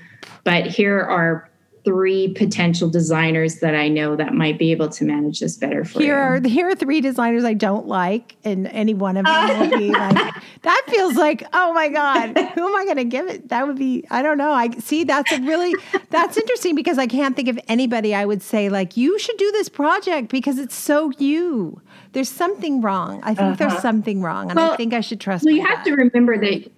but 0.44 0.66
here 0.66 1.00
are 1.00 1.50
three 1.86 2.34
potential 2.34 2.90
designers 2.90 3.60
that 3.60 3.76
I 3.76 3.88
know 3.88 4.16
that 4.16 4.34
might 4.34 4.58
be 4.58 4.72
able 4.72 4.90
to 4.90 5.06
manage 5.06 5.40
this 5.40 5.56
better 5.56 5.86
for 5.86 6.00
here 6.00 6.16
you. 6.16 6.22
Are, 6.22 6.50
here 6.50 6.68
are 6.68 6.76
three 6.76 7.00
designers 7.00 7.46
I 7.46 7.54
don't 7.54 7.88
like, 7.88 8.36
and 8.44 8.68
any 8.68 8.94
one 8.94 9.16
of 9.18 9.26
them 9.26 9.60
will 9.60 9.78
be 9.78 9.92
like, 9.92 10.34
that 10.64 10.82
feels 10.88 11.16
like, 11.16 11.48
oh 11.54 11.72
my 11.74 11.88
God, 11.90 12.38
who 12.56 12.68
am 12.68 12.76
I 12.76 12.86
going 12.86 12.98
to 12.98 13.06
give 13.06 13.28
it? 13.28 13.50
That 13.50 13.68
would 13.68 13.78
be, 13.78 14.04
I 14.10 14.22
don't 14.22 14.38
know. 14.38 14.52
I 14.52 14.72
see 14.72 15.04
that's 15.04 15.32
a 15.32 15.40
really, 15.42 15.74
that's 16.10 16.36
interesting 16.38 16.76
because 16.76 16.98
I 16.98 17.08
can't 17.08 17.36
think 17.36 17.48
of 17.48 17.60
anybody 17.68 18.16
I 18.16 18.26
would 18.26 18.42
say, 18.42 18.68
like, 18.70 18.98
you 18.98 19.18
should 19.20 19.38
do 19.38 19.52
this 19.52 19.70
project 19.70 20.30
because 20.30 20.58
it's 20.58 20.76
so 20.76 21.12
you. 21.20 21.82
There's 22.14 22.30
something 22.30 22.82
wrong. 22.82 23.22
I 23.24 23.36
think 23.36 23.40
uh-huh. 23.40 23.56
there's 23.56 23.82
something 23.82 24.22
wrong, 24.22 24.50
and 24.50 24.58
well, 24.58 24.72
I 24.72 24.78
think 24.78 24.94
I 24.94 25.02
should 25.02 25.20
trust. 25.20 25.46
Well, 25.46 25.54
you 25.54 25.66
have 25.66 25.84
to 25.84 25.92
remember 25.92 26.38
that 26.38 26.72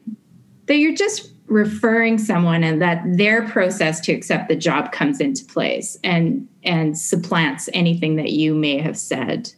that 0.65 0.77
you're 0.77 0.95
just 0.95 1.31
referring 1.47 2.17
someone 2.17 2.63
and 2.63 2.81
that 2.81 3.01
their 3.05 3.47
process 3.47 3.99
to 4.01 4.11
accept 4.11 4.49
the 4.49 4.55
job 4.55 4.91
comes 4.91 5.19
into 5.19 5.45
place 5.45 5.97
and 6.03 6.47
and 6.63 6.97
supplants 6.97 7.69
anything 7.73 8.17
that 8.17 8.31
you 8.31 8.53
may 8.53 8.77
have 8.79 8.97
said. 8.97 9.51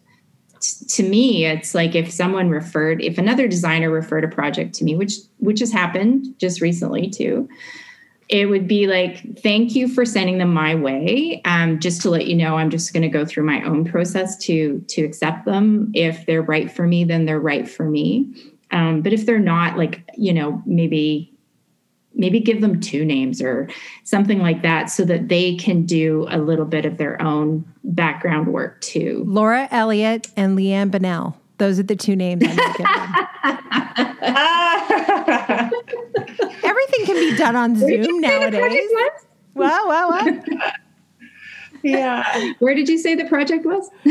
T- 0.61 0.85
to 0.87 1.03
me 1.03 1.45
it's 1.45 1.73
like 1.73 1.95
if 1.95 2.11
someone 2.11 2.49
referred 2.49 3.01
if 3.01 3.17
another 3.17 3.47
designer 3.47 3.89
referred 3.89 4.23
a 4.23 4.27
project 4.27 4.75
to 4.75 4.83
me 4.83 4.95
which 4.95 5.13
which 5.37 5.61
has 5.61 5.71
happened 5.71 6.35
just 6.37 6.59
recently 6.61 7.09
too 7.09 7.47
it 8.27 8.45
would 8.45 8.67
be 8.67 8.85
like 8.85 9.39
thank 9.39 9.73
you 9.73 9.87
for 9.87 10.05
sending 10.05 10.37
them 10.37 10.53
my 10.53 10.75
way. 10.75 11.41
Um, 11.45 11.79
just 11.79 12.01
to 12.03 12.09
let 12.11 12.27
you 12.27 12.35
know 12.35 12.55
i'm 12.57 12.69
just 12.69 12.93
going 12.93 13.03
to 13.03 13.09
go 13.09 13.25
through 13.25 13.45
my 13.45 13.63
own 13.63 13.83
process 13.83 14.37
to 14.45 14.83
to 14.89 15.03
accept 15.03 15.45
them. 15.45 15.91
If 15.95 16.25
they're 16.25 16.43
right 16.43 16.71
for 16.71 16.85
me 16.85 17.03
then 17.03 17.25
they're 17.25 17.39
right 17.39 17.67
for 17.67 17.85
me. 17.89 18.31
Um, 18.71 19.01
but 19.01 19.13
if 19.13 19.25
they're 19.25 19.39
not 19.39 19.77
like 19.77 20.07
you 20.15 20.33
know 20.33 20.61
maybe 20.65 21.28
maybe 22.19 22.39
give 22.39 22.61
them 22.61 22.79
two 22.79 23.03
names 23.05 23.41
or 23.41 23.67
something 24.03 24.37
like 24.39 24.61
that 24.61 24.91
so 24.91 25.03
that 25.05 25.29
they 25.29 25.55
can 25.55 25.83
do 25.85 26.27
a 26.29 26.37
little 26.37 26.65
bit 26.65 26.85
of 26.85 26.97
their 26.97 27.19
own 27.21 27.65
background 27.83 28.47
work 28.47 28.79
too. 28.81 29.23
Laura 29.25 29.67
Elliott 29.71 30.27
and 30.35 30.57
Leanne 30.57 30.91
Bonnell. 30.91 31.37
Those 31.57 31.79
are 31.79 31.83
the 31.83 31.95
two 31.95 32.15
names 32.15 32.43
I'm 32.45 32.55
going 32.55 32.73
to 32.73 32.77
give 32.77 32.87
them. 32.87 33.15
Everything 36.63 37.05
can 37.05 37.15
be 37.15 37.35
done 37.37 37.55
on 37.55 37.75
Zoom 37.75 38.21
nowadays. 38.21 38.89
Wow, 39.55 39.87
wow, 39.87 40.09
wow. 40.09 40.41
yeah 41.83 42.51
where 42.59 42.75
did 42.75 42.89
you 42.89 42.97
say 42.97 43.15
the 43.15 43.23
project 43.25 43.65
was 43.65 43.89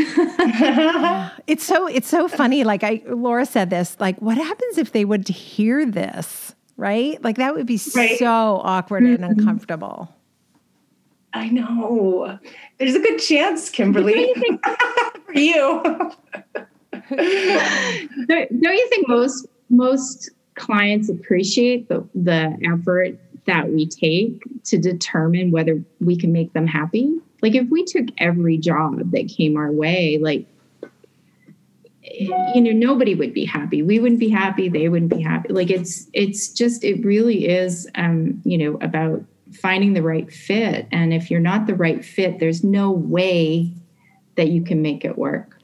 it's 1.45 1.63
so 1.63 1.85
it's 1.85 2.07
so 2.07 2.27
funny 2.27 2.63
like 2.63 2.83
i 2.83 2.99
laura 3.05 3.45
said 3.45 3.69
this 3.69 3.95
like 3.99 4.19
what 4.23 4.37
happens 4.37 4.79
if 4.79 4.91
they 4.91 5.05
would 5.05 5.27
hear 5.27 5.85
this 5.85 6.55
right? 6.79 7.21
Like 7.23 7.35
that 7.35 7.53
would 7.53 7.67
be 7.67 7.79
right. 7.95 8.17
so 8.17 8.61
awkward 8.63 9.03
mm-hmm. 9.03 9.23
and 9.23 9.37
uncomfortable. 9.39 10.15
I 11.33 11.49
know. 11.49 12.39
There's 12.79 12.95
a 12.95 12.99
good 12.99 13.19
chance, 13.19 13.69
Kimberly, 13.69 14.33
for 15.25 15.33
you. 15.33 15.83
don't 16.91 18.77
you 18.77 18.89
think 18.89 19.07
most 19.07 19.45
most 19.69 20.31
clients 20.55 21.09
appreciate 21.09 21.87
the 21.89 22.07
the 22.15 22.57
effort 22.65 23.19
that 23.45 23.69
we 23.69 23.85
take 23.85 24.41
to 24.63 24.77
determine 24.77 25.51
whether 25.51 25.83
we 25.99 26.17
can 26.17 26.31
make 26.31 26.53
them 26.53 26.65
happy? 26.65 27.13
Like 27.41 27.55
if 27.55 27.69
we 27.69 27.83
took 27.83 28.05
every 28.17 28.57
job 28.57 29.11
that 29.11 29.27
came 29.27 29.57
our 29.57 29.71
way, 29.71 30.17
like 30.17 30.47
you 32.19 32.61
know 32.61 32.71
nobody 32.71 33.15
would 33.15 33.33
be 33.33 33.45
happy. 33.45 33.81
We 33.81 33.99
wouldn't 33.99 34.19
be 34.19 34.29
happy. 34.29 34.69
They 34.69 34.89
wouldn't 34.89 35.15
be 35.15 35.21
happy. 35.21 35.53
Like 35.53 35.69
it's 35.69 36.07
it's 36.13 36.49
just 36.49 36.83
it 36.83 37.03
really 37.05 37.47
is 37.47 37.87
um 37.95 38.41
you 38.43 38.57
know 38.57 38.77
about 38.81 39.23
finding 39.53 39.93
the 39.93 40.03
right 40.03 40.31
fit. 40.31 40.87
And 40.91 41.13
if 41.13 41.31
you're 41.31 41.39
not 41.39 41.65
the 41.65 41.75
right 41.75 42.03
fit 42.03 42.39
there's 42.39 42.63
no 42.63 42.91
way 42.91 43.73
that 44.35 44.49
you 44.49 44.63
can 44.63 44.81
make 44.81 45.03
it 45.03 45.17
work 45.17 45.58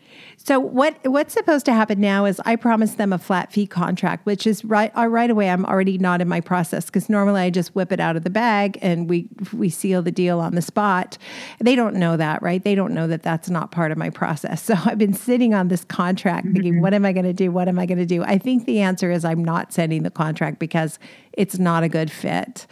so 0.45 0.59
what 0.59 0.95
what's 1.07 1.33
supposed 1.33 1.65
to 1.65 1.73
happen 1.73 1.99
now 1.99 2.25
is 2.25 2.39
I 2.45 2.55
promise 2.55 2.93
them 2.93 3.11
a 3.11 3.17
flat 3.17 3.51
fee 3.51 3.65
contract, 3.65 4.27
which 4.27 4.45
is 4.45 4.63
right 4.63 4.95
uh, 4.95 5.07
right 5.07 5.31
away. 5.31 5.49
I'm 5.49 5.65
already 5.65 5.97
not 5.97 6.21
in 6.21 6.27
my 6.27 6.39
process 6.39 6.85
because 6.85 7.09
normally 7.09 7.41
I 7.41 7.49
just 7.49 7.73
whip 7.73 7.91
it 7.91 7.99
out 7.99 8.15
of 8.15 8.23
the 8.23 8.29
bag 8.29 8.77
and 8.83 9.09
we 9.09 9.27
we 9.53 9.69
seal 9.69 10.03
the 10.03 10.11
deal 10.11 10.39
on 10.39 10.53
the 10.53 10.61
spot. 10.61 11.17
They 11.59 11.75
don't 11.75 11.95
know 11.95 12.15
that, 12.17 12.43
right? 12.43 12.63
They 12.63 12.75
don't 12.75 12.93
know 12.93 13.07
that 13.07 13.23
that's 13.23 13.49
not 13.49 13.71
part 13.71 13.91
of 13.91 13.97
my 13.97 14.11
process. 14.11 14.63
So 14.75 14.75
I've 14.85 14.97
been 14.97 15.13
sitting 15.13 15.53
on 15.53 15.67
this 15.67 15.85
contract 15.85 16.47
thinking, 16.47 16.73
mm-hmm. 16.73 16.81
what 16.81 16.93
am 16.93 17.05
I 17.05 17.13
going 17.13 17.25
to 17.25 17.33
do? 17.33 17.51
What 17.51 17.67
am 17.67 17.77
I 17.77 17.85
going 17.85 17.99
to 17.99 18.05
do? 18.05 18.23
I 18.23 18.39
think 18.39 18.65
the 18.65 18.81
answer 18.81 19.11
is 19.11 19.23
I'm 19.23 19.45
not 19.45 19.71
sending 19.71 20.01
the 20.01 20.09
contract 20.09 20.57
because 20.57 20.97
it's 21.33 21.59
not 21.59 21.83
a 21.83 21.89
good 21.89 22.11
fit. 22.11 22.65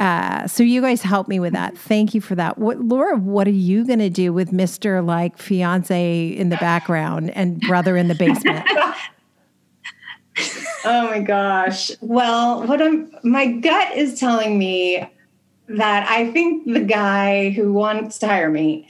Uh, 0.00 0.46
so 0.46 0.62
you 0.62 0.80
guys 0.80 1.02
help 1.02 1.28
me 1.28 1.38
with 1.38 1.52
that. 1.52 1.76
Thank 1.76 2.14
you 2.14 2.22
for 2.22 2.34
that. 2.34 2.56
What, 2.56 2.80
Laura, 2.80 3.18
what 3.18 3.46
are 3.46 3.50
you 3.50 3.86
going 3.86 3.98
to 3.98 4.08
do 4.08 4.32
with 4.32 4.50
Mr. 4.50 5.04
like 5.04 5.36
fiance 5.36 6.28
in 6.28 6.48
the 6.48 6.56
background 6.56 7.30
and 7.36 7.60
brother 7.60 7.98
in 7.98 8.08
the 8.08 8.14
basement? 8.14 8.66
oh 10.86 11.10
my 11.10 11.20
gosh. 11.20 11.90
Well, 12.00 12.66
what 12.66 12.80
I'm, 12.80 13.14
my 13.22 13.46
gut 13.46 13.94
is 13.94 14.18
telling 14.18 14.58
me 14.58 15.06
that 15.68 16.10
I 16.10 16.32
think 16.32 16.64
the 16.64 16.80
guy 16.80 17.50
who 17.50 17.74
wants 17.74 18.18
to 18.20 18.26
hire 18.26 18.50
me 18.50 18.88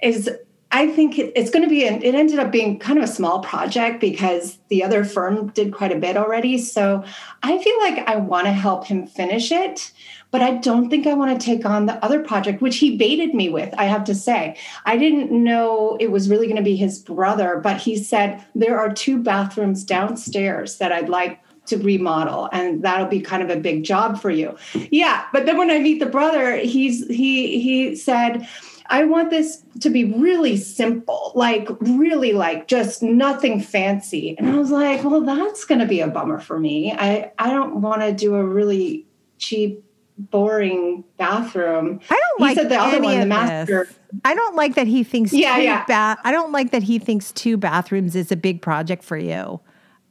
is 0.00 0.30
I 0.70 0.88
think 0.88 1.18
it's 1.18 1.50
going 1.50 1.64
to 1.64 1.68
be, 1.68 1.86
an, 1.86 2.02
it 2.02 2.14
ended 2.14 2.38
up 2.38 2.52
being 2.52 2.78
kind 2.78 2.98
of 2.98 3.04
a 3.04 3.08
small 3.08 3.40
project 3.40 4.00
because 4.00 4.58
the 4.68 4.84
other 4.84 5.04
firm 5.04 5.48
did 5.48 5.72
quite 5.72 5.90
a 5.90 5.98
bit 5.98 6.16
already. 6.16 6.58
So 6.58 7.02
I 7.42 7.58
feel 7.58 7.78
like 7.80 8.08
I 8.08 8.16
want 8.16 8.46
to 8.46 8.52
help 8.52 8.86
him 8.86 9.08
finish 9.08 9.50
it 9.50 9.90
but 10.36 10.42
I 10.42 10.56
don't 10.56 10.90
think 10.90 11.06
I 11.06 11.14
want 11.14 11.40
to 11.40 11.42
take 11.42 11.64
on 11.64 11.86
the 11.86 11.94
other 12.04 12.22
project, 12.22 12.60
which 12.60 12.76
he 12.76 12.98
baited 12.98 13.34
me 13.34 13.48
with, 13.48 13.72
I 13.78 13.84
have 13.84 14.04
to 14.04 14.14
say. 14.14 14.58
I 14.84 14.98
didn't 14.98 15.32
know 15.32 15.96
it 15.98 16.10
was 16.10 16.28
really 16.28 16.44
going 16.44 16.58
to 16.58 16.62
be 16.62 16.76
his 16.76 16.98
brother, 16.98 17.58
but 17.64 17.78
he 17.78 17.96
said, 17.96 18.44
There 18.54 18.78
are 18.78 18.92
two 18.92 19.22
bathrooms 19.22 19.82
downstairs 19.82 20.76
that 20.76 20.92
I'd 20.92 21.08
like 21.08 21.40
to 21.68 21.78
remodel 21.78 22.50
and 22.52 22.82
that'll 22.82 23.06
be 23.06 23.22
kind 23.22 23.42
of 23.42 23.48
a 23.48 23.58
big 23.58 23.82
job 23.82 24.20
for 24.20 24.30
you 24.30 24.56
yeah 24.92 25.24
but 25.32 25.46
then 25.46 25.58
when 25.58 25.68
i 25.68 25.80
meet 25.80 25.98
the 25.98 26.06
brother 26.06 26.58
he's 26.58 27.04
he 27.08 27.60
he 27.60 27.96
said 27.96 28.46
I 28.88 29.02
want 29.02 29.30
this 29.30 29.64
to 29.80 29.90
be 29.90 30.04
really 30.04 30.56
simple, 30.56 31.32
like 31.34 31.68
really 31.80 32.32
like 32.32 32.68
just 32.68 33.02
nothing 33.02 33.58
fancy. 33.58 34.38
And 34.38 34.48
I 34.48 34.56
was 34.56 34.70
like, 34.70 35.02
well, 35.02 35.22
that's 35.22 35.64
going 35.64 35.80
to 35.80 35.86
be 35.86 35.98
a 35.98 36.06
bummer 36.06 36.38
for 36.38 36.60
me. 36.60 36.92
I 36.92 37.32
I 37.36 37.50
don't 37.50 37.80
want 37.80 38.02
to 38.02 38.12
do 38.12 38.36
a 38.36 38.44
really 38.44 39.04
cheap 39.38 39.85
boring 40.18 41.04
bathroom. 41.18 42.00
I 42.08 42.14
don't 42.14 42.40
like 42.40 42.56
said 42.56 42.68
the 42.68 42.80
other 42.80 43.00
one, 43.00 43.20
the 43.20 43.26
master. 43.26 43.84
This. 43.84 43.98
I 44.24 44.34
don't 44.34 44.56
like 44.56 44.74
that 44.74 44.86
he 44.86 45.04
thinks 45.04 45.32
yeah, 45.32 45.58
yeah. 45.58 45.84
Ba- 45.86 46.20
I 46.24 46.32
don't 46.32 46.52
like 46.52 46.70
that 46.70 46.82
he 46.82 46.98
thinks 46.98 47.32
two 47.32 47.56
bathrooms 47.56 48.16
is 48.16 48.32
a 48.32 48.36
big 48.36 48.62
project 48.62 49.04
for 49.04 49.16
you. 49.16 49.60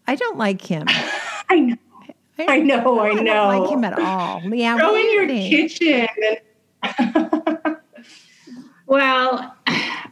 I 0.07 0.15
don't 0.15 0.37
like 0.37 0.61
him. 0.61 0.85
I 1.49 1.59
know. 1.59 1.75
I, 2.37 2.59
know. 2.59 2.99
I, 2.99 3.09
I 3.09 3.13
know. 3.13 3.23
don't 3.23 3.61
like 3.61 3.69
him 3.71 3.83
at 3.83 3.99
all. 3.99 4.41
Yeah, 4.53 4.77
Go 4.77 4.95
in 4.95 5.13
your 5.13 5.27
think? 5.27 5.49
kitchen. 5.49 6.07
well, 8.87 9.55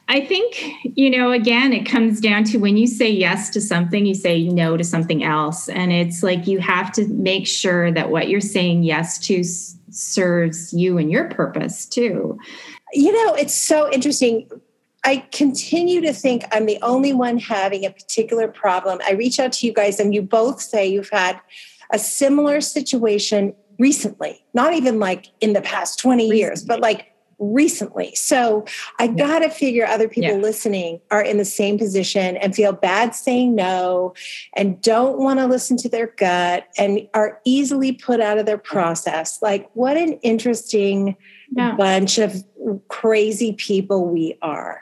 I 0.08 0.26
think, 0.26 0.74
you 0.98 1.10
know, 1.10 1.32
again, 1.32 1.74
it 1.74 1.86
comes 1.86 2.20
down 2.20 2.44
to 2.46 2.58
when 2.58 2.78
you 2.78 2.88
say 2.88 3.10
yes 3.10 3.50
to 3.52 3.62
something, 3.62 4.06
you 4.06 4.16
say 4.16 4.44
no 4.48 4.78
to 4.78 4.84
something 4.84 5.24
else. 5.24 5.70
And 5.70 5.92
it's 5.92 6.24
like 6.24 6.48
you 6.48 6.60
have 6.60 6.92
to 6.94 7.08
make 7.10 7.48
sure 7.48 7.92
that 7.92 8.10
what 8.10 8.28
you're 8.30 8.42
saying 8.42 8.84
yes 8.84 9.18
to 9.28 9.44
serves 9.96 10.74
you 10.74 10.98
and 10.98 11.12
your 11.12 11.30
purpose 11.30 11.86
too. 11.86 12.38
You 12.94 13.12
know, 13.12 13.34
it's 13.36 13.54
so 13.54 13.92
interesting. 13.92 14.50
I 15.06 15.18
continue 15.32 16.02
to 16.02 16.14
think 16.14 16.44
I'm 16.52 16.66
the 16.66 16.80
only 16.82 17.14
one 17.14 17.38
having 17.38 17.86
a 17.86 17.92
particular 17.92 18.48
problem. 18.48 19.00
I 19.06 19.14
reach 19.14 19.40
out 19.40 19.52
to 19.54 19.68
you 19.68 19.74
guys, 19.74 20.00
and 20.00 20.14
you 20.14 20.22
both 20.22 20.62
say 20.62 20.88
you've 20.88 21.10
had 21.10 21.40
a 21.92 22.00
similar 22.00 22.62
situation 22.62 23.54
recently, 23.80 24.46
not 24.54 24.74
even 24.74 25.00
like 25.00 25.28
in 25.42 25.54
the 25.54 25.62
past 25.62 26.00
20 26.00 26.24
recently. 26.24 26.38
years, 26.38 26.64
but 26.64 26.80
like 26.80 27.13
recently. 27.52 28.14
So 28.16 28.66
I 29.00 29.06
yeah. 29.06 29.14
got 29.14 29.40
to 29.40 29.50
figure 29.50 29.86
other 29.86 30.08
people 30.08 30.32
yeah. 30.32 30.38
listening 30.38 31.02
are 31.12 31.22
in 31.22 31.38
the 31.38 31.46
same 31.46 31.78
position 31.78 32.38
and 32.38 32.56
feel 32.56 32.74
bad 32.74 33.16
saying 33.16 33.56
no 33.56 34.14
and 34.56 34.82
don't 34.82 35.18
want 35.18 35.40
to 35.40 35.46
listen 35.46 35.78
to 35.78 35.90
their 35.90 36.08
gut 36.08 36.68
and 36.78 37.08
are 37.14 37.40
easily 37.46 37.92
put 37.92 38.20
out 38.20 38.38
of 38.38 38.46
their 38.46 38.58
process. 38.58 39.42
Like, 39.42 39.70
what 39.74 39.98
an 39.98 40.14
interesting 40.22 41.16
yeah. 41.52 41.76
bunch 41.76 42.18
of 42.18 42.44
crazy 42.88 43.54
people 43.54 44.08
we 44.08 44.38
are. 44.42 44.82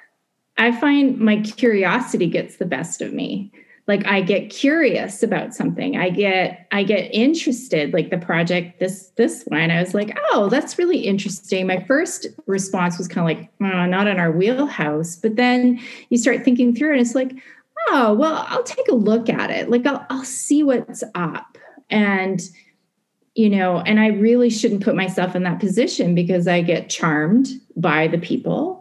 I 0.58 0.72
find 0.80 1.18
my 1.18 1.38
curiosity 1.42 2.28
gets 2.28 2.58
the 2.58 2.66
best 2.66 3.02
of 3.02 3.14
me 3.14 3.52
like 3.88 4.06
i 4.06 4.22
get 4.22 4.50
curious 4.50 5.24
about 5.24 5.54
something. 5.54 5.98
I 5.98 6.10
get 6.10 6.68
i 6.72 6.84
get 6.84 7.14
interested 7.14 7.94
like 7.94 8.10
the 8.10 8.18
project 8.18 8.80
this 8.80 9.10
this 9.16 9.44
one. 9.48 9.72
I 9.72 9.80
was 9.80 9.94
like 9.94 10.18
oh 10.30 10.50
that's 10.50 10.78
really 10.78 11.00
interesting. 11.00 11.68
My 11.68 11.84
first 11.84 12.28
response 12.48 12.98
was 12.98 13.08
kind 13.08 13.30
of 13.30 13.38
like 13.38 13.52
oh, 13.62 13.86
not 13.86 14.08
in 14.08 14.20
our 14.20 14.32
wheelhouse. 14.32 15.16
But 15.16 15.36
then 15.36 15.80
you 16.10 16.18
start 16.18 16.44
thinking 16.44 16.76
through 16.76 16.92
and 16.92 17.02
it's 17.02 17.16
like 17.16 17.34
oh 17.90 18.14
well 18.14 18.46
i'll 18.50 18.64
take 18.64 18.88
a 18.88 18.96
look 18.96 19.30
at 19.30 19.50
it. 19.50 19.70
Like 19.70 19.86
i'll, 19.86 20.06
I'll 20.10 20.24
see 20.24 20.64
what's 20.64 21.04
up. 21.16 21.58
And 21.90 22.42
you 23.36 23.50
know 23.50 23.80
and 23.80 24.00
i 24.00 24.08
really 24.08 24.50
shouldn't 24.50 24.84
put 24.84 24.96
myself 24.96 25.36
in 25.36 25.44
that 25.44 25.60
position 25.60 26.14
because 26.14 26.48
i 26.48 26.62
get 26.62 26.90
charmed 26.90 27.48
by 27.78 28.08
the 28.08 28.18
people 28.18 28.81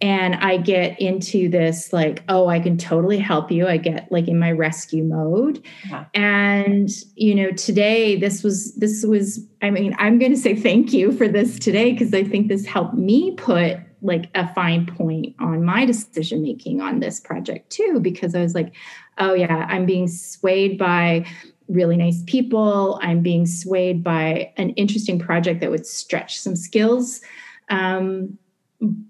and 0.00 0.36
I 0.36 0.56
get 0.56 0.98
into 1.00 1.48
this 1.48 1.92
like, 1.92 2.22
oh, 2.28 2.48
I 2.48 2.58
can 2.58 2.78
totally 2.78 3.18
help 3.18 3.50
you. 3.50 3.66
I 3.66 3.76
get 3.76 4.10
like 4.10 4.28
in 4.28 4.38
my 4.38 4.50
rescue 4.50 5.04
mode. 5.04 5.62
Yeah. 5.88 6.06
And 6.14 6.88
you 7.16 7.34
know, 7.34 7.50
today 7.50 8.16
this 8.16 8.42
was 8.42 8.74
this 8.76 9.04
was 9.04 9.46
I 9.60 9.70
mean, 9.70 9.94
I'm 9.98 10.18
going 10.18 10.32
to 10.32 10.38
say 10.38 10.56
thank 10.56 10.92
you 10.92 11.12
for 11.12 11.28
this 11.28 11.58
today 11.58 11.92
because 11.92 12.14
I 12.14 12.24
think 12.24 12.48
this 12.48 12.64
helped 12.64 12.94
me 12.94 13.34
put 13.36 13.78
like 14.02 14.30
a 14.34 14.52
fine 14.54 14.86
point 14.86 15.34
on 15.38 15.62
my 15.62 15.84
decision 15.84 16.42
making 16.42 16.80
on 16.80 17.00
this 17.00 17.20
project 17.20 17.70
too 17.70 18.00
because 18.00 18.34
I 18.34 18.40
was 18.40 18.54
like, 18.54 18.74
oh 19.18 19.34
yeah, 19.34 19.66
I'm 19.68 19.84
being 19.84 20.08
swayed 20.08 20.78
by 20.78 21.26
really 21.68 21.96
nice 21.96 22.22
people. 22.26 22.98
I'm 23.02 23.20
being 23.20 23.44
swayed 23.46 24.02
by 24.02 24.52
an 24.56 24.70
interesting 24.70 25.18
project 25.18 25.60
that 25.60 25.70
would 25.70 25.86
stretch 25.86 26.40
some 26.40 26.56
skills. 26.56 27.20
Um, 27.68 28.38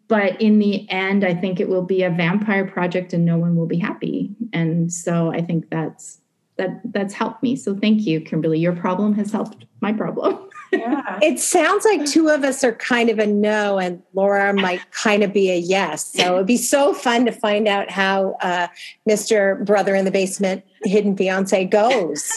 but 0.08 0.40
in 0.40 0.58
the 0.58 0.88
end 0.90 1.24
i 1.24 1.34
think 1.34 1.60
it 1.60 1.68
will 1.68 1.82
be 1.82 2.02
a 2.02 2.10
vampire 2.10 2.66
project 2.66 3.12
and 3.12 3.24
no 3.24 3.38
one 3.38 3.56
will 3.56 3.66
be 3.66 3.78
happy. 3.78 4.34
And 4.52 4.92
so 4.92 5.32
i 5.32 5.40
think 5.40 5.70
that's 5.70 6.20
that 6.60 6.80
that's 6.92 7.14
helped 7.14 7.42
me. 7.42 7.56
So 7.56 7.74
thank 7.74 8.06
you 8.06 8.20
kimberly. 8.20 8.58
Your 8.58 8.76
problem 8.76 9.14
has 9.14 9.32
helped 9.32 9.64
my 9.80 9.92
problem. 9.92 10.46
Yeah. 10.72 11.18
it 11.20 11.40
sounds 11.40 11.84
like 11.84 12.06
two 12.06 12.28
of 12.28 12.44
us 12.44 12.62
are 12.62 12.72
kind 12.72 13.10
of 13.10 13.18
a 13.18 13.26
no 13.26 13.80
and 13.80 14.00
laura 14.14 14.54
might 14.54 14.80
kind 14.92 15.24
of 15.24 15.32
be 15.32 15.50
a 15.50 15.56
yes. 15.56 16.12
So 16.12 16.36
it'd 16.36 16.46
be 16.46 16.56
so 16.56 16.94
fun 16.94 17.24
to 17.24 17.32
find 17.32 17.66
out 17.66 17.90
how 17.90 18.36
uh, 18.40 18.68
mr 19.08 19.66
brother 19.66 19.96
in 19.96 20.04
the 20.04 20.12
basement 20.12 20.62
hidden 20.84 21.16
fiance 21.16 21.64
goes 21.64 22.30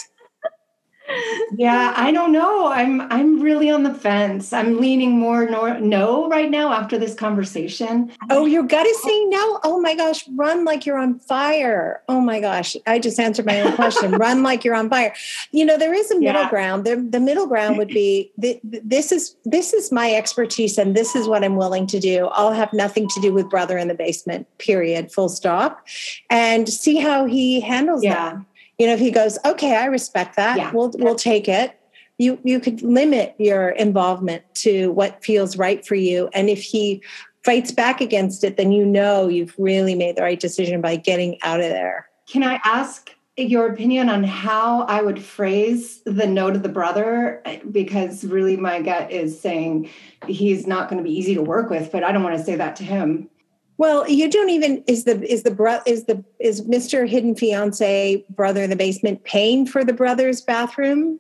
yeah, 1.58 1.94
I 1.96 2.12
don't 2.12 2.32
know. 2.32 2.68
I'm 2.68 3.02
I'm 3.02 3.42
really 3.42 3.70
on 3.70 3.84
the 3.84 3.94
fence. 3.94 4.54
I'm 4.54 4.80
leaning 4.80 5.12
more 5.12 5.46
no, 5.46 5.78
no 5.80 6.30
right 6.30 6.50
now 6.50 6.72
after 6.72 6.98
this 6.98 7.14
conversation. 7.14 8.12
Oh, 8.30 8.46
your 8.46 8.64
gut 8.64 8.86
is 8.86 9.02
saying 9.02 9.30
no. 9.30 9.60
Oh 9.64 9.80
my 9.80 9.96
gosh, 9.96 10.28
run 10.36 10.66
like 10.66 10.86
you're 10.86 10.98
on 10.98 11.20
fire. 11.20 12.02
Oh 12.08 12.20
my 12.20 12.40
gosh, 12.40 12.76
I 12.88 13.00
just 13.00 13.20
answered 13.20 13.46
my 13.46 13.62
own 13.62 13.76
question. 13.76 14.12
run 14.24 14.44
like 14.44 14.64
you're 14.64 14.76
on 14.76 14.90
fire. 14.90 15.14
You 15.52 15.66
know, 15.66 15.78
there 15.78 15.94
is 15.94 16.10
a 16.12 16.20
middle 16.20 16.42
yeah. 16.42 16.50
ground. 16.50 16.86
The, 16.86 16.96
the 16.96 17.20
middle 17.20 17.48
ground 17.48 17.78
would 17.78 17.90
be 17.90 18.32
this 18.38 19.12
is 19.12 19.36
this 19.46 19.74
is 19.74 19.92
my 19.92 20.14
expertise 20.14 20.78
and 20.78 20.96
this 20.96 21.16
is 21.16 21.28
what 21.28 21.44
I'm 21.44 21.56
willing 21.56 21.88
to 21.88 22.00
do. 22.00 22.28
I'll 22.28 22.54
have 22.54 22.74
nothing 22.74 23.08
to 23.10 23.22
do 23.22 23.34
with 23.34 23.50
brother 23.50 23.78
in 23.78 23.88
the 23.88 23.96
basement. 23.96 24.48
Period. 24.58 25.12
Full 25.12 25.30
stop. 25.30 25.86
And 26.30 26.68
see 26.68 26.98
how 26.98 27.26
he 27.26 27.62
handles 27.62 28.04
yeah. 28.04 28.14
that 28.14 28.46
you 28.78 28.88
know 28.88 28.94
if 28.94 29.00
he 29.00 29.12
goes 29.12 29.38
okay 29.46 29.76
i 29.76 29.86
respect 29.86 30.36
that. 30.36 30.58
Yeah. 30.58 30.72
we'll 30.72 30.92
we'll 30.96 31.16
take 31.16 31.48
it. 31.48 31.80
You 32.18 32.40
you 32.44 32.60
could 32.60 32.82
limit 32.82 33.36
your 33.38 33.70
involvement 33.70 34.44
to 34.56 34.92
what 34.92 35.24
feels 35.24 35.58
right 35.58 35.86
for 35.86 35.96
you. 35.96 36.30
And 36.34 36.50
if 36.50 36.62
he 36.62 37.04
fights 37.44 37.72
back 37.72 38.00
against 38.00 38.44
it 38.44 38.56
then 38.58 38.72
you 38.72 38.86
know 38.86 39.28
you've 39.28 39.54
really 39.58 39.96
made 39.96 40.16
the 40.16 40.22
right 40.22 40.40
decision 40.40 40.82
by 40.82 40.96
getting 40.96 41.38
out 41.44 41.60
of 41.60 41.70
there. 41.70 42.08
Can 42.28 42.44
i 42.44 42.60
ask 42.64 43.12
your 43.36 43.68
opinion 43.68 44.10
on 44.10 44.24
how 44.24 44.84
i 44.84 45.02
would 45.02 45.20
phrase 45.22 46.02
the 46.06 46.28
no 46.28 46.52
to 46.52 46.60
the 46.60 46.70
brother? 46.70 47.42
Because 47.72 48.24
really 48.24 48.58
my 48.58 48.82
gut 48.82 49.12
is 49.12 49.40
saying 49.40 49.90
he's 50.28 50.68
not 50.68 50.88
going 50.90 51.04
to 51.04 51.08
be 51.08 51.16
easy 51.16 51.34
to 51.36 51.42
work 51.42 51.70
with 51.70 51.92
but 51.92 52.04
i 52.04 52.12
don't 52.12 52.24
want 52.24 52.38
to 52.38 52.44
say 52.44 52.56
that 52.56 52.76
to 52.78 52.84
him 52.84 53.30
well, 53.78 54.08
you 54.08 54.30
don't 54.30 54.50
even 54.50 54.84
is 54.88 55.04
the 55.06 55.22
is 55.32 55.44
the 55.44 55.52
bro 55.52 55.80
is 55.86 56.06
the 56.06 56.24
is 56.40 56.62
Mr. 56.62 57.08
Hidden 57.08 57.36
Fiance 57.36 58.24
brother 58.30 58.64
in 58.64 58.70
the 58.70 58.76
basement 58.76 59.24
paying 59.24 59.66
for 59.66 59.84
the 59.84 59.94
brother's 59.94 60.42
bathroom? 60.42 61.20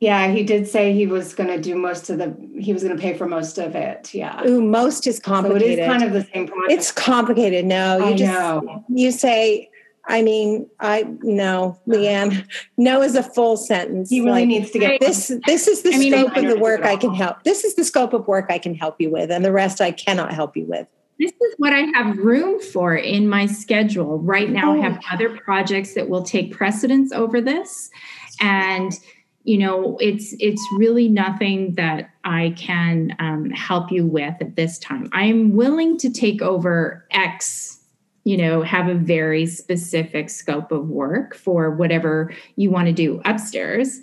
Yeah, 0.00 0.32
he 0.32 0.42
did 0.42 0.66
say 0.66 0.92
he 0.92 1.06
was 1.06 1.32
going 1.32 1.48
to 1.48 1.60
do 1.60 1.76
most 1.76 2.10
of 2.10 2.18
the. 2.18 2.36
He 2.58 2.72
was 2.72 2.82
going 2.82 2.96
to 2.96 3.00
pay 3.00 3.16
for 3.16 3.28
most 3.28 3.56
of 3.56 3.76
it. 3.76 4.12
Yeah. 4.12 4.44
Ooh, 4.44 4.60
most 4.60 5.06
is 5.06 5.20
complicated. 5.20 5.62
So 5.62 5.68
it 5.68 5.78
is 5.78 5.86
kind 5.86 6.02
of 6.02 6.12
the 6.12 6.24
same 6.34 6.48
project. 6.48 6.72
It's 6.72 6.90
complicated. 6.90 7.64
No, 7.64 7.98
you 7.98 8.04
I 8.04 8.16
just 8.16 8.32
know. 8.32 8.84
you 8.88 9.12
say. 9.12 9.68
I 10.08 10.20
mean, 10.20 10.68
I 10.80 11.04
no, 11.20 11.78
Leanne. 11.86 12.44
No 12.76 13.02
is 13.02 13.14
a 13.14 13.22
full 13.22 13.56
sentence. 13.56 14.10
He 14.10 14.18
really 14.18 14.40
like, 14.40 14.48
needs 14.48 14.72
to 14.72 14.80
get 14.80 15.00
this. 15.00 15.28
This 15.46 15.68
is 15.68 15.82
the 15.82 15.94
I 15.94 15.98
mean, 15.98 16.12
scope 16.12 16.36
of 16.36 16.48
the 16.48 16.58
work 16.58 16.84
I 16.84 16.96
can 16.96 17.14
help. 17.14 17.44
This 17.44 17.62
is 17.62 17.76
the 17.76 17.84
scope 17.84 18.12
of 18.12 18.26
work 18.26 18.46
I 18.50 18.58
can 18.58 18.74
help 18.74 19.00
you 19.00 19.08
with, 19.08 19.30
and 19.30 19.44
the 19.44 19.52
rest 19.52 19.80
I 19.80 19.92
cannot 19.92 20.34
help 20.34 20.56
you 20.56 20.64
with 20.64 20.88
this 21.22 21.32
is 21.32 21.54
what 21.58 21.72
I 21.72 21.86
have 21.94 22.18
room 22.18 22.60
for 22.60 22.96
in 22.96 23.28
my 23.28 23.46
schedule. 23.46 24.18
Right 24.18 24.50
now, 24.50 24.72
I 24.72 24.78
have 24.78 24.98
oh. 24.98 25.14
other 25.14 25.38
projects 25.38 25.94
that 25.94 26.08
will 26.08 26.24
take 26.24 26.52
precedence 26.52 27.12
over 27.12 27.40
this. 27.40 27.90
And 28.40 28.92
you 29.44 29.58
know 29.58 29.96
it's 30.00 30.34
it's 30.38 30.64
really 30.76 31.08
nothing 31.08 31.74
that 31.74 32.10
i 32.22 32.54
can 32.56 33.14
um, 33.18 33.50
help 33.50 33.90
you 33.90 34.06
with 34.06 34.34
at 34.40 34.54
this 34.54 34.78
time 34.78 35.08
i'm 35.12 35.56
willing 35.56 35.98
to 35.98 36.08
take 36.08 36.40
over 36.40 37.04
x 37.10 37.80
you 38.22 38.36
know 38.36 38.62
have 38.62 38.86
a 38.86 38.94
very 38.94 39.44
specific 39.44 40.30
scope 40.30 40.70
of 40.70 40.88
work 40.88 41.34
for 41.34 41.72
whatever 41.72 42.32
you 42.54 42.70
want 42.70 42.86
to 42.86 42.92
do 42.92 43.20
upstairs 43.24 44.00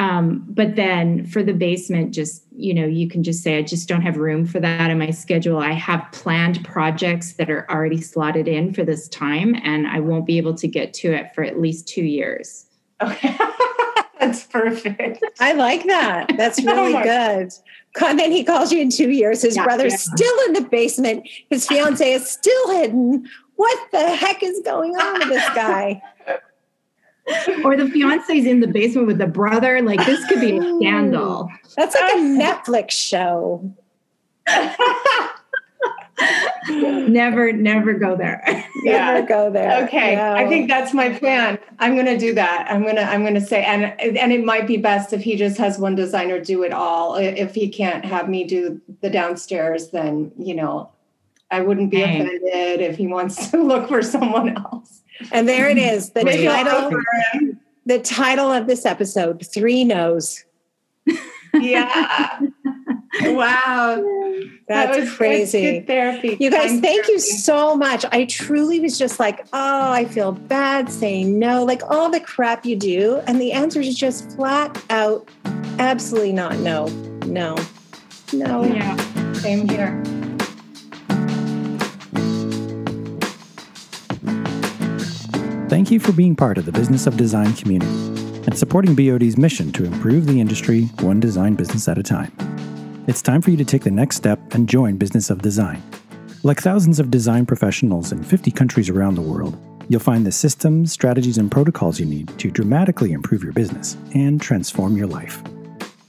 um, 0.00 0.46
but 0.48 0.76
then 0.76 1.26
for 1.26 1.42
the 1.42 1.52
basement, 1.52 2.14
just, 2.14 2.44
you 2.56 2.72
know, 2.72 2.86
you 2.86 3.06
can 3.06 3.22
just 3.22 3.42
say, 3.42 3.58
I 3.58 3.62
just 3.62 3.86
don't 3.86 4.00
have 4.00 4.16
room 4.16 4.46
for 4.46 4.58
that 4.58 4.90
in 4.90 4.98
my 4.98 5.10
schedule. 5.10 5.58
I 5.58 5.72
have 5.72 6.02
planned 6.10 6.64
projects 6.64 7.34
that 7.34 7.50
are 7.50 7.70
already 7.70 8.00
slotted 8.00 8.48
in 8.48 8.72
for 8.72 8.82
this 8.82 9.10
time, 9.10 9.54
and 9.62 9.86
I 9.86 10.00
won't 10.00 10.24
be 10.24 10.38
able 10.38 10.54
to 10.54 10.66
get 10.66 10.94
to 10.94 11.12
it 11.12 11.34
for 11.34 11.44
at 11.44 11.60
least 11.60 11.86
two 11.86 12.02
years. 12.02 12.64
Okay. 13.02 13.36
That's 14.18 14.44
perfect. 14.44 15.22
I 15.38 15.52
like 15.52 15.84
that. 15.84 16.32
That's 16.34 16.58
oh 16.66 16.74
really 16.74 16.94
oh 16.94 17.02
good. 17.02 17.52
And 18.00 18.18
then 18.18 18.32
he 18.32 18.42
calls 18.42 18.72
you 18.72 18.80
in 18.80 18.88
two 18.88 19.10
years. 19.10 19.42
His 19.42 19.56
yeah, 19.56 19.64
brother's 19.64 19.92
yeah. 19.92 20.14
still 20.14 20.46
in 20.46 20.54
the 20.54 20.62
basement. 20.62 21.28
His 21.50 21.66
fiance 21.66 22.10
is 22.10 22.26
still 22.26 22.70
hidden. 22.70 23.28
What 23.56 23.78
the 23.92 24.16
heck 24.16 24.42
is 24.42 24.62
going 24.64 24.96
on 24.96 25.18
with 25.18 25.28
this 25.28 25.48
guy? 25.50 26.00
or 27.64 27.76
the 27.76 27.88
fiance's 27.88 28.46
in 28.46 28.60
the 28.60 28.66
basement 28.66 29.06
with 29.06 29.18
the 29.18 29.26
brother. 29.26 29.82
Like 29.82 30.04
this 30.06 30.24
could 30.26 30.40
be 30.40 30.56
a 30.56 30.60
oh. 30.60 30.80
scandal. 30.80 31.50
That's 31.76 31.94
like 31.94 32.14
a 32.14 32.16
Netflix 32.20 32.92
show. 32.92 33.74
never, 37.08 37.52
never 37.52 37.94
go 37.94 38.16
there. 38.16 38.42
Yeah. 38.82 39.14
Never 39.14 39.26
go 39.26 39.50
there. 39.50 39.84
Okay. 39.84 40.16
No. 40.16 40.32
I 40.32 40.48
think 40.48 40.68
that's 40.68 40.92
my 40.92 41.10
plan. 41.10 41.58
I'm 41.78 41.96
gonna 41.96 42.18
do 42.18 42.34
that. 42.34 42.66
I'm 42.70 42.84
gonna 42.84 43.02
I'm 43.02 43.24
gonna 43.24 43.40
say 43.40 43.62
and 43.62 43.84
and 44.00 44.32
it 44.32 44.44
might 44.44 44.66
be 44.66 44.76
best 44.76 45.12
if 45.12 45.22
he 45.22 45.36
just 45.36 45.58
has 45.58 45.78
one 45.78 45.94
designer 45.94 46.40
do 46.40 46.62
it 46.62 46.72
all. 46.72 47.16
If 47.16 47.54
he 47.54 47.68
can't 47.68 48.04
have 48.04 48.28
me 48.28 48.44
do 48.44 48.80
the 49.02 49.10
downstairs, 49.10 49.90
then 49.90 50.32
you 50.38 50.54
know, 50.54 50.90
I 51.50 51.60
wouldn't 51.60 51.90
be 51.90 51.98
Dang. 51.98 52.22
offended 52.22 52.80
if 52.80 52.96
he 52.96 53.06
wants 53.06 53.50
to 53.50 53.62
look 53.62 53.88
for 53.88 54.02
someone 54.02 54.56
else. 54.56 55.02
And 55.32 55.48
there 55.48 55.68
it 55.68 55.78
is. 55.78 56.10
The 56.10 56.24
title 56.24 56.90
the 57.86 57.98
title 57.98 58.52
of 58.52 58.66
this 58.66 58.86
episode, 58.86 59.44
Three 59.46 59.84
No's. 59.84 60.44
Yeah. 61.54 62.40
wow. 63.22 64.02
That's 64.68 64.98
that 64.98 65.08
crazy. 65.16 65.80
therapy. 65.80 66.36
You 66.38 66.50
guys, 66.50 66.70
thank 66.70 66.82
therapy. 66.82 67.12
you 67.12 67.18
so 67.18 67.76
much. 67.76 68.04
I 68.12 68.26
truly 68.26 68.80
was 68.80 68.98
just 68.98 69.18
like, 69.18 69.46
oh, 69.52 69.92
I 69.92 70.04
feel 70.04 70.32
bad 70.32 70.90
saying 70.90 71.38
no, 71.38 71.64
like 71.64 71.82
all 71.88 72.10
the 72.10 72.20
crap 72.20 72.64
you 72.64 72.76
do. 72.76 73.20
And 73.26 73.40
the 73.40 73.52
answer 73.52 73.80
is 73.80 73.96
just 73.96 74.30
flat 74.32 74.82
out, 74.90 75.28
absolutely 75.78 76.32
not 76.32 76.58
no. 76.58 76.86
No. 77.26 77.56
No. 78.32 78.62
Yeah. 78.62 79.32
Same 79.32 79.68
here. 79.68 80.00
Thank 85.70 85.92
you 85.92 86.00
for 86.00 86.10
being 86.10 86.34
part 86.34 86.58
of 86.58 86.66
the 86.66 86.72
Business 86.72 87.06
of 87.06 87.16
Design 87.16 87.54
community 87.54 87.92
and 88.44 88.58
supporting 88.58 88.96
BOD's 88.96 89.38
mission 89.38 89.70
to 89.70 89.84
improve 89.84 90.26
the 90.26 90.40
industry 90.40 90.86
one 90.98 91.20
design 91.20 91.54
business 91.54 91.86
at 91.86 91.96
a 91.96 92.02
time. 92.02 92.32
It's 93.06 93.22
time 93.22 93.40
for 93.40 93.52
you 93.52 93.56
to 93.56 93.64
take 93.64 93.84
the 93.84 93.90
next 93.92 94.16
step 94.16 94.40
and 94.52 94.68
join 94.68 94.96
Business 94.96 95.30
of 95.30 95.42
Design. 95.42 95.80
Like 96.42 96.60
thousands 96.60 96.98
of 96.98 97.12
design 97.12 97.46
professionals 97.46 98.10
in 98.10 98.24
50 98.24 98.50
countries 98.50 98.90
around 98.90 99.14
the 99.14 99.22
world, 99.22 99.56
you'll 99.88 100.00
find 100.00 100.26
the 100.26 100.32
systems, 100.32 100.90
strategies, 100.90 101.38
and 101.38 101.52
protocols 101.52 102.00
you 102.00 102.06
need 102.06 102.36
to 102.40 102.50
dramatically 102.50 103.12
improve 103.12 103.44
your 103.44 103.52
business 103.52 103.96
and 104.12 104.42
transform 104.42 104.96
your 104.96 105.06
life. 105.06 105.40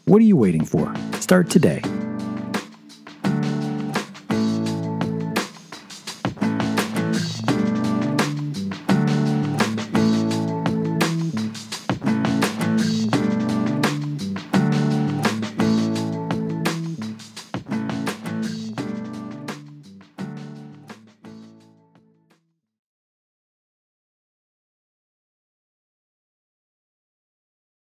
What 0.05 0.23
are 0.23 0.25
you 0.25 0.37
waiting 0.37 0.65
for? 0.65 0.91
Start 1.19 1.51
today 1.51 1.83